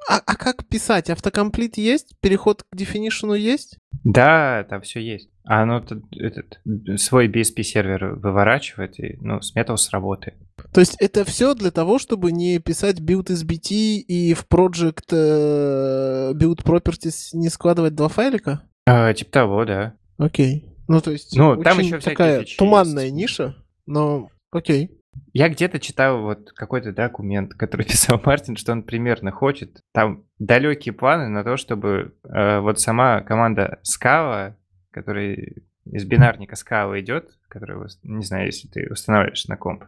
[0.06, 1.08] А, а как писать?
[1.08, 2.14] Автокомплит есть?
[2.20, 3.78] Переход к definition есть?
[4.04, 5.30] Да, там все есть.
[5.46, 6.60] А оно тут этот,
[6.98, 10.36] свой BSP сервер выворачивает, и ну, с Metals работает.
[10.72, 15.12] То есть это все для того, чтобы не писать build из BT и в project
[15.12, 18.62] э, build properties не складывать два файлика?
[18.86, 19.94] А, типа того, да.
[20.16, 20.74] Окей.
[20.88, 23.16] Ну, то есть Ну, там еще такая туманная есть.
[23.16, 23.56] ниша,
[23.86, 24.90] но окей.
[25.32, 29.80] Я где-то читал вот какой-то документ, который писал Мартин, что он примерно хочет.
[29.92, 34.54] Там далекие планы на то, чтобы э, вот сама команда Scala,
[34.94, 35.36] которая
[35.84, 39.84] из бинарника Scala идет, которую, вос- не знаю, если ты устанавливаешь на комп,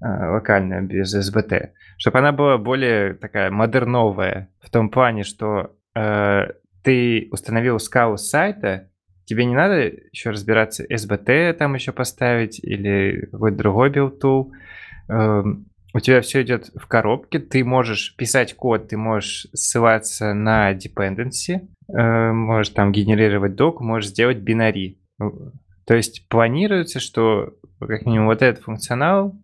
[0.00, 6.52] э, локально, без SBT, чтобы она была более такая модерновая, в том плане, что э,
[6.82, 8.88] ты установил Scala с сайта,
[9.24, 14.50] тебе не надо еще разбираться, SBT там еще поставить или какой-то другой tool.
[15.08, 20.72] Эм, У тебя все идет в коробке, ты можешь писать код, ты можешь ссылаться на
[20.74, 25.00] dependency, э, можешь там генерировать док, можешь сделать бинари.
[25.18, 25.52] Ну,
[25.84, 29.36] То есть планируется, что как минимум вот этот функционал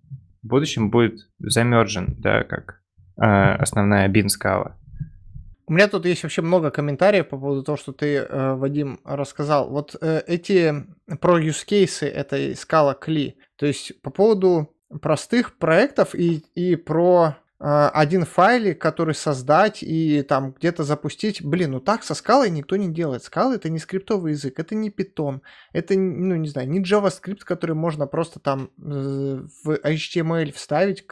[0.43, 2.81] в будущем будет замержен, да, как
[3.21, 4.77] э, основная bin скала.
[5.67, 9.71] У меня тут есть вообще много комментариев по поводу того, что ты, э, Вадим, рассказал.
[9.71, 10.75] Вот э, эти
[11.21, 17.37] про use cases этой скала Кли, то есть по поводу простых проектов и, и про
[17.37, 21.45] э, один файлик, который создать и там где-то запустить.
[21.45, 23.23] Блин, ну так со скалой никто не делает.
[23.23, 27.77] Скала это не скриптовый язык, это не Python, это, ну не знаю, не JavaScript, который
[27.77, 31.07] можно просто там э, в HTML вставить,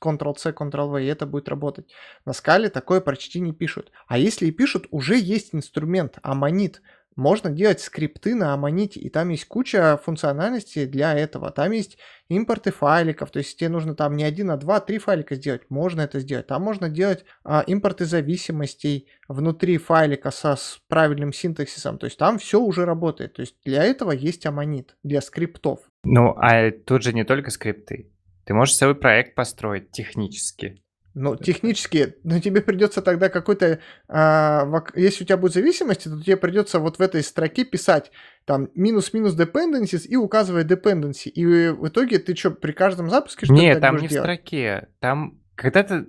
[0.00, 1.90] Ctrl-C, Ctrl-V, и это будет работать.
[2.24, 3.90] На скале такое почти не пишут.
[4.06, 6.76] А если и пишут, уже есть инструмент Ammonit.
[7.18, 11.50] Можно делать скрипты на Ammonit, и там есть куча функциональностей для этого.
[11.50, 15.34] Там есть импорты файликов, то есть тебе нужно там не один, а два, три файлика
[15.34, 15.62] сделать.
[15.68, 16.46] Можно это сделать.
[16.46, 21.98] Там можно делать а, импорты зависимостей внутри файлика со с правильным синтаксисом.
[21.98, 23.34] То есть там все уже работает.
[23.34, 25.80] То есть для этого есть Ammonit, для скриптов.
[26.04, 28.12] Ну, а тут же не только скрипты.
[28.44, 30.84] Ты можешь целый проект построить технически.
[31.14, 33.80] Ну, технически, но тебе придется тогда какой-то...
[34.08, 38.12] а, если у тебя будут зависимости, то тебе придется вот в этой строке писать
[38.44, 41.28] там минус-минус dependencies и указывать dependency.
[41.28, 44.24] И в итоге ты что, при каждом запуске что Не, так там не в делать?
[44.24, 44.88] строке.
[45.00, 46.06] Там когда-то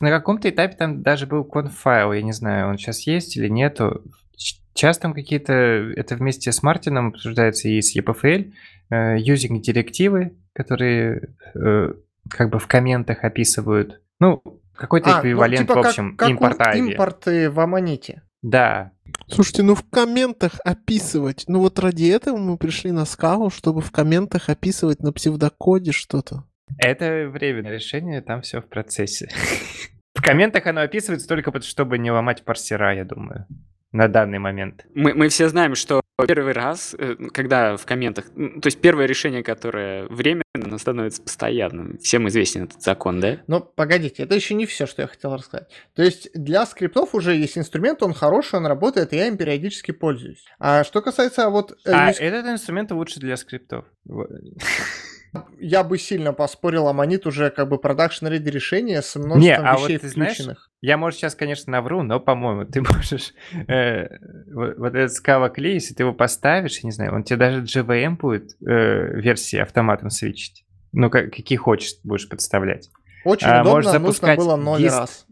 [0.00, 4.04] на каком-то этапе там даже был конфайл, я не знаю, он сейчас есть или нету.
[4.36, 8.52] Сейчас там какие-то, это вместе с Мартином обсуждается и с EPFL,
[8.90, 11.94] э, using директивы, которые э,
[12.28, 14.00] как бы в комментах описывают.
[14.20, 14.42] Ну,
[14.74, 16.78] какой-то А, ну, эквивалент, типа в как- общем, как у- импорт Ivy.
[16.92, 18.22] импорты в Аманите.
[18.42, 18.92] Да,
[19.26, 21.44] Слушайте, ну в комментах описывать.
[21.48, 26.44] Ну вот ради этого мы пришли на скалу, чтобы в комментах описывать на псевдокоде что-то.
[26.78, 29.28] это временное решение, там все в процессе.
[30.14, 33.46] В комментах оно описывается только чтобы не ломать парсера, я думаю,
[33.92, 34.84] на данный момент.
[34.94, 39.42] Мы, мы все знаем, что первый раз, э, когда в комментах, то есть первое решение,
[39.42, 41.98] которое временно, оно становится постоянным.
[41.98, 43.40] Всем известен этот закон, да?
[43.46, 45.68] Но погодите, это еще не все, что я хотел рассказать.
[45.94, 49.92] То есть для скриптов уже есть инструмент, он хороший, он работает, и я им периодически
[49.92, 50.44] пользуюсь.
[50.58, 51.72] А что касается вот...
[51.84, 53.84] э, А use этот инструмент лучше для скриптов.
[55.32, 55.44] Вот.
[55.58, 59.76] я бы сильно поспорил, Амmonit уже как бы продакшн ready решение с множеством Не, а
[59.76, 60.70] вот вещей знаешь, включенных.
[60.80, 63.32] Я, может, сейчас, конечно, навру, но, по-моему, ты можешь...
[63.68, 64.08] э,
[64.52, 67.62] вот, вот этот Scala Klee, если ты его поставишь, я не знаю, он тебе даже
[67.62, 70.64] JVM будет э, версии автоматом свечить.
[70.92, 72.90] Ну, как, какие хочешь, будешь подставлять.
[73.24, 74.98] Очень а, удобно, можешь нужно запускать было ноль гист.
[74.98, 75.26] раз.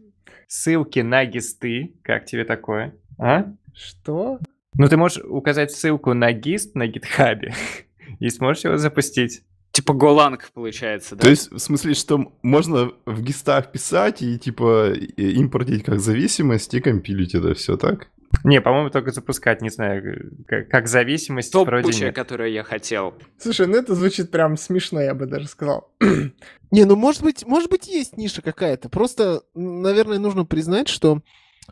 [0.47, 1.95] Ссылки на гисты.
[2.03, 2.95] Как тебе такое?
[3.17, 3.45] А?
[3.73, 4.39] Что?
[4.75, 7.53] Ну, ты можешь указать ссылку на гист на гитхабе
[8.19, 9.43] и сможешь его запустить.
[9.79, 11.21] Типа Голанг получается, да?
[11.21, 16.81] То есть, в смысле, что можно в гистах писать и, типа, импортить как зависимость и
[16.81, 18.09] компилить это все, так?
[18.43, 21.59] Не, по-моему, только запускать, не знаю, как, как зависимость То
[22.07, 22.15] нет.
[22.15, 23.13] которое я хотел.
[23.37, 25.89] Слушай, ну это звучит прям смешно, я бы даже сказал.
[26.71, 28.89] Не, ну может быть, может быть есть ниша какая-то.
[28.89, 31.21] Просто, наверное, нужно признать, что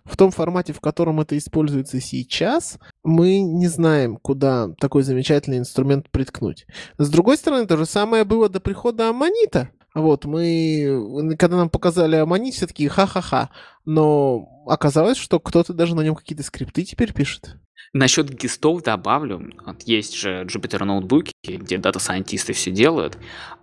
[0.05, 6.09] в том формате, в котором это используется сейчас, мы не знаем, куда такой замечательный инструмент
[6.09, 6.65] приткнуть.
[6.97, 9.69] С другой стороны, то же самое было до прихода Аманита.
[9.93, 13.49] Вот, мы, когда нам показали Аманит, все такие ха-ха-ха.
[13.83, 17.55] Но оказалось, что кто-то даже на нем какие-то скрипты теперь пишет.
[17.93, 19.49] Насчет гистов добавлю.
[19.65, 23.17] Вот есть же Jupyter ноутбуки, где дата-сайентисты все делают.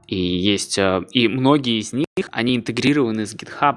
[0.09, 0.78] И есть...
[0.78, 3.77] э, И многие из них, они интегрированы с GitHub.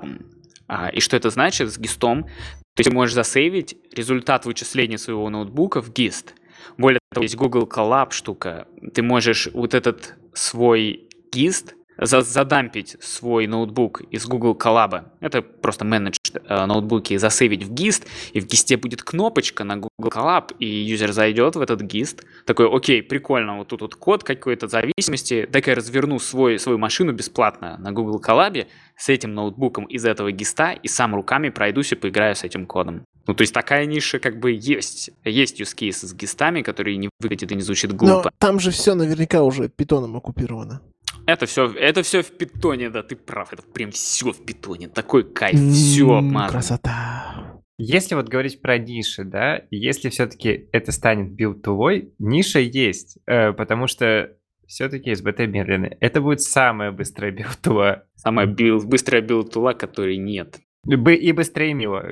[0.67, 2.23] А, И что это значит с гистом?
[2.23, 6.35] То есть ты можешь засейвить результат вычисления своего ноутбука в гист.
[6.77, 8.67] Более того, есть Google Colab штука.
[8.93, 15.05] Ты можешь вот этот свой гист задампить свой ноутбук из Google Colab.
[15.19, 20.09] Это просто менедж э, ноутбуки, засейвить в гист, и в гисте будет кнопочка на Google
[20.09, 24.67] Colab, и юзер зайдет в этот гист, такой, окей, прикольно, вот тут вот код какой-то
[24.67, 30.05] зависимости, дай-ка я разверну свой, свою машину бесплатно на Google Colab с этим ноутбуком из
[30.05, 33.03] этого гиста, и сам руками пройдусь и поиграю с этим кодом.
[33.27, 35.11] Ну, то есть такая ниша как бы есть.
[35.25, 38.31] Есть use case с гистами, которые не выглядят и не звучат Но глупо.
[38.37, 40.81] там же все наверняка уже питоном оккупировано.
[41.27, 45.23] Это все, это все в питоне, да, ты прав, это прям все в питоне, такой
[45.25, 46.49] кайф, все обмазано.
[46.49, 47.61] Красота.
[47.77, 53.19] Если вот говорить про ниши, да, если все-таки это станет build tool ой, ниша есть,
[53.27, 54.31] э, потому что
[54.67, 55.97] все-таки SBT медленный.
[55.99, 58.03] Это будет самая быстрая build tool а.
[58.15, 60.59] Самая бил- быстрая build tool а, которой нет.
[60.85, 62.03] Бы- И быстрее Mill а.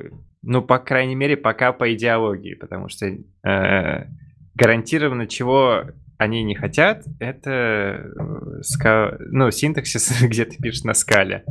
[0.42, 4.06] Ну, по крайней мере, пока по идеологии, потому что э,
[4.54, 5.84] гарантированно чего
[6.18, 11.44] они не хотят, это э, ска- ну, синтаксис, где ты пишешь на скале.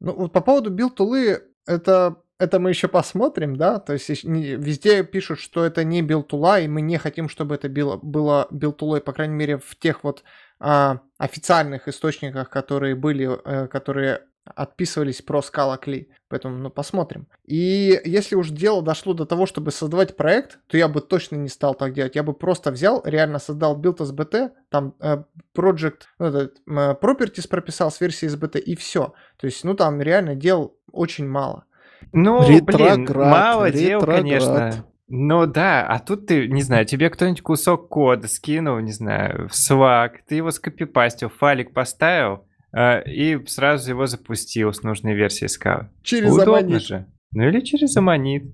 [0.00, 4.24] Ну, вот по поводу build tool ы, это, это мы еще посмотрим, да, то есть
[4.24, 7.98] везде пишут, что это не build tool а, и мы не хотим, чтобы это было,
[8.02, 10.24] было build tool ой, по крайней мере, в тех вот
[10.58, 16.06] а, официальных источниках, которые были, э, которые отписывались про Scala CLI.
[16.28, 17.26] Поэтому, ну, посмотрим.
[17.44, 21.48] И если уж дело дошло до того, чтобы создавать проект, то я бы точно не
[21.48, 22.16] стал так делать.
[22.16, 25.22] Я бы просто взял, реально создал build SBT, там э,
[25.56, 29.14] project, ну, этот, э, properties прописал с версией SBT и все.
[29.36, 31.64] То есть, ну, там реально дел очень мало.
[32.12, 34.20] Ну, блин, Ретроград, мало дел, ретроград.
[34.22, 34.86] конечно.
[35.14, 39.52] Ну да, а тут ты, не знаю, тебе кто-нибудь кусок кода скинул, не знаю, в
[39.52, 45.88] Slack, ты его скопипастил, файлик поставил, и сразу его запустил с нужной версией скалы.
[46.02, 46.82] Через Удобно Аманит.
[46.82, 47.06] же.
[47.32, 48.44] Ну или через Аманит.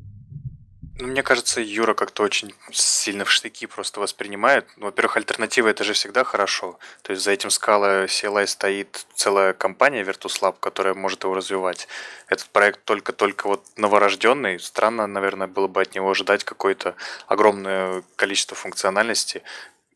[1.01, 4.67] Ну, мне кажется, Юра как-то очень сильно в штыки просто воспринимает.
[4.77, 6.81] Ну, Во-первых, альтернатива это же всегда хорошо.
[7.03, 11.87] То есть за этим скала CLI стоит целая компания Virtus.lab, которая может его развивать.
[12.29, 14.59] Этот проект только-только вот новорожденный.
[14.59, 16.97] Странно, наверное, было бы от него ожидать какое-то
[17.29, 19.43] огромное количество функциональности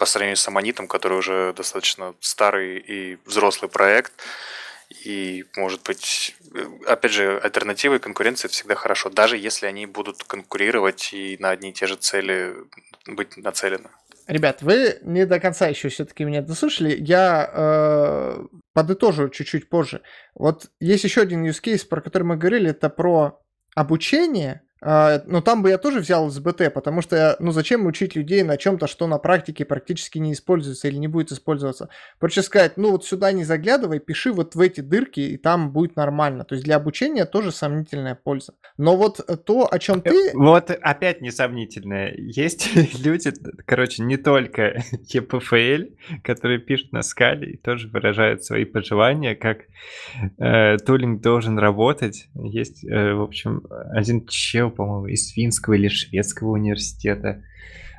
[0.02, 4.12] по сравнению с Аманитом, который уже достаточно старый и взрослый проект.
[5.04, 6.34] И, может быть,
[6.88, 11.70] опять же, альтернативы и конкуренция всегда хорошо, даже если они будут конкурировать и на одни
[11.70, 12.52] и те же цели
[13.06, 13.90] быть нацелены.
[14.26, 16.96] Ребят, вы не до конца еще все-таки меня дослушали.
[16.98, 20.02] Я э, подытожу чуть-чуть позже.
[20.34, 23.40] Вот есть еще один use case, про который мы говорили, это про
[23.76, 24.62] обучение.
[24.82, 28.42] Э, но там бы я тоже взял с БТ, потому что, ну, зачем учить людей
[28.42, 31.88] на чем-то, что на практике практически не используется или не будет использоваться.
[32.18, 35.96] Проще сказать, ну, вот сюда не заглядывай, пиши вот в эти дырки, и там будет
[35.96, 36.44] нормально.
[36.44, 38.54] То есть для обучения тоже сомнительная польза.
[38.76, 40.32] Но вот то, о чем ты...
[40.34, 42.14] Вот опять несомнительное.
[42.16, 43.32] Есть люди,
[43.64, 44.82] короче, не только
[45.14, 49.58] EPFL, которые пишут на скале и тоже выражают свои пожелания, как
[50.38, 52.28] э, тулинг должен работать.
[52.34, 57.42] Есть, э, в общем, один чел, по-моему, из финского или шведского университета,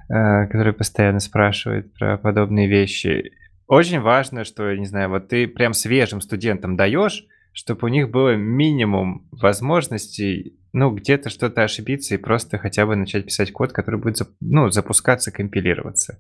[0.10, 3.32] э, который постоянно спрашивает про подобные вещи.
[3.68, 8.36] Очень важно, что, не знаю, вот ты прям свежим студентам даешь, чтобы у них было
[8.36, 14.18] минимум возможностей, ну, где-то что-то ошибиться и просто хотя бы начать писать код, который будет,
[14.42, 16.20] ну, запускаться, компилироваться.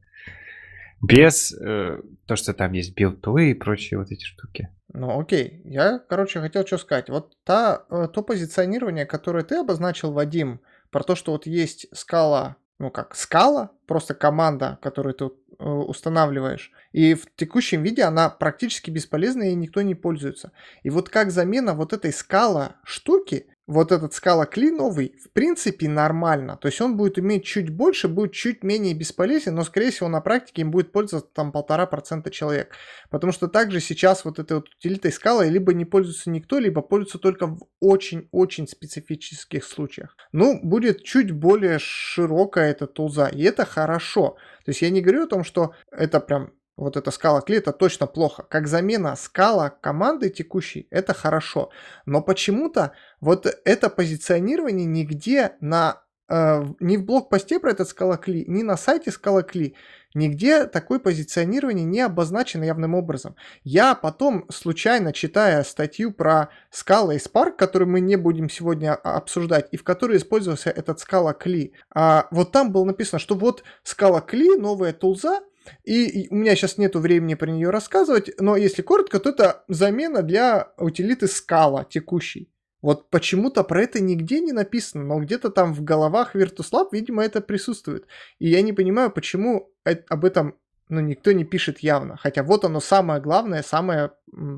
[1.03, 4.69] Без э, то, что там есть build tool ы и прочие вот эти штуки.
[4.93, 7.09] Ну окей, я, короче, хотел что сказать.
[7.09, 10.61] Вот та, э, то позиционирование, которое ты обозначил, Вадим,
[10.91, 16.71] про то, что вот есть Scala, ну как, Scala, просто команда, которую ты э, устанавливаешь,
[16.91, 20.51] и в текущем виде она практически бесполезна и никто не пользуется.
[20.83, 25.87] И вот как замена вот этой Scala штуки, вот этот Scala CLI новый, в принципе,
[25.87, 26.57] нормально.
[26.57, 30.19] То есть он будет иметь чуть больше, будет чуть менее бесполезен, но, скорее всего, на
[30.19, 32.75] практике им будет пользоваться там полтора процента человек.
[33.09, 37.19] Потому что также сейчас вот этой вот утилитой скала либо не пользуется никто, либо пользуется
[37.19, 40.17] только в очень-очень специфических случаях.
[40.33, 44.37] Ну, будет чуть более широкая эта тулза, и это хорошо.
[44.65, 47.71] То есть я не говорю о том, что это прям вот эта скала кли, это
[47.71, 48.43] точно плохо.
[48.43, 51.69] Как замена скала команды текущей, это хорошо.
[52.05, 58.63] Но почему-то вот это позиционирование нигде на э, ни в блог-посте про этот скалокли, ни
[58.63, 59.75] на сайте скалокли
[60.15, 63.35] нигде такое позиционирование не обозначено явным образом.
[63.63, 69.67] Я потом, случайно читая статью про Scala и Spark, которую мы не будем сегодня обсуждать,
[69.71, 74.23] и в которой использовался этот Scala Cli, а, вот там было написано, что вот Scala
[74.27, 75.41] Cli, новая тулза,
[75.83, 80.21] и, у меня сейчас нету времени про нее рассказывать, но если коротко, то это замена
[80.21, 82.49] для утилиты Scala текущей.
[82.81, 87.39] Вот почему-то про это нигде не написано, но где-то там в головах Virtus.lab, видимо, это
[87.39, 88.07] присутствует.
[88.39, 90.55] И я не понимаю, почему об этом
[90.89, 92.17] ну, никто не пишет явно.
[92.17, 94.11] Хотя вот оно самое главное, самое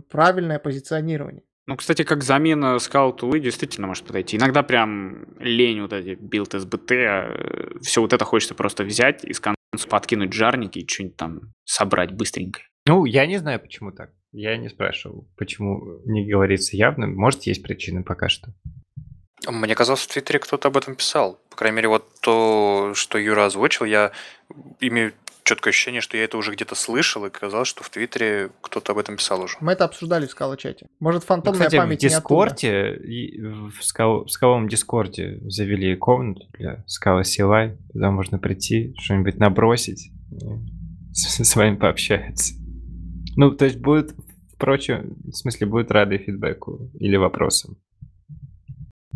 [0.10, 1.44] правильное позиционирование.
[1.68, 4.38] Ну, кстати, как замена Scala Tools действительно может подойти.
[4.38, 9.40] Иногда прям лень вот эти build SBT, все вот это хочется просто взять и с
[9.40, 12.61] конца подкинуть jar ники и что-нибудь там собрать быстренько.
[12.88, 14.11] Ну, я не знаю, почему так.
[14.31, 17.07] Я не спрашивал, почему не говорится явно.
[17.07, 18.53] Может, есть причины пока что.
[19.47, 21.39] Мне казалось, в Твиттере кто-то об этом писал.
[21.49, 24.11] По крайней мере, вот то, что Юра озвучил, я
[24.80, 25.14] имею
[25.45, 28.97] четкое ощущение, что я это уже где-то слышал, и казалось, что в Твиттере кто-то об
[28.97, 29.57] этом писал уже.
[29.61, 30.88] Мы это обсуждали в Scala-чате.
[30.99, 32.99] Может, фантомная ну, кстати, память в Дискорде,
[33.39, 37.77] в, скал, в скаловом Дискорде завели комнату для Scala CLI.
[37.93, 40.11] Туда можно прийти, что-нибудь набросить,
[41.13, 42.55] с, с вами пообщаться.
[43.38, 44.15] Ну, то есть будут,
[44.55, 47.77] впрочем, в смысле, будут рады фидбэку или вопросам.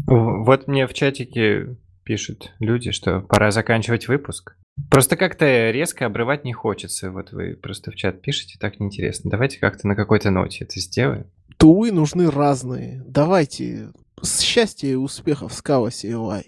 [0.06, 4.56] Вот мне в чатике пишут люди, что пора заканчивать выпуск.
[4.90, 7.12] Просто как-то резко обрывать не хочется.
[7.12, 9.30] Вот вы просто в чат пишете, так неинтересно.
[9.30, 11.28] Давайте как-то на какой-то ноте это сделаем.
[11.58, 13.04] Тулы нужны разные.
[13.06, 13.92] Давайте.
[14.24, 16.44] Счастья и успехов с Кава CLI.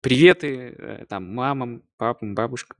[0.00, 2.78] Приветы э, там мамам, папам, бабушкам.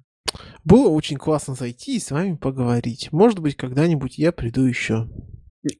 [0.65, 3.13] Было очень классно зайти и с вами поговорить.
[3.13, 5.09] Может быть, когда-нибудь я приду еще.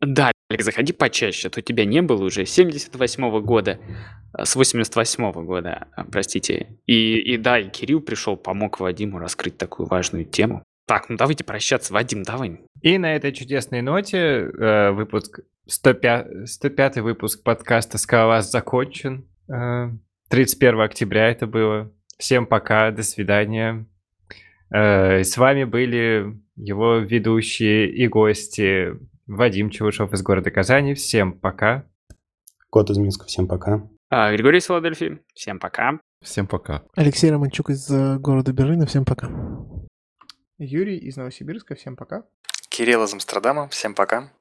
[0.01, 3.79] Да, Олег, заходи почаще, а то тебя не было уже 78-го года,
[4.37, 6.79] э, с 88-го года, э, простите.
[6.87, 10.63] И, и да, и Кирилл пришел, помог Вадиму раскрыть такую важную тему.
[10.87, 11.93] Так, ну давайте прощаться.
[11.93, 12.61] Вадим, давай.
[12.83, 19.29] И на этой чудесной ноте э, выпуск 105, 105 выпуск подкаста «Скалолаз» закончен.
[19.49, 19.91] Э,
[20.29, 21.93] 31 октября это было.
[22.19, 23.87] Всем пока, до свидания.
[24.75, 28.97] Э, с вами были его ведущие и гости
[29.31, 30.95] Вадим Чевышев из города Казани.
[30.95, 31.85] Всем пока.
[32.69, 33.27] Кот из Минска.
[33.27, 33.89] Всем пока.
[34.09, 35.21] А, Григорий из Филадельфии.
[35.35, 36.01] Всем пока.
[36.21, 36.83] Всем пока.
[36.97, 38.87] Алексей Романчук из э, города Берлина.
[38.87, 39.31] Всем пока.
[40.59, 41.77] Юрий из Новосибирска.
[41.77, 42.25] Всем пока.
[42.71, 43.69] Кирилл из Амстердама.
[43.69, 44.33] Всем пока.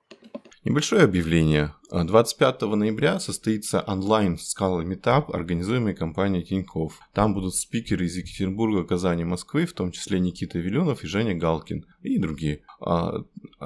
[0.65, 1.73] Небольшое объявление.
[1.90, 6.99] 25 ноября состоится онлайн скала метап, организуемый компанией Тиньков.
[7.14, 11.86] Там будут спикеры из Екатеринбурга, Казани, Москвы, в том числе Никита Вилюнов и Женя Галкин
[12.02, 12.61] и другие.
[12.81, 13.23] А,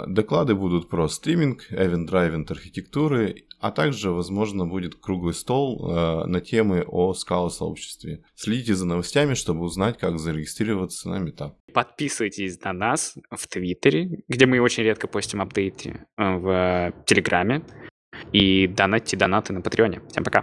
[0.07, 6.84] доклады будут про стриминг, event-driven архитектуры, а также, возможно, будет круглый стол э, на темы
[6.85, 8.22] о скала-сообществе.
[8.35, 11.56] Следите за новостями, чтобы узнать, как зарегистрироваться на метап.
[11.73, 17.64] Подписывайтесь на нас в Твиттере, где мы очень редко постим апдейты, э, в Телеграме
[18.34, 20.02] и донатьте донаты на Патреоне.
[20.10, 20.41] Всем пока.